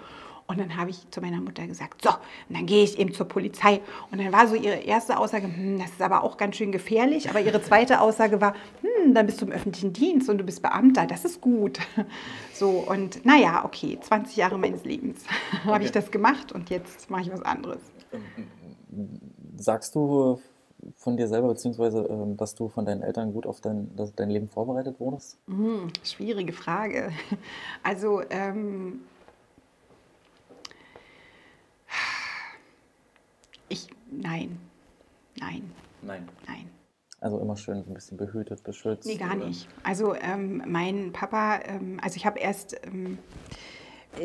Und 0.52 0.60
dann 0.60 0.76
habe 0.76 0.89
ich 0.89 1.10
zu 1.12 1.22
meiner 1.22 1.39
Mutter 1.39 1.66
gesagt, 1.66 2.02
so, 2.04 2.10
und 2.10 2.58
dann 2.58 2.66
gehe 2.66 2.84
ich 2.84 2.99
eben 2.99 3.14
zur 3.14 3.26
Polizei. 3.26 3.80
Und 4.12 4.20
dann 4.20 4.34
war 4.34 4.49
so 4.49 4.56
ihre 4.56 4.80
erste 4.80 5.18
Aussage, 5.18 5.45
hm, 5.45 5.80
das 5.80 5.91
ist 5.91 6.02
aber 6.02 6.26
auch 6.26 6.36
ganz 6.36 6.58
schön 6.58 6.74
gefährlich. 6.74 7.30
Aber 7.30 7.39
ihre 7.39 7.64
zweite 7.64 8.02
Aussage 8.02 8.41
war, 8.41 8.54
hm, 8.82 9.14
dann 9.14 9.26
bist 9.26 9.41
du 9.41 9.45
im 9.45 9.54
öffentlichen 9.54 9.93
Dienst 9.93 10.30
und 10.30 10.39
du 10.39 10.43
bist 10.43 10.62
Beamter, 10.62 11.08
das 11.08 11.24
ist 11.24 11.39
gut. 11.39 11.80
So, 12.54 12.86
und 12.88 13.26
naja, 13.26 13.66
okay, 13.66 13.97
20 13.99 14.36
Jahre 14.36 14.56
meines 14.60 14.84
Lebens 14.84 15.24
okay. 15.52 15.62
habe 15.72 15.84
ich 15.84 15.91
das 15.91 16.12
gemacht 16.12 16.52
und 16.52 16.70
jetzt 16.70 17.10
mache 17.10 17.24
ich 17.24 17.32
was 17.32 17.41
anderes. 17.41 17.80
Sagst 19.56 19.95
du 19.95 20.39
von 20.95 21.18
dir 21.18 21.28
selber, 21.28 21.47
beziehungsweise 21.47 22.06
ähm, 22.08 22.38
dass 22.38 22.54
du 22.54 22.68
von 22.68 22.86
deinen 22.86 23.02
Eltern 23.02 23.34
gut 23.34 23.47
auf 23.47 23.62
dein, 23.62 23.89
dein 24.16 24.30
Leben 24.30 24.47
vorbereitet 24.47 24.99
wurdest? 24.99 25.39
Hm, 25.47 25.88
schwierige 26.04 26.54
Frage. 26.54 27.12
Also, 27.84 28.22
ähm, 28.30 28.99
Ich, 33.72 33.88
nein. 34.12 34.60
Nein. 35.40 35.72
Nein. 36.02 36.28
Nein. 36.46 36.70
Also 37.22 37.40
immer 37.40 37.56
schön 37.56 37.78
ein 37.78 37.94
bisschen 37.94 38.18
behütet, 38.18 38.64
beschützt? 38.64 39.06
Nee, 39.08 39.16
gar 39.16 39.38
oder? 39.38 39.48
nicht. 39.48 39.70
Also 39.84 40.14
ähm, 40.16 40.62
mein 40.68 41.14
Papa, 41.14 41.60
ähm, 41.64 41.98
also 42.02 42.18
ich 42.18 42.26
habe 42.26 42.40
erst, 42.40 42.76
ähm, 42.86 43.18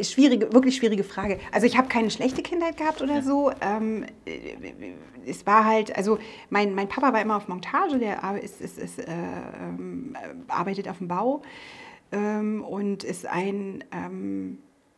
schwierige, 0.03 0.53
wirklich 0.53 0.75
schwierige 0.75 1.05
Frage. 1.05 1.39
Also 1.53 1.67
ich 1.67 1.79
habe 1.79 1.87
keine 1.87 2.11
schlechte 2.11 2.43
Kindheit 2.43 2.77
gehabt 2.77 3.03
oder 3.03 3.17
ja. 3.17 3.23
so. 3.23 3.53
Ähm, 3.61 4.07
äh, 4.25 4.95
es 5.27 5.47
war 5.47 5.65
halt, 5.65 5.95
also 5.97 6.19
mein, 6.51 6.75
mein 6.75 6.89
Papa 6.89 7.13
war 7.13 7.21
immer 7.21 7.37
auf 7.37 7.47
Montage, 7.47 7.99
der 7.99 8.41
ist, 8.43 8.61
ist, 8.61 8.79
ist, 8.79 8.99
äh, 8.99 9.05
ähm, 9.07 10.17
arbeitet 10.49 10.89
auf 10.89 10.99
dem 10.99 11.07
Bau 11.09 11.43
ähm, 12.11 12.65
und 12.65 13.05
ist 13.05 13.27
ein 13.27 13.85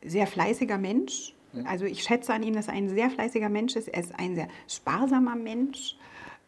sehr 0.02 0.26
fleißiger 0.26 0.78
Mensch 0.78 1.34
also 1.64 1.84
ich 1.84 2.02
schätze 2.02 2.32
an 2.32 2.42
ihm, 2.42 2.54
dass 2.54 2.68
er 2.68 2.74
ein 2.74 2.88
sehr 2.88 3.10
fleißiger 3.10 3.48
Mensch 3.48 3.76
ist. 3.76 3.88
Er 3.88 4.00
ist 4.00 4.18
ein 4.18 4.34
sehr 4.34 4.48
sparsamer 4.68 5.36
Mensch 5.36 5.96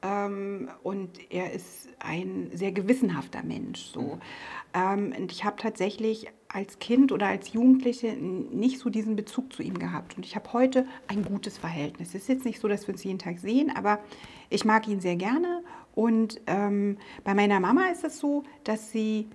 ähm, 0.02 0.68
und 0.82 1.10
er 1.30 1.52
ist 1.52 1.88
ein 1.98 2.50
sehr 2.52 2.72
gewissenhafter 2.72 3.42
Mensch. 3.42 3.80
So. 3.86 4.00
Mhm. 4.00 4.20
Ähm, 4.74 5.14
und 5.18 5.32
ich 5.32 5.44
habe 5.44 5.56
tatsächlich 5.56 6.28
als 6.48 6.78
Kind 6.78 7.12
oder 7.12 7.26
als 7.26 7.52
Jugendliche 7.52 8.12
nicht 8.12 8.78
so 8.78 8.90
diesen 8.90 9.16
Bezug 9.16 9.52
zu 9.52 9.62
ihm 9.62 9.78
gehabt. 9.78 10.16
Und 10.16 10.26
ich 10.26 10.36
habe 10.36 10.52
heute 10.52 10.86
ein 11.08 11.24
gutes 11.24 11.58
Verhältnis. 11.58 12.08
Es 12.08 12.22
ist 12.22 12.28
jetzt 12.28 12.44
nicht 12.44 12.60
so, 12.60 12.68
dass 12.68 12.86
wir 12.86 12.94
uns 12.94 13.04
jeden 13.04 13.18
Tag 13.18 13.38
sehen, 13.38 13.72
aber 13.74 14.00
ich 14.48 14.64
mag 14.64 14.88
ihn 14.88 15.00
sehr 15.00 15.16
gerne. 15.16 15.62
Und 15.94 16.40
ähm, 16.46 16.98
bei 17.24 17.34
meiner 17.34 17.60
Mama 17.60 17.86
ist 17.86 18.04
es 18.04 18.18
so, 18.18 18.44
dass 18.64 18.90
sie 18.90 19.28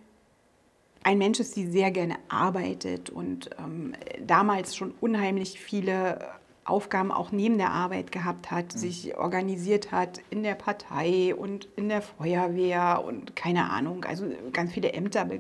ein 1.06 1.20
Mensch 1.20 1.40
ist, 1.40 1.56
die 1.56 1.68
sehr 1.68 1.92
gerne 1.92 2.16
arbeitet 2.30 3.12
und 3.12 3.52
ähm, 3.60 3.94
damals 4.26 4.76
schon 4.76 4.92
unheimlich 5.00 5.60
viele 5.60 6.18
Aufgaben 6.64 7.12
auch 7.12 7.32
neben 7.32 7.60
der 7.60 7.70
Arbeit 7.70 8.12
gehabt 8.12 8.50
hat, 8.50 8.74
mhm. 8.74 8.80
sich 8.80 9.16
organisiert 9.16 9.92
hat 9.92 10.20
in 10.32 10.42
der 10.42 10.56
Partei 10.56 11.36
und 11.36 11.68
in 11.76 11.90
der 11.90 12.02
Feuerwehr 12.02 13.04
und 13.06 13.36
keine 13.36 13.70
Ahnung, 13.70 14.04
also 14.04 14.26
ganz 14.52 14.74
viele 14.74 14.94
Ämter 14.94 15.26
be 15.26 15.40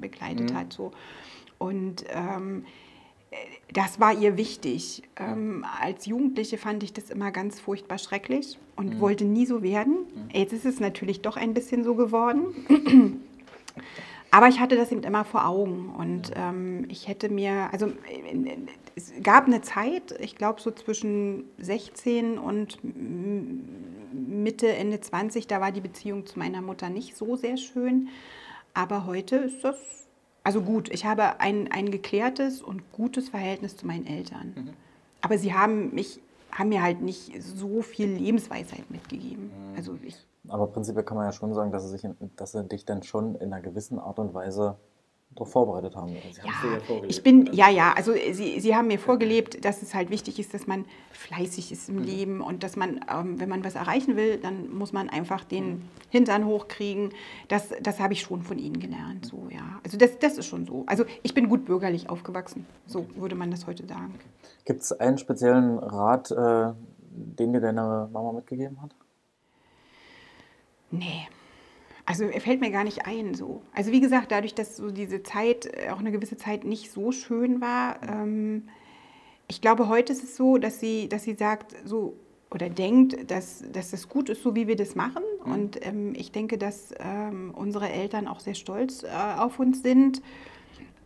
begleitet 0.00 0.50
mhm. 0.50 0.56
hat. 0.56 0.72
So. 0.72 0.90
Und 1.58 2.04
ähm, 2.08 2.64
das 3.74 4.00
war 4.00 4.14
ihr 4.14 4.38
wichtig. 4.38 5.02
Ähm, 5.16 5.66
als 5.80 6.06
Jugendliche 6.06 6.56
fand 6.56 6.82
ich 6.82 6.94
das 6.94 7.10
immer 7.10 7.30
ganz 7.30 7.60
furchtbar 7.60 7.98
schrecklich 7.98 8.58
und 8.74 8.94
mhm. 8.94 9.00
wollte 9.00 9.26
nie 9.26 9.44
so 9.44 9.62
werden. 9.62 9.98
Mhm. 10.14 10.30
Jetzt 10.32 10.54
ist 10.54 10.64
es 10.64 10.80
natürlich 10.80 11.20
doch 11.20 11.36
ein 11.36 11.52
bisschen 11.52 11.84
so 11.84 11.94
geworden. 11.94 13.22
Aber 14.32 14.48
ich 14.48 14.60
hatte 14.60 14.76
das 14.76 14.90
eben 14.90 15.02
immer 15.02 15.26
vor 15.26 15.46
Augen 15.46 15.90
und 15.90 16.32
ähm, 16.34 16.86
ich 16.88 17.06
hätte 17.06 17.28
mir, 17.28 17.68
also 17.70 17.92
es 18.96 19.12
gab 19.22 19.44
eine 19.44 19.60
Zeit, 19.60 20.14
ich 20.20 20.36
glaube 20.36 20.58
so 20.58 20.70
zwischen 20.70 21.44
16 21.58 22.38
und 22.38 22.78
Mitte, 22.82 24.68
Ende 24.68 24.98
20, 25.02 25.48
da 25.48 25.60
war 25.60 25.70
die 25.70 25.82
Beziehung 25.82 26.24
zu 26.24 26.38
meiner 26.38 26.62
Mutter 26.62 26.88
nicht 26.88 27.14
so 27.14 27.36
sehr 27.36 27.58
schön. 27.58 28.08
Aber 28.72 29.04
heute 29.04 29.36
ist 29.36 29.62
das, 29.64 29.76
also 30.44 30.62
gut, 30.62 30.88
ich 30.90 31.04
habe 31.04 31.38
ein, 31.40 31.70
ein 31.70 31.90
geklärtes 31.90 32.62
und 32.62 32.90
gutes 32.90 33.28
Verhältnis 33.28 33.76
zu 33.76 33.86
meinen 33.86 34.06
Eltern. 34.06 34.54
Mhm. 34.56 34.70
Aber 35.20 35.36
sie 35.36 35.52
haben 35.52 35.94
mich, 35.94 36.20
haben 36.52 36.68
mir 36.68 36.82
halt 36.82 37.00
nicht 37.00 37.42
so 37.42 37.82
viel 37.82 38.08
Lebensweisheit 38.08 38.90
mitgegeben. 38.90 39.46
Mhm. 39.46 39.76
Also 39.76 39.98
ich 40.02 40.16
aber 40.48 40.66
prinzipiell 40.66 41.04
kann 41.04 41.16
man 41.16 41.26
ja 41.26 41.32
schon 41.32 41.54
sagen, 41.54 41.70
dass 41.70 41.84
sie, 41.84 41.96
sich, 41.96 42.10
dass 42.36 42.52
sie 42.52 42.64
dich 42.64 42.84
dann 42.84 43.02
schon 43.02 43.36
in 43.36 43.52
einer 43.52 43.62
gewissen 43.62 43.98
Art 43.98 44.18
und 44.18 44.34
Weise 44.34 44.76
doch 45.34 45.46
vorbereitet 45.46 45.96
haben. 45.96 46.08
Sie 46.08 46.40
ja, 46.40 46.78
ja 46.90 47.02
ich 47.06 47.22
bin, 47.22 47.48
ja, 47.52 47.70
ja, 47.70 47.94
also 47.94 48.12
sie, 48.12 48.60
sie 48.60 48.74
haben 48.74 48.88
mir 48.88 48.98
vorgelebt, 48.98 49.64
dass 49.64 49.80
es 49.82 49.94
halt 49.94 50.10
wichtig 50.10 50.38
ist, 50.38 50.52
dass 50.52 50.66
man 50.66 50.84
fleißig 51.12 51.72
ist 51.72 51.88
im 51.88 51.96
mhm. 51.96 52.02
Leben 52.02 52.40
und 52.40 52.64
dass 52.64 52.76
man, 52.76 53.00
ähm, 53.10 53.40
wenn 53.40 53.48
man 53.48 53.64
was 53.64 53.76
erreichen 53.76 54.16
will, 54.16 54.36
dann 54.38 54.70
muss 54.74 54.92
man 54.92 55.08
einfach 55.08 55.44
den. 55.44 55.88
Hintern 56.12 56.44
hochkriegen. 56.44 57.08
Das, 57.48 57.70
das 57.82 57.98
habe 57.98 58.12
ich 58.12 58.20
schon 58.20 58.42
von 58.42 58.58
ihnen 58.58 58.78
gelernt, 58.78 59.24
so, 59.24 59.48
ja. 59.50 59.80
Also 59.82 59.96
das, 59.96 60.18
das 60.18 60.36
ist 60.36 60.44
schon 60.44 60.66
so. 60.66 60.84
Also 60.86 61.04
ich 61.22 61.32
bin 61.32 61.48
gut 61.48 61.64
bürgerlich 61.64 62.10
aufgewachsen, 62.10 62.66
so 62.86 62.98
okay. 62.98 63.12
würde 63.16 63.34
man 63.34 63.50
das 63.50 63.66
heute 63.66 63.86
sagen. 63.86 64.14
Gibt 64.64 64.82
es 64.82 64.92
einen 64.92 65.18
speziellen 65.18 65.78
Rat, 65.78 66.30
äh, 66.30 66.72
den 67.10 67.52
dir 67.52 67.60
deine 67.60 68.08
Mama 68.12 68.32
mitgegeben 68.32 68.80
hat? 68.80 68.94
Nee. 70.90 71.26
Also 72.04 72.24
er 72.24 72.40
fällt 72.40 72.60
mir 72.60 72.70
gar 72.70 72.84
nicht 72.84 73.06
ein 73.06 73.34
so. 73.34 73.62
Also 73.74 73.92
wie 73.92 74.00
gesagt, 74.00 74.32
dadurch, 74.32 74.54
dass 74.54 74.76
so 74.76 74.90
diese 74.90 75.22
Zeit, 75.22 75.66
äh, 75.66 75.90
auch 75.90 75.98
eine 75.98 76.12
gewisse 76.12 76.36
Zeit 76.36 76.64
nicht 76.64 76.90
so 76.92 77.12
schön 77.12 77.60
war, 77.60 78.02
ähm, 78.02 78.68
ich 79.48 79.60
glaube, 79.60 79.88
heute 79.88 80.12
ist 80.12 80.22
es 80.22 80.36
so, 80.36 80.58
dass 80.58 80.80
sie, 80.80 81.08
dass 81.08 81.24
sie 81.24 81.34
sagt, 81.34 81.74
so 81.84 82.14
oder 82.50 82.68
denkt, 82.68 83.30
dass, 83.30 83.64
dass 83.72 83.90
das 83.90 84.08
gut 84.08 84.28
ist, 84.28 84.42
so 84.42 84.54
wie 84.54 84.66
wir 84.66 84.76
das 84.76 84.94
machen. 84.94 85.22
Mhm. 85.44 85.52
Und 85.52 85.86
ähm, 85.86 86.12
ich 86.14 86.32
denke, 86.32 86.58
dass 86.58 86.94
ähm, 86.98 87.52
unsere 87.54 87.88
Eltern 87.88 88.28
auch 88.28 88.40
sehr 88.40 88.54
stolz 88.54 89.02
äh, 89.02 89.08
auf 89.38 89.58
uns 89.58 89.82
sind, 89.82 90.22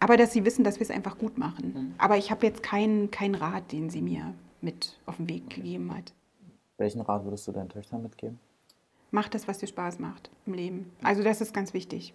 aber 0.06 0.16
dass 0.16 0.32
sie 0.32 0.44
wissen, 0.44 0.64
dass 0.64 0.76
wir 0.76 0.84
es 0.84 0.90
einfach 0.90 1.18
gut 1.18 1.36
machen. 1.36 1.72
Mhm. 1.74 1.94
Aber 1.98 2.16
ich 2.16 2.30
habe 2.30 2.46
jetzt 2.46 2.62
keinen 2.62 3.10
kein 3.10 3.34
Rat, 3.34 3.72
den 3.72 3.90
sie 3.90 4.02
mir 4.02 4.34
mit 4.60 4.98
auf 5.04 5.16
den 5.16 5.28
Weg 5.28 5.50
gegeben 5.50 5.92
hat. 5.92 6.12
Welchen 6.78 7.00
Rat 7.00 7.24
würdest 7.24 7.48
du 7.48 7.52
deinen 7.52 7.68
Töchtern 7.68 8.02
mitgeben? 8.02 8.38
mach 9.10 9.28
das, 9.28 9.48
was 9.48 9.58
dir 9.58 9.66
Spaß 9.66 9.98
macht 9.98 10.30
im 10.46 10.54
Leben. 10.54 10.92
Also 11.02 11.22
das 11.22 11.40
ist 11.40 11.52
ganz 11.54 11.74
wichtig. 11.74 12.12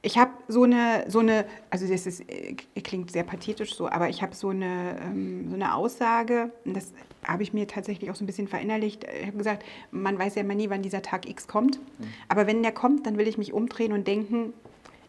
Ich 0.00 0.16
habe 0.16 0.30
so 0.46 0.62
eine, 0.62 1.04
so 1.08 1.18
eine, 1.18 1.44
also 1.70 1.88
das 1.88 2.06
ist, 2.06 2.20
äh, 2.30 2.54
klingt 2.84 3.10
sehr 3.10 3.24
pathetisch 3.24 3.74
so, 3.74 3.88
aber 3.88 4.08
ich 4.08 4.22
habe 4.22 4.32
so 4.32 4.50
eine, 4.50 4.96
ähm, 5.02 5.48
so 5.48 5.56
eine 5.56 5.74
Aussage, 5.74 6.52
und 6.64 6.76
das 6.76 6.92
habe 7.24 7.42
ich 7.42 7.52
mir 7.52 7.66
tatsächlich 7.66 8.08
auch 8.08 8.14
so 8.14 8.22
ein 8.22 8.26
bisschen 8.26 8.46
verinnerlicht. 8.46 9.04
Ich 9.20 9.26
habe 9.26 9.38
gesagt, 9.38 9.64
man 9.90 10.16
weiß 10.16 10.36
ja 10.36 10.42
immer 10.42 10.54
nie, 10.54 10.70
wann 10.70 10.82
dieser 10.82 11.02
Tag 11.02 11.28
X 11.28 11.48
kommt. 11.48 11.80
Mhm. 11.98 12.04
Aber 12.28 12.46
wenn 12.46 12.62
der 12.62 12.70
kommt, 12.70 13.06
dann 13.06 13.18
will 13.18 13.26
ich 13.26 13.38
mich 13.38 13.52
umdrehen 13.52 13.92
und 13.92 14.06
denken, 14.06 14.52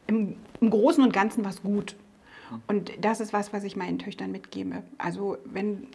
im, 0.09 0.35
im 0.59 0.69
Großen 0.69 1.03
und 1.03 1.13
Ganzen 1.13 1.45
was 1.45 1.61
gut. 1.61 1.95
Und 2.67 2.91
das 3.01 3.19
ist 3.19 3.31
was, 3.31 3.53
was 3.53 3.63
ich 3.63 3.75
meinen 3.75 3.99
Töchtern 3.99 4.31
mitgebe. 4.31 4.81
Also 4.97 5.37
wenn 5.45 5.87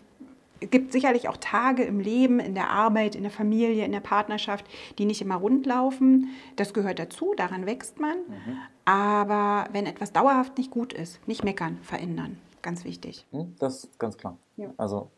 es 0.60 0.70
gibt 0.70 0.92
sicherlich 0.92 1.28
auch 1.28 1.36
Tage 1.36 1.82
im 1.82 2.00
Leben, 2.00 2.38
in 2.38 2.54
der 2.54 2.70
Arbeit, 2.70 3.16
in 3.16 3.22
der 3.22 3.32
Familie, 3.32 3.84
in 3.84 3.92
der 3.92 4.00
Partnerschaft, 4.00 4.64
die 4.98 5.04
nicht 5.04 5.20
immer 5.20 5.34
rund 5.34 5.66
laufen. 5.66 6.28
Das 6.56 6.72
gehört 6.72 6.98
dazu, 6.98 7.34
daran 7.36 7.66
wächst 7.66 8.00
man. 8.00 8.16
Mhm. 8.16 8.56
Aber 8.84 9.66
wenn 9.72 9.84
etwas 9.84 10.12
dauerhaft 10.12 10.56
nicht 10.56 10.70
gut 10.70 10.92
ist, 10.92 11.26
nicht 11.26 11.44
meckern, 11.44 11.78
verändern. 11.82 12.38
Ganz 12.62 12.84
wichtig. 12.84 13.26
Hm, 13.32 13.56
das 13.58 13.84
ist 13.84 13.98
ganz 13.98 14.16
klar. 14.16 14.38
Ja. 14.56 14.70
Also 14.78 15.10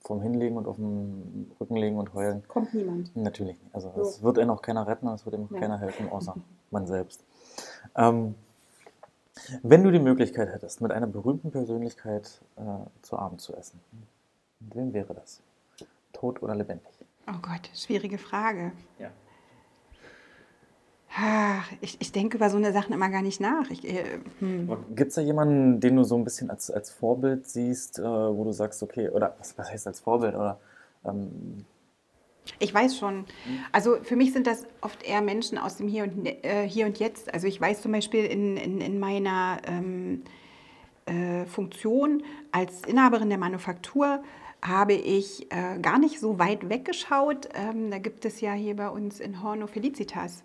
vom 0.00 0.20
Hinlegen 0.20 0.56
und 0.56 0.66
auf 0.66 0.76
dem 0.76 1.50
Rücken 1.60 1.76
legen 1.76 1.96
und 1.96 2.12
heulen. 2.12 2.42
Kommt 2.48 2.74
niemand. 2.74 3.14
Natürlich 3.16 3.56
nicht. 3.62 3.74
Also 3.74 3.90
es 4.00 4.16
so. 4.16 4.22
wird 4.24 4.38
einem 4.38 4.50
auch 4.50 4.60
keiner 4.60 4.86
retten, 4.86 5.06
es 5.08 5.24
wird 5.24 5.36
ihm 5.36 5.44
auch 5.44 5.52
ja. 5.52 5.60
keiner 5.60 5.78
helfen, 5.78 6.10
außer 6.10 6.34
man 6.70 6.86
selbst. 6.86 7.24
Ähm, 7.96 8.34
wenn 9.62 9.82
du 9.82 9.90
die 9.90 9.98
Möglichkeit 9.98 10.48
hättest, 10.48 10.80
mit 10.80 10.92
einer 10.92 11.06
berühmten 11.06 11.50
Persönlichkeit 11.50 12.40
äh, 12.56 12.62
zu 13.02 13.18
Abend 13.18 13.40
zu 13.40 13.54
essen, 13.54 13.80
wem 14.60 14.92
wäre 14.92 15.14
das? 15.14 15.40
Tot 16.12 16.42
oder 16.42 16.54
lebendig? 16.54 16.92
Oh 17.28 17.38
Gott, 17.40 17.70
schwierige 17.74 18.18
Frage. 18.18 18.72
Ja. 18.98 19.10
Ich, 21.82 22.00
ich 22.00 22.10
denke 22.10 22.38
über 22.38 22.48
so 22.48 22.56
eine 22.56 22.72
Sachen 22.72 22.94
immer 22.94 23.10
gar 23.10 23.20
nicht 23.20 23.38
nach. 23.38 23.70
Äh, 23.70 24.20
hm. 24.38 24.68
Gibt 24.94 25.10
es 25.10 25.16
da 25.16 25.20
jemanden, 25.20 25.78
den 25.78 25.96
du 25.96 26.04
so 26.04 26.16
ein 26.16 26.24
bisschen 26.24 26.48
als, 26.48 26.70
als 26.70 26.90
Vorbild 26.90 27.46
siehst, 27.46 27.98
äh, 27.98 28.02
wo 28.02 28.44
du 28.44 28.52
sagst, 28.52 28.82
okay, 28.82 29.10
oder 29.10 29.34
was, 29.38 29.56
was 29.58 29.70
heißt 29.70 29.86
als 29.86 30.00
Vorbild? 30.00 30.34
Oder, 30.34 30.58
ähm, 31.04 31.66
ich 32.58 32.72
weiß 32.74 32.98
schon. 32.98 33.24
Also 33.70 33.96
für 34.02 34.16
mich 34.16 34.32
sind 34.32 34.46
das 34.46 34.66
oft 34.80 35.02
eher 35.02 35.20
Menschen 35.20 35.58
aus 35.58 35.76
dem 35.76 35.88
Hier 35.88 36.04
und, 36.04 36.26
äh, 36.26 36.66
Hier 36.68 36.86
und 36.86 36.98
Jetzt. 36.98 37.32
Also 37.32 37.46
ich 37.46 37.60
weiß 37.60 37.82
zum 37.82 37.92
Beispiel 37.92 38.24
in, 38.24 38.56
in, 38.56 38.80
in 38.80 38.98
meiner 38.98 39.58
ähm, 39.66 40.22
äh, 41.06 41.44
Funktion 41.46 42.22
als 42.50 42.82
Inhaberin 42.82 43.28
der 43.28 43.38
Manufaktur 43.38 44.22
habe 44.64 44.92
ich 44.92 45.50
äh, 45.50 45.78
gar 45.80 45.98
nicht 45.98 46.20
so 46.20 46.38
weit 46.38 46.68
weggeschaut. 46.68 47.48
Ähm, 47.54 47.90
da 47.90 47.98
gibt 47.98 48.24
es 48.24 48.40
ja 48.40 48.52
hier 48.52 48.76
bei 48.76 48.88
uns 48.88 49.18
in 49.18 49.42
Horno 49.42 49.66
Felicitas. 49.66 50.44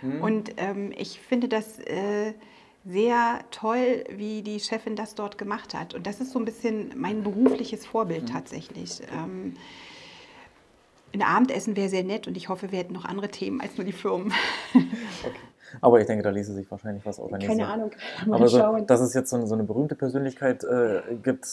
Mhm. 0.00 0.22
Und 0.22 0.54
ähm, 0.56 0.92
ich 0.96 1.20
finde 1.20 1.48
das 1.48 1.78
äh, 1.80 2.32
sehr 2.86 3.40
toll, 3.50 4.04
wie 4.10 4.42
die 4.42 4.58
Chefin 4.58 4.96
das 4.96 5.14
dort 5.14 5.36
gemacht 5.36 5.74
hat. 5.74 5.94
Und 5.94 6.06
das 6.06 6.20
ist 6.20 6.32
so 6.32 6.38
ein 6.38 6.46
bisschen 6.46 6.92
mein 6.96 7.22
berufliches 7.22 7.86
Vorbild 7.86 8.22
mhm. 8.22 8.26
tatsächlich. 8.26 9.02
Ähm, 9.12 9.54
ein 11.12 11.22
Abendessen 11.22 11.76
wäre 11.76 11.88
sehr 11.88 12.04
nett 12.04 12.26
und 12.26 12.36
ich 12.36 12.48
hoffe, 12.48 12.72
wir 12.72 12.78
hätten 12.78 12.92
noch 12.92 13.04
andere 13.04 13.28
Themen 13.28 13.60
als 13.60 13.76
nur 13.76 13.84
die 13.84 13.92
Firmen. 13.92 14.32
Okay. 15.24 15.38
Aber 15.80 15.98
ich 15.98 16.06
denke, 16.06 16.22
da 16.22 16.28
ließe 16.28 16.52
sich 16.52 16.70
wahrscheinlich 16.70 17.06
was 17.06 17.18
organisieren. 17.18 17.56
Keine 17.56 17.72
Ahnung. 17.72 17.90
Mal 18.26 18.36
Aber 18.36 18.48
so, 18.48 18.84
dass 18.84 19.00
es 19.00 19.14
jetzt 19.14 19.30
so, 19.30 19.46
so 19.46 19.54
eine 19.54 19.64
berühmte 19.64 19.94
Persönlichkeit 19.94 20.64
äh, 20.64 21.00
gibt, 21.22 21.46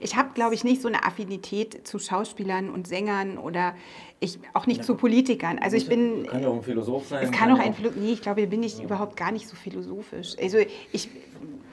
ich 0.00 0.16
habe, 0.16 0.30
glaube 0.34 0.54
ich, 0.54 0.64
nicht 0.64 0.82
so 0.82 0.88
eine 0.88 1.04
Affinität 1.04 1.86
zu 1.86 1.98
Schauspielern 1.98 2.70
und 2.70 2.88
Sängern 2.88 3.38
oder 3.38 3.74
ich 4.20 4.38
auch 4.54 4.66
nicht 4.66 4.78
ja. 4.78 4.82
zu 4.82 4.96
Politikern. 4.96 5.58
Also 5.58 5.76
ich 5.76 5.88
bin. 5.88 6.26
Kann 6.26 6.42
ja 6.42 6.48
auch 6.48 6.54
ein 6.54 6.62
Philosoph 6.62 7.06
sein. 7.06 7.24
Es 7.24 7.30
kann 7.30 7.52
auch 7.52 7.58
ein 7.58 7.74
Philosoph. 7.74 8.00
Nee, 8.00 8.12
ich 8.12 8.22
glaube, 8.22 8.46
bin 8.46 8.62
ich 8.62 8.78
ja. 8.78 8.84
überhaupt 8.84 9.16
gar 9.16 9.32
nicht 9.32 9.48
so 9.48 9.56
philosophisch. 9.56 10.36
Also 10.40 10.58
ich 10.92 11.08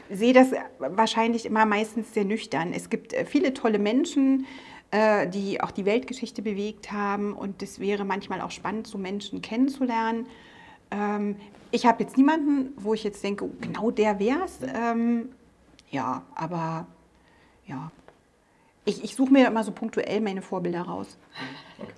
sehe 0.10 0.34
das 0.34 0.50
wahrscheinlich 0.80 1.46
immer 1.46 1.66
meistens 1.66 2.14
sehr 2.14 2.26
nüchtern. 2.26 2.74
Es 2.74 2.90
gibt 2.90 3.14
äh, 3.14 3.26
viele 3.26 3.54
tolle 3.54 3.80
Menschen, 3.80 4.46
äh, 4.94 5.28
die 5.28 5.60
auch 5.60 5.72
die 5.72 5.86
Weltgeschichte 5.86 6.44
bewegt 6.44 6.92
haben 6.92 7.34
und 7.34 7.64
es 7.64 7.80
wäre 7.80 8.06
manchmal 8.06 8.42
auch 8.42 8.52
spannend, 8.52 8.86
so 8.86 9.00
Menschen 9.00 9.42
kennenzulernen. 9.42 10.28
Ähm, 10.92 11.36
ich 11.72 11.88
habe 11.88 12.04
jetzt 12.04 12.16
niemanden, 12.16 12.74
wo 12.78 12.94
ich 12.94 13.04
jetzt 13.04 13.24
denke, 13.24 13.50
genau 13.60 13.90
der 13.90 14.20
wäre 14.20 14.44
es. 14.46 14.60
Ähm, 14.62 15.30
ja, 15.90 16.22
aber 16.36 16.86
ja, 17.66 17.92
ich, 18.86 19.04
ich 19.04 19.16
suche 19.16 19.34
mir 19.34 19.48
immer 19.48 19.64
so 19.64 19.72
punktuell 19.72 20.22
meine 20.22 20.44
Vorbilder 20.44 20.84
raus. 20.84 21.18
Okay. 21.80 21.92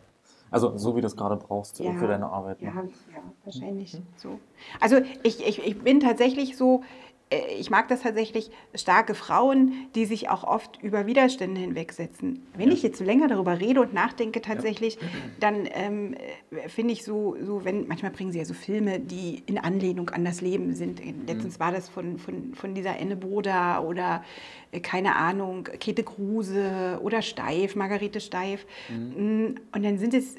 Also 0.50 0.78
so 0.78 0.96
wie 0.96 1.02
du 1.02 1.08
es 1.08 1.18
gerade 1.18 1.36
brauchst 1.36 1.80
ja, 1.80 1.92
für 1.96 2.08
deine 2.08 2.28
Arbeit. 2.28 2.62
Ne? 2.62 2.70
Ja, 2.74 2.84
ja 2.84 3.24
wahrscheinlich 3.44 3.96
mhm. 3.96 4.04
so. 4.16 4.40
Also 4.80 5.02
ich, 5.24 5.46
ich, 5.46 5.60
ich 5.60 5.82
bin 5.82 6.00
tatsächlich 6.00 6.56
so, 6.56 6.82
ich 7.30 7.72
mag 7.72 7.88
das 7.88 8.02
tatsächlich, 8.02 8.52
starke 8.76 9.16
Frauen, 9.16 9.88
die 9.96 10.06
sich 10.06 10.30
auch 10.30 10.44
oft 10.44 10.82
über 10.84 11.08
Widerstände 11.08 11.60
hinwegsetzen. 11.60 12.46
Wenn 12.56 12.68
ja. 12.68 12.76
ich 12.76 12.84
jetzt 12.84 13.00
länger 13.00 13.28
darüber 13.28 13.60
rede 13.60 13.82
und 13.82 13.94
nachdenke 13.94 14.42
tatsächlich, 14.42 14.96
ja. 14.96 15.08
dann 15.40 15.68
ähm, 15.72 16.14
äh, 16.52 16.70
finde 16.70 16.94
ich 16.94 17.04
so, 17.04 17.36
so, 17.42 17.66
wenn, 17.66 17.88
manchmal 17.88 18.12
bringen 18.12 18.32
sie 18.32 18.38
ja 18.38 18.46
so 18.46 18.54
Filme, 18.54 19.00
die 19.00 19.42
in 19.48 19.58
Anlehnung 19.58 20.12
an 20.12 20.24
das 20.24 20.42
Leben 20.42 20.76
sind. 20.76 21.02
Letztens 21.28 21.58
mhm. 21.58 21.64
war 21.64 21.72
das 21.72 21.90
von, 21.90 22.20
von, 22.20 22.54
von 22.54 22.76
dieser 22.76 22.98
Enne 22.98 23.16
Boda 23.16 23.80
oder 23.80 24.24
äh, 24.72 24.80
keine 24.80 25.16
Ahnung, 25.16 25.64
Käthe 25.64 26.04
Kruse 26.04 27.00
oder 27.02 27.24
Steif, 27.24 27.76
Margarete 27.76 28.20
Steif. 28.20 28.68
Mhm. 28.90 29.46
Mm, 29.46 29.56
und 29.74 29.84
dann 29.84 29.98
sind 29.98 30.14
es 30.14 30.36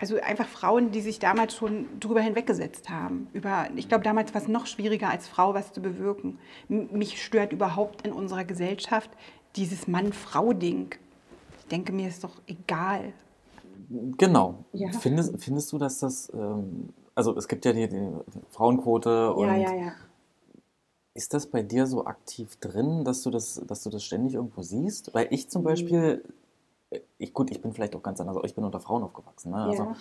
also 0.00 0.18
einfach 0.18 0.46
Frauen, 0.46 0.92
die 0.92 1.02
sich 1.02 1.18
damals 1.18 1.54
schon 1.54 1.86
drüber 2.00 2.22
hinweggesetzt 2.22 2.88
haben. 2.88 3.28
Über, 3.34 3.68
ich 3.76 3.86
glaube, 3.86 4.02
damals 4.02 4.32
war 4.32 4.40
es 4.40 4.48
noch 4.48 4.66
schwieriger, 4.66 5.10
als 5.10 5.28
Frau 5.28 5.52
was 5.52 5.74
zu 5.74 5.82
bewirken. 5.82 6.38
Mich 6.68 7.22
stört 7.22 7.52
überhaupt 7.52 8.06
in 8.06 8.12
unserer 8.12 8.44
Gesellschaft 8.44 9.10
dieses 9.56 9.88
Mann-Frau-Ding. 9.88 10.94
Ich 11.60 11.66
denke, 11.66 11.92
mir 11.92 12.08
ist 12.08 12.24
doch 12.24 12.40
egal. 12.46 13.12
Genau. 14.16 14.64
Ja. 14.72 14.90
Findest, 14.92 15.34
findest 15.42 15.70
du, 15.70 15.78
dass 15.78 15.98
das, 15.98 16.32
ähm, 16.32 16.88
also 17.14 17.36
es 17.36 17.46
gibt 17.46 17.66
ja 17.66 17.74
die, 17.74 17.86
die 17.86 18.08
Frauenquote 18.50 19.34
und 19.34 19.48
ja, 19.48 19.56
ja, 19.56 19.74
ja. 19.74 19.92
Ist 21.12 21.34
das 21.34 21.48
bei 21.48 21.62
dir 21.62 21.86
so 21.86 22.06
aktiv 22.06 22.56
drin, 22.60 23.04
dass 23.04 23.22
du 23.22 23.30
das, 23.30 23.60
dass 23.66 23.82
du 23.82 23.90
das 23.90 24.04
ständig 24.04 24.34
irgendwo 24.34 24.62
siehst? 24.62 25.12
Weil 25.12 25.26
ich 25.30 25.50
zum 25.50 25.62
mhm. 25.62 25.66
Beispiel 25.66 26.24
ich, 27.18 27.32
gut, 27.32 27.50
ich 27.50 27.62
bin 27.62 27.72
vielleicht 27.72 27.94
auch 27.94 28.02
ganz 28.02 28.20
anders, 28.20 28.36
ich 28.44 28.54
bin 28.54 28.64
unter 28.64 28.80
Frauen 28.80 29.02
aufgewachsen. 29.02 29.52
Ne? 29.52 29.58
Ja. 29.58 29.64
Also, 29.66 29.92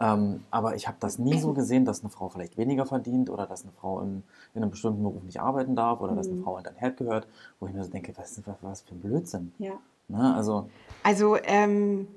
ähm, 0.00 0.44
aber 0.50 0.76
ich 0.76 0.88
habe 0.88 0.96
das 1.00 1.18
nie 1.18 1.38
so 1.38 1.52
gesehen, 1.52 1.84
dass 1.84 2.00
eine 2.00 2.10
Frau 2.10 2.28
vielleicht 2.28 2.56
weniger 2.56 2.86
verdient 2.86 3.28
oder 3.28 3.46
dass 3.46 3.62
eine 3.62 3.72
Frau 3.72 4.00
in, 4.00 4.22
in 4.54 4.62
einem 4.62 4.70
bestimmten 4.70 5.02
Beruf 5.02 5.22
nicht 5.24 5.40
arbeiten 5.40 5.76
darf 5.76 6.00
oder 6.00 6.12
mhm. 6.12 6.16
dass 6.16 6.28
eine 6.28 6.36
mhm. 6.36 6.44
Frau 6.44 6.58
in 6.58 6.66
ein 6.66 6.74
Herd 6.76 6.96
gehört, 6.96 7.26
wo 7.60 7.66
ich 7.66 7.74
mir 7.74 7.84
so 7.84 7.90
denke, 7.90 8.16
was, 8.16 8.40
was, 8.46 8.56
was 8.62 8.82
für 8.82 8.94
ein 8.94 9.00
Blödsinn. 9.00 9.52
Ja. 9.58 9.74
Ne? 10.08 10.34
Also, 10.34 10.70
also 11.02 11.36
ähm, 11.44 12.08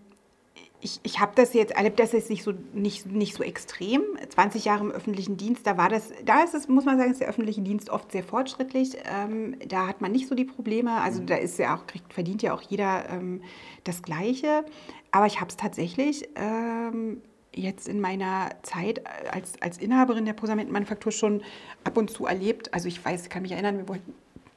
ich, 0.82 1.00
ich 1.04 1.20
habe 1.20 1.34
das 1.36 1.54
jetzt, 1.54 1.74
erlebt 1.74 2.00
das 2.00 2.12
jetzt 2.12 2.30
nicht 2.30 2.44
so, 2.44 2.54
nicht, 2.74 3.06
nicht 3.06 3.36
so 3.36 3.44
extrem. 3.44 4.02
20 4.30 4.66
Jahre 4.66 4.84
im 4.84 4.92
öffentlichen 4.92 5.38
Dienst, 5.38 5.66
da 5.68 5.78
war 5.78 5.90
das, 5.90 6.12
da 6.26 6.44
ist 6.44 6.56
es, 6.56 6.68
muss 6.68 6.86
man 6.86 6.98
sagen, 6.98 7.12
ist 7.12 7.22
der 7.22 7.30
öffentliche 7.30 7.62
Dienst 7.62 7.90
oft 7.90 8.12
sehr 8.12 8.24
fortschrittlich. 8.24 8.98
Ähm, 9.06 9.56
da 9.68 9.88
hat 9.88 10.02
man 10.02 10.12
nicht 10.12 10.28
so 10.28 10.36
die 10.36 10.46
Probleme. 10.46 11.02
Also 11.02 11.22
mhm. 11.22 11.28
da 11.28 11.36
ist 11.36 11.60
ja 11.60 11.76
auch, 11.76 11.86
kriegt, 11.86 12.14
verdient 12.14 12.42
ja 12.42 12.54
auch 12.54 12.62
jeder 12.62 13.10
ähm, 13.10 13.42
das 13.84 14.02
Gleiche. 14.02 14.66
Aber 15.12 15.28
ich 15.28 15.40
habe 15.40 15.50
es 15.50 15.58
tatsächlich 15.58 16.28
ähm, 16.36 17.22
jetzt 17.54 17.88
in 17.88 18.02
meiner 18.02 18.50
Zeit 18.64 19.04
als, 19.32 19.62
als 19.62 19.78
Inhaberin 19.78 20.26
der 20.26 20.34
Posamentenmanufaktur 20.34 21.12
schon 21.12 21.44
ab 21.84 21.98
und 21.98 22.10
zu 22.10 22.26
erlebt. 22.26 22.74
Also 22.74 22.88
ich 22.88 23.04
weiß, 23.04 23.24
ich 23.24 23.30
kann 23.30 23.44
mich 23.44 23.52
erinnern, 23.52 23.78
wir 23.78 23.88
wollten 23.88 24.14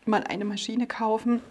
mal 0.07 0.25
eine 0.25 0.45
Maschine 0.45 0.87
kaufen 0.87 1.43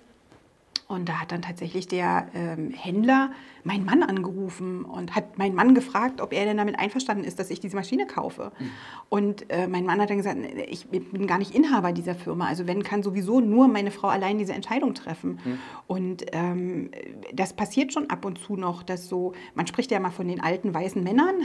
und 0.93 1.09
da 1.09 1.21
hat 1.21 1.31
dann 1.31 1.41
tatsächlich 1.41 1.87
der 1.87 2.27
ähm, 2.33 2.71
Händler 2.71 3.31
meinen 3.63 3.85
Mann 3.85 4.03
angerufen 4.03 4.83
und 4.83 5.15
hat 5.15 5.37
meinen 5.37 5.55
Mann 5.55 5.73
gefragt, 5.73 6.21
ob 6.21 6.33
er 6.33 6.45
denn 6.45 6.57
damit 6.57 6.77
einverstanden 6.79 7.23
ist, 7.23 7.39
dass 7.39 7.49
ich 7.49 7.59
diese 7.59 7.75
Maschine 7.75 8.05
kaufe. 8.05 8.51
Mhm. 8.59 8.71
Und 9.09 9.49
äh, 9.49 9.67
mein 9.67 9.85
Mann 9.85 10.01
hat 10.01 10.09
dann 10.09 10.17
gesagt, 10.17 10.37
ich 10.67 10.87
bin 10.87 11.27
gar 11.27 11.37
nicht 11.37 11.55
Inhaber 11.55 11.93
dieser 11.93 12.15
Firma. 12.15 12.47
Also 12.47 12.67
wenn, 12.67 12.83
kann 12.83 13.03
sowieso 13.03 13.39
nur 13.39 13.67
meine 13.67 13.91
Frau 13.91 14.09
allein 14.09 14.37
diese 14.37 14.53
Entscheidung 14.53 14.93
treffen. 14.93 15.39
Mhm. 15.43 15.59
Und 15.87 16.25
ähm, 16.33 16.91
das 17.33 17.53
passiert 17.53 17.93
schon 17.93 18.09
ab 18.09 18.25
und 18.25 18.37
zu 18.37 18.55
noch, 18.55 18.83
dass 18.83 19.07
so, 19.07 19.33
man 19.55 19.67
spricht 19.67 19.91
ja 19.91 19.99
mal 19.99 20.11
von 20.11 20.27
den 20.27 20.41
alten 20.41 20.73
weißen 20.73 21.01
Männern. 21.01 21.35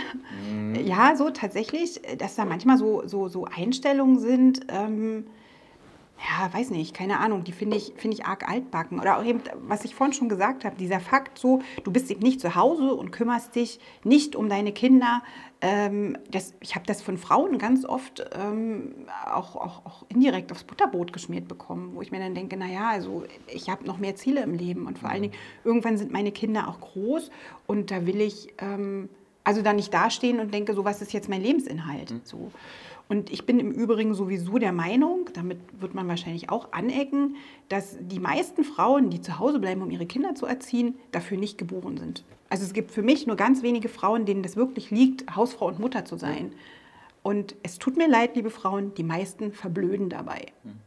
Mhm. 0.53 0.75
Ja, 0.75 1.15
so 1.17 1.31
tatsächlich, 1.31 2.01
dass 2.19 2.35
da 2.35 2.45
manchmal 2.45 2.79
so, 2.79 3.07
so, 3.07 3.29
so 3.29 3.45
Einstellungen 3.45 4.19
sind. 4.19 4.67
Ähm, 4.69 5.27
ja, 6.19 6.53
weiß 6.53 6.71
nicht, 6.71 6.95
keine 6.95 7.21
Ahnung, 7.21 7.45
die 7.45 7.53
finde 7.53 7.77
ich, 7.77 7.93
find 7.97 8.13
ich 8.13 8.27
arg 8.27 8.49
altbacken. 8.49 8.99
Oder 8.99 9.19
auch 9.19 9.25
eben, 9.25 9.41
was 9.61 9.85
ich 9.85 9.95
vorhin 9.95 10.13
schon 10.13 10.29
gesagt 10.29 10.65
habe, 10.65 10.77
dieser 10.77 10.99
Fakt 11.01 11.39
so, 11.39 11.61
du 11.85 11.93
bist 11.93 12.11
eben 12.11 12.23
nicht 12.23 12.41
zu 12.41 12.57
Hause 12.57 12.95
und 12.95 13.13
kümmerst 13.13 13.55
dich 13.55 13.79
nicht 14.03 14.35
um 14.35 14.49
deine 14.49 14.73
Kinder. 14.73 15.23
Ähm, 15.61 16.19
das, 16.31 16.55
ich 16.61 16.75
habe 16.75 16.87
das 16.87 17.03
von 17.03 17.19
Frauen 17.19 17.59
ganz 17.59 17.85
oft 17.85 18.25
ähm, 18.33 18.95
auch, 19.27 19.55
auch, 19.57 19.87
auch 19.87 20.07
indirekt 20.09 20.51
aufs 20.51 20.65
Butterbrot 20.65 21.13
geschmiert 21.13 21.47
bekommen, 21.47 21.93
wo 21.95 22.03
ich 22.03 22.11
mir 22.11 22.21
dann 22.21 22.35
denke, 22.35 22.57
naja, 22.57 22.89
also 22.91 23.25
ich 23.47 23.69
habe 23.69 23.85
noch 23.85 23.99
mehr 23.99 24.17
Ziele 24.17 24.43
im 24.43 24.55
Leben 24.55 24.87
und 24.87 24.99
vor 24.99 25.11
allen 25.11 25.23
Dingen, 25.23 25.35
irgendwann 25.65 25.99
sind 25.99 26.13
meine 26.13 26.33
Kinder 26.33 26.69
auch 26.69 26.81
groß 26.81 27.31
und 27.67 27.91
da 27.91 28.07
will 28.07 28.21
ich 28.21 28.53
ähm, 28.59 29.09
also 29.49 29.63
da 29.63 29.73
nicht 29.73 29.95
dastehen 29.95 30.41
und 30.41 30.53
denke, 30.53 30.75
so 30.75 30.85
was 30.85 31.01
ist 31.01 31.13
jetzt 31.13 31.29
mein 31.29 31.43
Lebensinhalt. 31.43 32.11
Mhm. 32.11 32.21
So. 32.23 32.53
Und 33.09 33.31
ich 33.31 33.47
bin 33.47 33.59
im 33.59 33.73
Übrigen 33.73 34.15
sowieso 34.15 34.59
der 34.59 34.73
Meinung, 34.73 35.31
damit 35.33 35.59
wird 35.81 35.95
man 35.95 36.09
wahrscheinlich 36.09 36.51
auch 36.51 36.73
anecken, 36.73 37.37
dass 37.71 37.97
die 38.01 38.21
meisten 38.21 38.65
Frauen, 38.65 39.09
die 39.09 39.23
zu 39.23 39.39
Hause 39.39 39.61
bleiben, 39.61 39.81
um 39.81 39.91
ihre 39.91 40.05
Kinder 40.05 40.35
zu 40.35 40.45
erziehen, 40.45 40.95
dafür 41.11 41.39
nicht 41.39 41.57
geboren 41.57 41.97
sind. 41.97 42.25
Also 42.51 42.65
es 42.65 42.75
gibt 42.75 42.91
für 42.91 43.03
mich 43.03 43.27
nur 43.27 43.37
ganz 43.37 43.63
wenige 43.63 43.89
Frauen, 43.89 44.27
denen 44.27 44.43
das 44.43 44.57
wirklich 44.57 44.91
liegt, 44.91 45.35
Hausfrau 45.35 45.69
und 45.69 45.79
Mutter 45.79 46.05
zu 46.05 46.17
sein. 46.17 46.53
Und 47.23 47.57
es 47.63 47.79
tut 47.79 47.97
mir 47.97 48.09
leid, 48.09 48.37
liebe 48.37 48.51
Frauen, 48.51 48.95
die 48.95 49.03
meisten 49.03 49.53
verblöden 49.53 50.11
dabei. 50.11 50.47
Hm. 50.63 50.79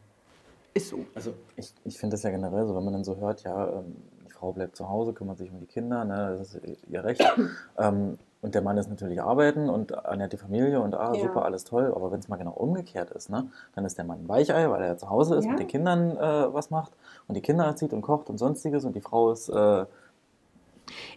Ist 0.74 0.90
so. 0.90 1.06
Also 1.16 1.34
ich, 1.56 1.74
ich 1.84 1.98
finde 1.98 2.14
das 2.14 2.24
ja 2.24 2.30
generell 2.30 2.66
so, 2.66 2.76
wenn 2.76 2.84
man 2.84 2.94
dann 2.94 3.04
so 3.04 3.18
hört, 3.18 3.44
ja, 3.44 3.80
ähm, 3.80 3.96
Frau 4.30 4.54
bleibt 4.54 4.76
zu 4.76 4.88
Hause, 4.88 5.14
kümmert 5.14 5.38
sich 5.38 5.52
um 5.52 5.60
die 5.60 5.66
Kinder, 5.66 6.06
ne, 6.06 6.36
das 6.38 6.56
ist 6.56 6.78
ihr 6.90 7.04
Recht. 7.04 7.24
ähm, 7.78 8.18
und 8.42 8.56
der 8.56 8.62
Mann 8.62 8.78
ist 8.78 8.90
natürlich 8.90 9.22
arbeiten 9.22 9.70
und 9.70 9.92
ernährt 9.92 10.34
die 10.34 10.38
Familie 10.38 10.82
und 10.82 10.96
ah, 10.96 11.14
ja. 11.14 11.22
super, 11.22 11.46
alles 11.46 11.64
toll. 11.64 11.94
Aber 11.96 12.12
wenn 12.12 12.20
es 12.20 12.28
mal 12.28 12.38
genau 12.38 12.52
umgekehrt 12.52 13.12
ist, 13.12 13.30
ne, 13.30 13.50
dann 13.76 13.86
ist 13.86 13.98
der 13.98 14.06
Mann 14.06 14.20
ein 14.24 14.30
Weichei, 14.30 14.70
weil 14.70 14.82
er 14.82 14.98
zu 14.98 15.10
Hause 15.10 15.36
ist, 15.36 15.46
ja. 15.46 15.52
mit 15.52 15.60
den 15.60 15.68
Kindern 15.68 16.18
äh, 16.18 16.54
was 16.54 16.72
macht 16.72 16.92
und 17.28 17.36
die 17.36 17.42
Kinder 17.42 17.66
erzieht 17.66 17.94
und 17.94 18.02
kocht 18.02 18.30
und 18.30 18.38
sonstiges 18.38 18.84
und 18.84 18.96
die 18.96 19.02
Frau 19.02 19.32
ist. 19.32 19.50
Äh, 19.50 19.86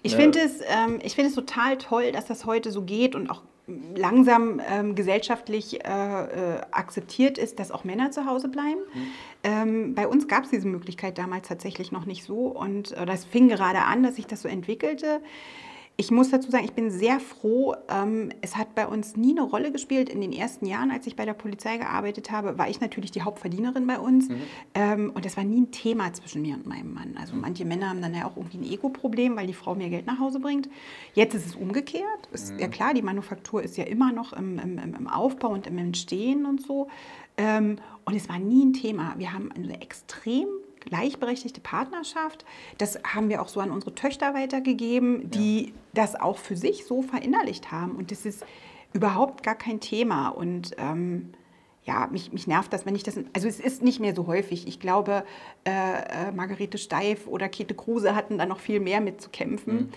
ich 0.02 0.14
finde 0.14 0.38
es, 0.40 0.60
ähm, 0.60 1.00
find 1.00 1.28
es 1.28 1.34
total 1.34 1.78
toll, 1.78 2.12
dass 2.12 2.26
das 2.26 2.44
heute 2.44 2.70
so 2.70 2.82
geht 2.82 3.14
und 3.14 3.30
auch 3.30 3.42
langsam 3.66 4.60
ähm, 4.68 4.94
gesellschaftlich 4.94 5.84
äh, 5.84 5.88
äh, 5.88 6.60
akzeptiert 6.70 7.38
ist, 7.38 7.58
dass 7.58 7.70
auch 7.70 7.84
Männer 7.84 8.10
zu 8.10 8.26
Hause 8.26 8.48
bleiben. 8.48 8.80
Mhm. 8.92 9.06
Ähm, 9.42 9.94
bei 9.94 10.06
uns 10.06 10.28
gab 10.28 10.44
es 10.44 10.50
diese 10.50 10.68
Möglichkeit 10.68 11.16
damals 11.16 11.48
tatsächlich 11.48 11.90
noch 11.90 12.04
nicht 12.04 12.24
so 12.24 12.46
und 12.48 12.92
äh, 12.92 13.06
das 13.06 13.24
fing 13.24 13.48
gerade 13.48 13.80
an, 13.80 14.02
dass 14.02 14.16
sich 14.16 14.26
das 14.26 14.42
so 14.42 14.48
entwickelte. 14.48 15.20
Ich 15.96 16.10
muss 16.10 16.30
dazu 16.30 16.50
sagen, 16.50 16.64
ich 16.64 16.72
bin 16.72 16.90
sehr 16.90 17.20
froh. 17.20 17.76
Ähm, 17.88 18.30
es 18.40 18.56
hat 18.56 18.74
bei 18.74 18.86
uns 18.86 19.16
nie 19.16 19.30
eine 19.30 19.42
Rolle 19.42 19.70
gespielt. 19.70 20.08
In 20.08 20.20
den 20.20 20.32
ersten 20.32 20.66
Jahren, 20.66 20.90
als 20.90 21.06
ich 21.06 21.14
bei 21.14 21.24
der 21.24 21.34
Polizei 21.34 21.76
gearbeitet 21.76 22.32
habe, 22.32 22.58
war 22.58 22.68
ich 22.68 22.80
natürlich 22.80 23.12
die 23.12 23.22
Hauptverdienerin 23.22 23.86
bei 23.86 24.00
uns. 24.00 24.28
Mhm. 24.28 24.36
Ähm, 24.74 25.12
und 25.14 25.24
das 25.24 25.36
war 25.36 25.44
nie 25.44 25.60
ein 25.60 25.70
Thema 25.70 26.12
zwischen 26.12 26.42
mir 26.42 26.56
und 26.56 26.66
meinem 26.66 26.92
Mann. 26.92 27.16
Also 27.20 27.36
manche 27.36 27.64
Männer 27.64 27.90
haben 27.90 28.02
dann 28.02 28.12
ja 28.12 28.26
auch 28.26 28.36
irgendwie 28.36 28.58
ein 28.58 28.64
Ego-Problem, 28.64 29.36
weil 29.36 29.46
die 29.46 29.54
Frau 29.54 29.76
mehr 29.76 29.88
Geld 29.88 30.06
nach 30.06 30.18
Hause 30.18 30.40
bringt. 30.40 30.68
Jetzt 31.14 31.34
ist 31.34 31.46
es 31.46 31.54
umgekehrt. 31.54 32.28
Ist 32.32 32.52
mhm. 32.52 32.58
ja 32.58 32.66
klar, 32.66 32.92
die 32.92 33.02
Manufaktur 33.02 33.62
ist 33.62 33.76
ja 33.76 33.84
immer 33.84 34.10
noch 34.10 34.32
im, 34.32 34.58
im, 34.58 34.78
im 34.78 35.06
Aufbau 35.06 35.50
und 35.50 35.68
im 35.68 35.78
Entstehen 35.78 36.44
und 36.44 36.60
so. 36.60 36.88
Ähm, 37.36 37.76
und 38.04 38.16
es 38.16 38.28
war 38.28 38.40
nie 38.40 38.64
ein 38.64 38.72
Thema. 38.72 39.14
Wir 39.16 39.32
haben 39.32 39.52
eine 39.52 39.80
extrem 39.80 40.48
gleichberechtigte 40.86 41.60
Partnerschaft. 41.60 42.44
Das 42.78 42.98
haben 43.04 43.28
wir 43.28 43.42
auch 43.42 43.48
so 43.48 43.60
an 43.60 43.70
unsere 43.70 43.94
Töchter 43.94 44.34
weitergegeben, 44.34 45.30
die 45.30 45.66
ja. 45.66 45.72
das 45.94 46.14
auch 46.14 46.38
für 46.38 46.56
sich 46.56 46.84
so 46.84 47.02
verinnerlicht 47.02 47.72
haben. 47.72 47.92
Und 47.92 48.10
das 48.10 48.26
ist 48.26 48.44
überhaupt 48.92 49.42
gar 49.42 49.54
kein 49.54 49.80
Thema. 49.80 50.28
Und 50.28 50.72
ähm, 50.78 51.32
ja, 51.84 52.08
mich, 52.10 52.32
mich 52.32 52.46
nervt 52.46 52.72
das, 52.72 52.86
wenn 52.86 52.94
ich 52.94 53.02
das. 53.02 53.18
Also, 53.34 53.46
es 53.46 53.60
ist 53.60 53.82
nicht 53.82 54.00
mehr 54.00 54.14
so 54.14 54.26
häufig. 54.26 54.66
Ich 54.66 54.80
glaube, 54.80 55.24
äh, 55.64 55.70
äh, 55.70 56.32
Margarete 56.32 56.78
Steif 56.78 57.26
oder 57.26 57.48
Käthe 57.48 57.74
Kruse 57.74 58.14
hatten 58.14 58.38
da 58.38 58.46
noch 58.46 58.60
viel 58.60 58.80
mehr 58.80 59.00
mit 59.00 59.20
zu 59.20 59.28
kämpfen, 59.28 59.74
mhm. 59.74 59.88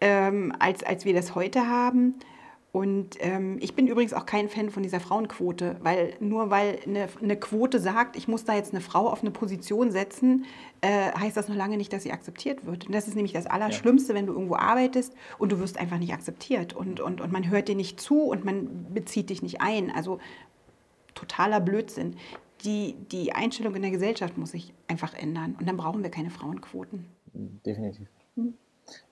ähm, 0.00 0.52
als, 0.58 0.84
als 0.84 1.04
wir 1.04 1.14
das 1.14 1.34
heute 1.34 1.66
haben. 1.66 2.14
Und 2.72 3.18
ähm, 3.20 3.58
ich 3.60 3.74
bin 3.74 3.86
übrigens 3.86 4.14
auch 4.14 4.24
kein 4.24 4.48
Fan 4.48 4.70
von 4.70 4.82
dieser 4.82 4.98
Frauenquote, 4.98 5.76
weil 5.82 6.14
nur 6.20 6.48
weil 6.48 6.78
eine, 6.86 7.06
eine, 7.22 7.36
Quote 7.36 7.78
sagt, 7.78 8.16
ich 8.16 8.28
muss 8.28 8.46
da 8.46 8.54
jetzt 8.54 8.72
eine 8.72 8.80
Frau 8.80 9.10
auf 9.10 9.20
eine 9.20 9.30
Position 9.30 9.90
setzen, 9.90 10.46
äh, 10.80 11.12
heißt 11.12 11.36
das 11.36 11.48
noch 11.48 11.54
lange 11.54 11.76
nicht, 11.76 11.92
dass 11.92 12.02
sie 12.02 12.12
akzeptiert 12.12 12.64
wird. 12.64 12.86
Und 12.86 12.94
das 12.94 13.08
ist 13.08 13.14
nämlich 13.14 13.34
das 13.34 13.46
Allerschlimmste, 13.46 14.14
ja. 14.14 14.18
wenn 14.18 14.26
du 14.26 14.32
irgendwo 14.32 14.56
arbeitest 14.56 15.14
und 15.38 15.52
du 15.52 15.58
wirst 15.58 15.76
einfach 15.76 15.98
nicht 15.98 16.14
akzeptiert 16.14 16.72
und, 16.72 16.98
und, 17.00 17.20
und 17.20 17.30
man 17.30 17.50
hört 17.50 17.68
dir 17.68 17.76
nicht 17.76 18.00
zu 18.00 18.22
und 18.22 18.46
man 18.46 18.86
bezieht 18.94 19.28
dich 19.28 19.42
nicht 19.42 19.60
ein. 19.60 19.90
Also 19.90 20.18
totaler 21.14 21.60
Blödsinn. 21.60 22.16
Die, 22.64 22.94
die 23.12 23.32
Einstellung 23.32 23.74
in 23.74 23.82
der 23.82 23.90
Gesellschaft 23.90 24.38
muss 24.38 24.52
sich 24.52 24.72
einfach 24.88 25.12
ändern 25.12 25.56
und 25.60 25.68
dann 25.68 25.76
brauchen 25.76 26.02
wir 26.02 26.10
keine 26.10 26.30
Frauenquoten. 26.30 27.04
Definitiv. 27.66 28.08
Hm. 28.36 28.54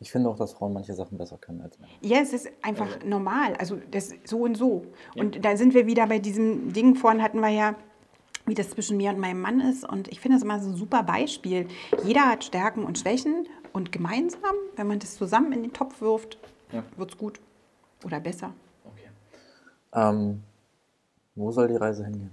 Ich 0.01 0.11
finde 0.11 0.29
auch, 0.29 0.37
dass 0.37 0.53
Frauen 0.53 0.73
manche 0.73 0.95
Sachen 0.95 1.17
besser 1.19 1.39
können 1.39 1.63
als 1.63 1.79
Männer. 1.79 1.93
Ja, 2.03 2.19
es 2.19 2.33
ist 2.33 2.51
einfach 2.63 2.95
also. 2.95 3.07
normal. 3.07 3.55
Also 3.55 3.79
das 3.91 4.13
so 4.25 4.39
und 4.39 4.57
so. 4.57 4.85
Ja. 5.15 5.23
Und 5.23 5.45
da 5.45 5.57
sind 5.57 5.75
wir 5.75 5.87
wieder 5.87 6.07
bei 6.07 6.19
diesem 6.19 6.73
Ding. 6.73 6.95
Vorhin 6.95 7.23
hatten 7.23 7.41
wir 7.41 7.49
ja, 7.49 7.75
wie 8.47 8.55
das 8.55 8.71
zwischen 8.71 8.97
mir 8.97 9.11
und 9.11 9.19
meinem 9.19 9.41
Mann 9.41 9.61
ist. 9.61 9.89
Und 9.89 10.09
ich 10.09 10.21
finde 10.21 10.37
das 10.37 10.43
immer 10.43 10.61
so 10.61 10.71
ein 10.71 10.77
super 10.77 11.03
Beispiel. 11.03 11.69
Jeder 12.05 12.23
hat 12.29 12.45
Stärken 12.45 12.85
und 12.85 12.99
Schwächen. 12.99 13.47
Und 13.73 13.93
gemeinsam, 13.93 14.55
wenn 14.77 14.89
man 14.89 14.99
das 14.99 15.17
zusammen 15.17 15.53
in 15.53 15.63
den 15.63 15.73
Topf 15.73 16.01
wirft, 16.01 16.39
ja. 16.73 16.83
wird 16.97 17.13
es 17.13 17.19
gut 17.19 17.41
oder 18.05 18.19
besser. 18.19 18.53
Okay. 18.85 19.09
Ähm, 19.95 20.43
wo 21.37 21.53
soll 21.53 21.69
die 21.69 21.77
Reise 21.77 22.05
hingehen? 22.05 22.33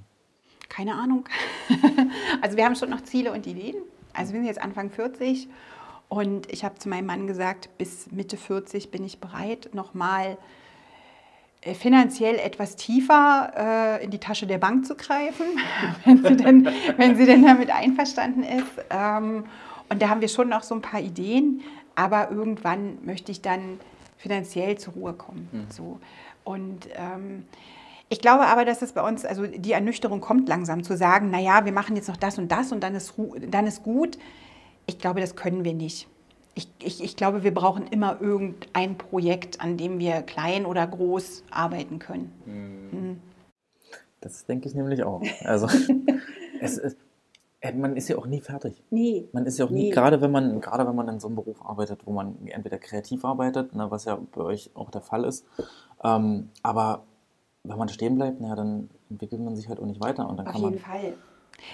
Keine 0.70 0.96
Ahnung. 0.96 1.26
also 2.42 2.58
wir 2.58 2.66
haben 2.66 2.76
schon 2.76 2.90
noch 2.90 3.02
Ziele 3.02 3.32
und 3.32 3.46
Ideen. 3.46 3.76
Also 4.14 4.34
wir 4.34 4.40
sind 4.40 4.48
jetzt 4.48 4.62
Anfang 4.62 4.90
40 4.90 5.48
und 6.10 6.52
ich 6.52 6.64
habe 6.64 6.76
zu 6.76 6.90
meinem 6.90 7.06
Mann 7.06 7.28
gesagt, 7.28 7.70
bis 7.78 8.12
Mitte 8.12 8.38
40 8.38 8.92
bin 8.92 9.04
ich 9.04 9.20
bereit, 9.20 9.70
nochmal 9.74 10.38
äh, 11.62 11.74
finanziell 11.74 12.36
etwas 12.36 12.76
tiefer 12.76 13.52
äh, 14.00 14.04
in 14.04 14.12
die 14.12 14.20
Tasche 14.20 14.48
der 14.48 14.58
Bank 14.58 14.86
zu 14.86 14.96
greifen, 14.96 15.46
wenn, 16.06 16.24
sie 16.24 16.38
denn, 16.38 16.70
wenn 16.98 17.18
sie 17.18 17.26
denn 17.26 17.44
damit 17.44 17.72
einverstanden 17.72 18.44
ist. 18.44 18.86
Ähm, 18.90 19.46
und 19.90 20.02
da 20.02 20.10
haben 20.10 20.22
wir 20.22 20.30
schon 20.30 20.50
noch 20.50 20.64
so 20.64 20.76
ein 20.76 20.82
paar 20.82 21.02
Ideen, 21.02 21.62
aber 21.96 22.32
irgendwann 22.32 22.98
möchte 23.04 23.32
ich 23.32 23.42
dann 23.42 23.80
finanziell 24.18 24.78
zur 24.78 24.94
Ruhe 24.94 25.14
kommen. 25.14 25.50
Mhm. 25.52 25.66
So. 25.70 26.00
Und 26.44 26.88
ähm, 26.96 27.46
ich 28.10 28.22
glaube 28.22 28.46
aber, 28.46 28.64
dass 28.64 28.82
es 28.82 28.94
bei 28.94 29.02
uns, 29.02 29.26
also 29.26 29.46
die 29.46 29.74
Ernüchterung 29.74 30.22
kommt 30.22 30.48
langsam 30.48 30.84
zu 30.84 30.96
sagen, 30.96 31.30
naja, 31.30 31.66
wir 31.66 31.74
machen 31.74 31.96
jetzt 31.96 32.08
noch 32.08 32.18
das 32.18 32.38
und 32.38 32.52
das 32.52 32.72
und 32.72 32.82
dann 32.82 32.96
ist, 32.96 33.14
dann 33.50 33.68
ist 33.68 33.84
gut. 33.84 34.18
Ich 34.88 34.98
glaube, 34.98 35.22
das 35.22 35.36
können 35.36 35.64
wir 35.64 35.74
nicht. 35.74 36.08
Ich, 36.56 36.68
ich, 36.82 37.04
ich 37.04 37.16
glaube, 37.16 37.44
wir 37.44 37.54
brauchen 37.54 37.86
immer 37.88 38.20
irgendein 38.20 38.98
Projekt, 38.98 39.62
an 39.62 39.78
dem 39.78 40.00
wir 40.00 40.24
klein 40.24 40.66
oder 40.66 40.88
groß 40.88 41.44
arbeiten 41.52 42.00
können. 42.00 42.32
Mhm. 42.46 43.22
Das 44.22 44.46
denke 44.46 44.68
ich 44.68 44.74
nämlich 44.74 45.04
auch. 45.04 45.22
Also 45.44 45.68
es 46.62 46.78
ist, 46.80 46.98
äh, 47.62 47.74
man 47.74 47.96
ist 47.96 48.08
ja 48.08 48.18
auch 48.18 48.26
nie 48.26 48.42
fertig. 48.42 48.82
Nee. 48.90 49.28
Man 49.34 49.46
ist 49.46 49.60
ja 49.60 49.66
auch 49.66 49.70
nie, 49.70 49.84
nee. 49.84 49.90
gerade 49.92 50.22
wenn 50.22 50.32
man, 50.32 50.60
gerade 50.62 50.88
wenn 50.88 50.96
man 50.96 51.08
in 51.10 51.20
so 51.20 51.28
einem 51.28 51.36
Beruf 51.36 51.64
arbeitet, 51.64 52.06
wo 52.06 52.12
man 52.12 52.36
entweder 52.48 52.80
kreativ 52.80 53.24
arbeitet, 53.24 53.76
ne, 53.76 53.92
was 53.92 54.06
ja 54.06 54.20
bei 54.34 54.42
euch 54.42 54.72
auch 54.74 54.90
der 54.90 55.02
Fall 55.02 55.26
ist, 55.26 55.46
ähm, 56.04 56.50
aber 56.64 57.04
wenn 57.64 57.78
man 57.78 57.90
stehen 57.90 58.16
bleibt, 58.16 58.40
na, 58.40 58.56
dann 58.56 58.90
entwickelt 59.10 59.42
man 59.42 59.56
sich 59.56 59.68
halt 59.68 59.80
auch 59.80 59.86
nicht 59.86 60.02
weiter. 60.02 60.28
Und 60.30 60.38
dann 60.38 60.48
Auf 60.48 60.54
kann 60.54 60.62
jeden 60.62 60.76
man, 60.76 60.84
Fall. 60.84 61.14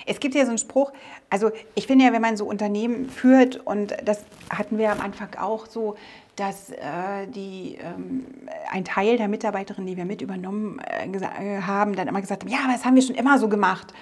Es 0.06 0.20
gibt 0.20 0.36
ja 0.36 0.44
so 0.44 0.50
einen 0.50 0.58
Spruch, 0.58 0.92
also 1.30 1.52
ich 1.76 1.88
finde 1.88 2.06
ja, 2.06 2.14
wenn 2.14 2.22
man 2.22 2.38
so 2.38 2.46
Unternehmen 2.46 3.10
führt, 3.10 3.58
und 3.66 3.96
das 4.06 4.24
hatten 4.50 4.78
wir 4.78 4.92
am 4.92 5.02
Anfang 5.02 5.36
auch 5.36 5.66
so, 5.66 5.96
dass 6.36 6.72
äh, 6.72 7.28
die, 7.28 7.78
ähm, 7.80 8.26
ein 8.72 8.86
Teil 8.86 9.18
der 9.18 9.28
Mitarbeiterinnen, 9.28 9.88
die 9.88 9.98
wir 9.98 10.06
mit 10.06 10.22
übernommen 10.22 10.80
äh, 10.80 11.06
äh, 11.06 11.62
haben, 11.62 11.96
dann 11.96 12.08
immer 12.08 12.22
gesagt 12.22 12.44
haben, 12.44 12.52
ja, 12.52 12.60
aber 12.64 12.74
das 12.74 12.86
haben 12.86 12.96
wir 12.96 13.04
schon 13.04 13.16
immer 13.16 13.38
so 13.38 13.48
gemacht. 13.50 13.94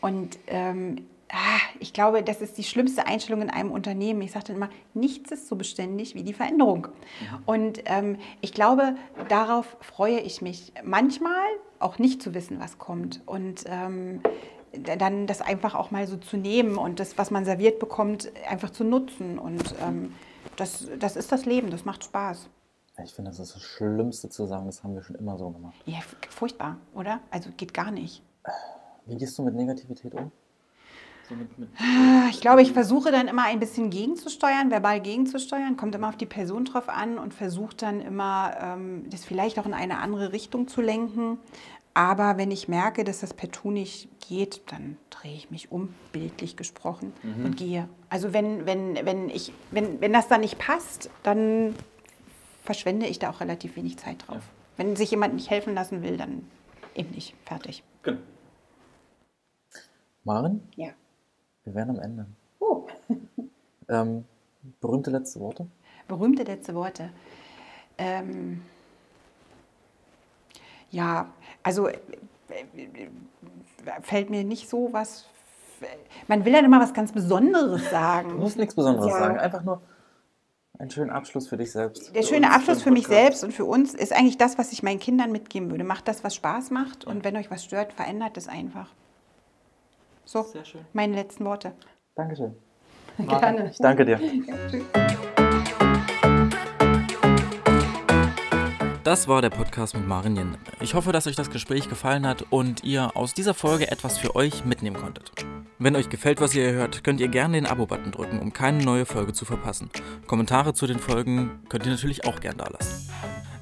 Und 0.00 0.38
ähm, 0.46 1.06
ah, 1.32 1.58
ich 1.80 1.92
glaube, 1.92 2.22
das 2.22 2.40
ist 2.40 2.56
die 2.56 2.62
schlimmste 2.62 3.06
Einstellung 3.06 3.42
in 3.42 3.50
einem 3.50 3.72
Unternehmen. 3.72 4.22
Ich 4.22 4.32
sage 4.32 4.46
dann 4.46 4.56
immer, 4.56 4.70
nichts 4.94 5.32
ist 5.32 5.48
so 5.48 5.56
beständig 5.56 6.14
wie 6.14 6.22
die 6.22 6.34
Veränderung. 6.34 6.86
Ja. 7.24 7.40
Und 7.46 7.82
ähm, 7.86 8.18
ich 8.40 8.52
glaube, 8.52 8.94
darauf 9.28 9.76
freue 9.80 10.20
ich 10.20 10.42
mich. 10.42 10.72
Manchmal 10.84 11.46
auch 11.80 11.98
nicht 11.98 12.22
zu 12.22 12.32
wissen, 12.32 12.60
was 12.60 12.78
kommt. 12.78 13.22
Und 13.26 13.64
ähm, 13.66 14.20
dann 14.82 15.26
das 15.26 15.40
einfach 15.40 15.74
auch 15.74 15.90
mal 15.90 16.06
so 16.06 16.16
zu 16.16 16.36
nehmen 16.36 16.76
und 16.76 17.00
das, 17.00 17.18
was 17.18 17.30
man 17.30 17.44
serviert 17.44 17.78
bekommt, 17.78 18.30
einfach 18.48 18.70
zu 18.70 18.84
nutzen. 18.84 19.38
Und 19.38 19.74
ähm, 19.82 20.14
das, 20.56 20.88
das 20.98 21.16
ist 21.16 21.32
das 21.32 21.44
Leben, 21.44 21.70
das 21.70 21.84
macht 21.84 22.04
Spaß. 22.04 22.48
Ich 23.04 23.12
finde, 23.12 23.30
das 23.30 23.40
ist 23.40 23.54
das 23.54 23.62
Schlimmste 23.62 24.30
zu 24.30 24.46
sagen, 24.46 24.66
das 24.66 24.82
haben 24.82 24.94
wir 24.94 25.02
schon 25.02 25.16
immer 25.16 25.36
so 25.36 25.50
gemacht. 25.50 25.74
Ja, 25.84 25.98
furchtbar, 26.30 26.78
oder? 26.94 27.20
Also 27.30 27.50
geht 27.56 27.74
gar 27.74 27.90
nicht. 27.90 28.22
Wie 29.04 29.16
gehst 29.16 29.36
du 29.38 29.42
mit 29.42 29.54
Negativität 29.54 30.14
um? 30.14 30.32
So 31.28 31.34
mit, 31.34 31.58
mit 31.58 31.68
ah, 31.78 32.28
ich 32.30 32.40
glaube, 32.40 32.62
ich 32.62 32.72
versuche 32.72 33.10
dann 33.10 33.26
immer 33.26 33.44
ein 33.44 33.58
bisschen 33.58 33.90
gegenzusteuern, 33.90 34.70
verbal 34.70 35.00
gegenzusteuern, 35.00 35.76
kommt 35.76 35.94
immer 35.94 36.08
auf 36.08 36.16
die 36.16 36.26
Person 36.26 36.64
drauf 36.64 36.88
an 36.88 37.18
und 37.18 37.34
versuche 37.34 37.76
dann 37.76 38.00
immer, 38.00 38.56
ähm, 38.60 39.10
das 39.10 39.24
vielleicht 39.24 39.58
auch 39.58 39.66
in 39.66 39.74
eine 39.74 39.98
andere 39.98 40.32
Richtung 40.32 40.68
zu 40.68 40.80
lenken. 40.80 41.38
Aber 41.96 42.36
wenn 42.36 42.50
ich 42.50 42.68
merke, 42.68 43.04
dass 43.04 43.20
das 43.20 43.32
partout 43.32 43.70
nicht 43.70 44.10
geht, 44.28 44.70
dann 44.70 44.98
drehe 45.08 45.32
ich 45.32 45.50
mich 45.50 45.72
um, 45.72 45.94
bildlich 46.12 46.54
gesprochen, 46.54 47.14
mhm. 47.22 47.46
und 47.46 47.56
gehe. 47.56 47.88
Also 48.10 48.34
wenn, 48.34 48.66
wenn, 48.66 48.96
wenn, 49.06 49.30
ich, 49.30 49.50
wenn, 49.70 49.98
wenn 50.02 50.12
das 50.12 50.28
dann 50.28 50.42
nicht 50.42 50.58
passt, 50.58 51.08
dann 51.22 51.74
verschwende 52.64 53.06
ich 53.06 53.18
da 53.18 53.30
auch 53.30 53.40
relativ 53.40 53.76
wenig 53.76 53.96
Zeit 53.96 54.28
drauf. 54.28 54.36
Ja. 54.36 54.42
Wenn 54.76 54.94
sich 54.94 55.10
jemand 55.10 55.32
nicht 55.32 55.48
helfen 55.48 55.72
lassen 55.72 56.02
will, 56.02 56.18
dann 56.18 56.46
eben 56.94 57.12
nicht. 57.12 57.34
Fertig. 57.46 57.82
Genau. 58.02 58.20
Maren? 60.24 60.68
Ja. 60.76 60.90
Wir 61.64 61.74
wären 61.74 61.88
am 61.88 61.98
Ende. 61.98 62.26
Oh. 62.58 62.86
ähm, 63.88 64.26
berühmte 64.82 65.10
letzte 65.10 65.40
Worte? 65.40 65.66
Berühmte 66.08 66.42
letzte 66.42 66.74
Worte. 66.74 67.08
Ähm, 67.96 68.60
ja, 70.96 71.26
also 71.62 71.88
äh, 71.88 71.98
fällt 74.02 74.30
mir 74.30 74.44
nicht 74.44 74.68
so 74.68 74.88
was. 74.92 75.26
Man 76.26 76.44
will 76.46 76.54
dann 76.54 76.64
immer 76.64 76.80
was 76.80 76.94
ganz 76.94 77.12
Besonderes 77.12 77.90
sagen. 77.90 78.30
Du 78.30 78.36
musst 78.36 78.56
nichts 78.56 78.74
Besonderes 78.74 79.10
ja. 79.10 79.18
sagen, 79.18 79.38
einfach 79.38 79.62
nur 79.62 79.82
einen 80.78 80.90
schönen 80.90 81.10
Abschluss 81.10 81.48
für 81.48 81.58
dich 81.58 81.70
selbst. 81.70 82.14
Der 82.14 82.22
schöne 82.22 82.50
Abschluss 82.50 82.82
für 82.82 82.90
mich 82.90 83.06
selbst 83.06 83.44
und 83.44 83.52
für 83.52 83.66
uns 83.66 83.94
ist 83.94 84.14
eigentlich 84.14 84.38
das, 84.38 84.56
was 84.56 84.72
ich 84.72 84.82
meinen 84.82 85.00
Kindern 85.00 85.32
mitgeben 85.32 85.70
würde. 85.70 85.84
Macht 85.84 86.08
das, 86.08 86.24
was 86.24 86.34
Spaß 86.34 86.70
macht 86.70 87.04
und 87.04 87.24
wenn 87.24 87.36
euch 87.36 87.50
was 87.50 87.62
stört, 87.62 87.92
verändert 87.92 88.36
es 88.38 88.48
einfach. 88.48 88.88
So, 90.24 90.46
meine 90.94 91.14
letzten 91.14 91.44
Worte. 91.44 91.72
Dankeschön. 92.14 92.54
Gerne. 93.18 93.70
Ich 93.70 93.78
danke 93.78 94.04
dir. 94.04 94.20
Das 99.16 99.28
war 99.28 99.40
der 99.40 99.48
Podcast 99.48 99.94
mit 99.94 100.06
Marin 100.06 100.36
Jende. 100.36 100.58
Ich 100.78 100.92
hoffe, 100.92 101.10
dass 101.10 101.26
euch 101.26 101.36
das 101.36 101.48
Gespräch 101.48 101.88
gefallen 101.88 102.26
hat 102.26 102.44
und 102.50 102.84
ihr 102.84 103.16
aus 103.16 103.32
dieser 103.32 103.54
Folge 103.54 103.90
etwas 103.90 104.18
für 104.18 104.36
euch 104.36 104.66
mitnehmen 104.66 104.96
konntet. 104.96 105.32
Wenn 105.78 105.96
euch 105.96 106.10
gefällt, 106.10 106.42
was 106.42 106.54
ihr 106.54 106.70
hört, 106.72 107.02
könnt 107.02 107.18
ihr 107.20 107.28
gerne 107.28 107.54
den 107.54 107.64
Abo-Button 107.64 108.12
drücken, 108.12 108.40
um 108.40 108.52
keine 108.52 108.84
neue 108.84 109.06
Folge 109.06 109.32
zu 109.32 109.46
verpassen. 109.46 109.88
Kommentare 110.26 110.74
zu 110.74 110.86
den 110.86 110.98
Folgen 110.98 111.60
könnt 111.70 111.86
ihr 111.86 111.92
natürlich 111.92 112.26
auch 112.26 112.40
gerne 112.40 112.58
da 112.58 112.68
lassen. 112.68 113.10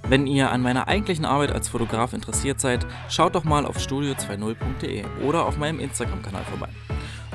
Wenn 0.08 0.26
ihr 0.26 0.50
an 0.50 0.60
meiner 0.60 0.88
eigentlichen 0.88 1.24
Arbeit 1.24 1.52
als 1.52 1.68
Fotograf 1.68 2.14
interessiert 2.14 2.60
seid, 2.60 2.84
schaut 3.08 3.36
doch 3.36 3.44
mal 3.44 3.64
auf 3.64 3.76
studio20.de 3.76 5.04
oder 5.24 5.46
auf 5.46 5.56
meinem 5.56 5.78
Instagram-Kanal 5.78 6.42
vorbei. 6.46 6.70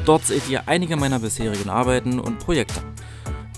Dort 0.03 0.25
seht 0.25 0.49
ihr 0.49 0.67
einige 0.67 0.97
meiner 0.97 1.19
bisherigen 1.19 1.69
Arbeiten 1.69 2.19
und 2.19 2.39
Projekte. 2.39 2.81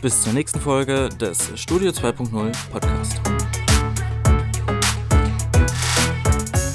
Bis 0.04 0.22
zur 0.22 0.34
nächsten 0.34 0.62
Folge 0.62 1.10
des 1.10 1.52
Studio 1.60 1.90
2.0 1.90 2.52
Podcast. 2.72 3.22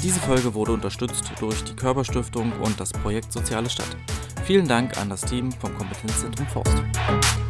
Diese 0.03 0.19
Folge 0.19 0.53
wurde 0.53 0.73
unterstützt 0.73 1.31
durch 1.39 1.63
die 1.63 1.75
Körperstiftung 1.75 2.51
und 2.61 2.79
das 2.79 2.93
Projekt 2.93 3.33
Soziale 3.33 3.69
Stadt. 3.69 3.97
Vielen 4.45 4.67
Dank 4.67 4.97
an 4.97 5.09
das 5.09 5.21
Team 5.21 5.51
vom 5.51 5.75
Kompetenzzentrum 5.75 6.47
Forst. 6.47 7.46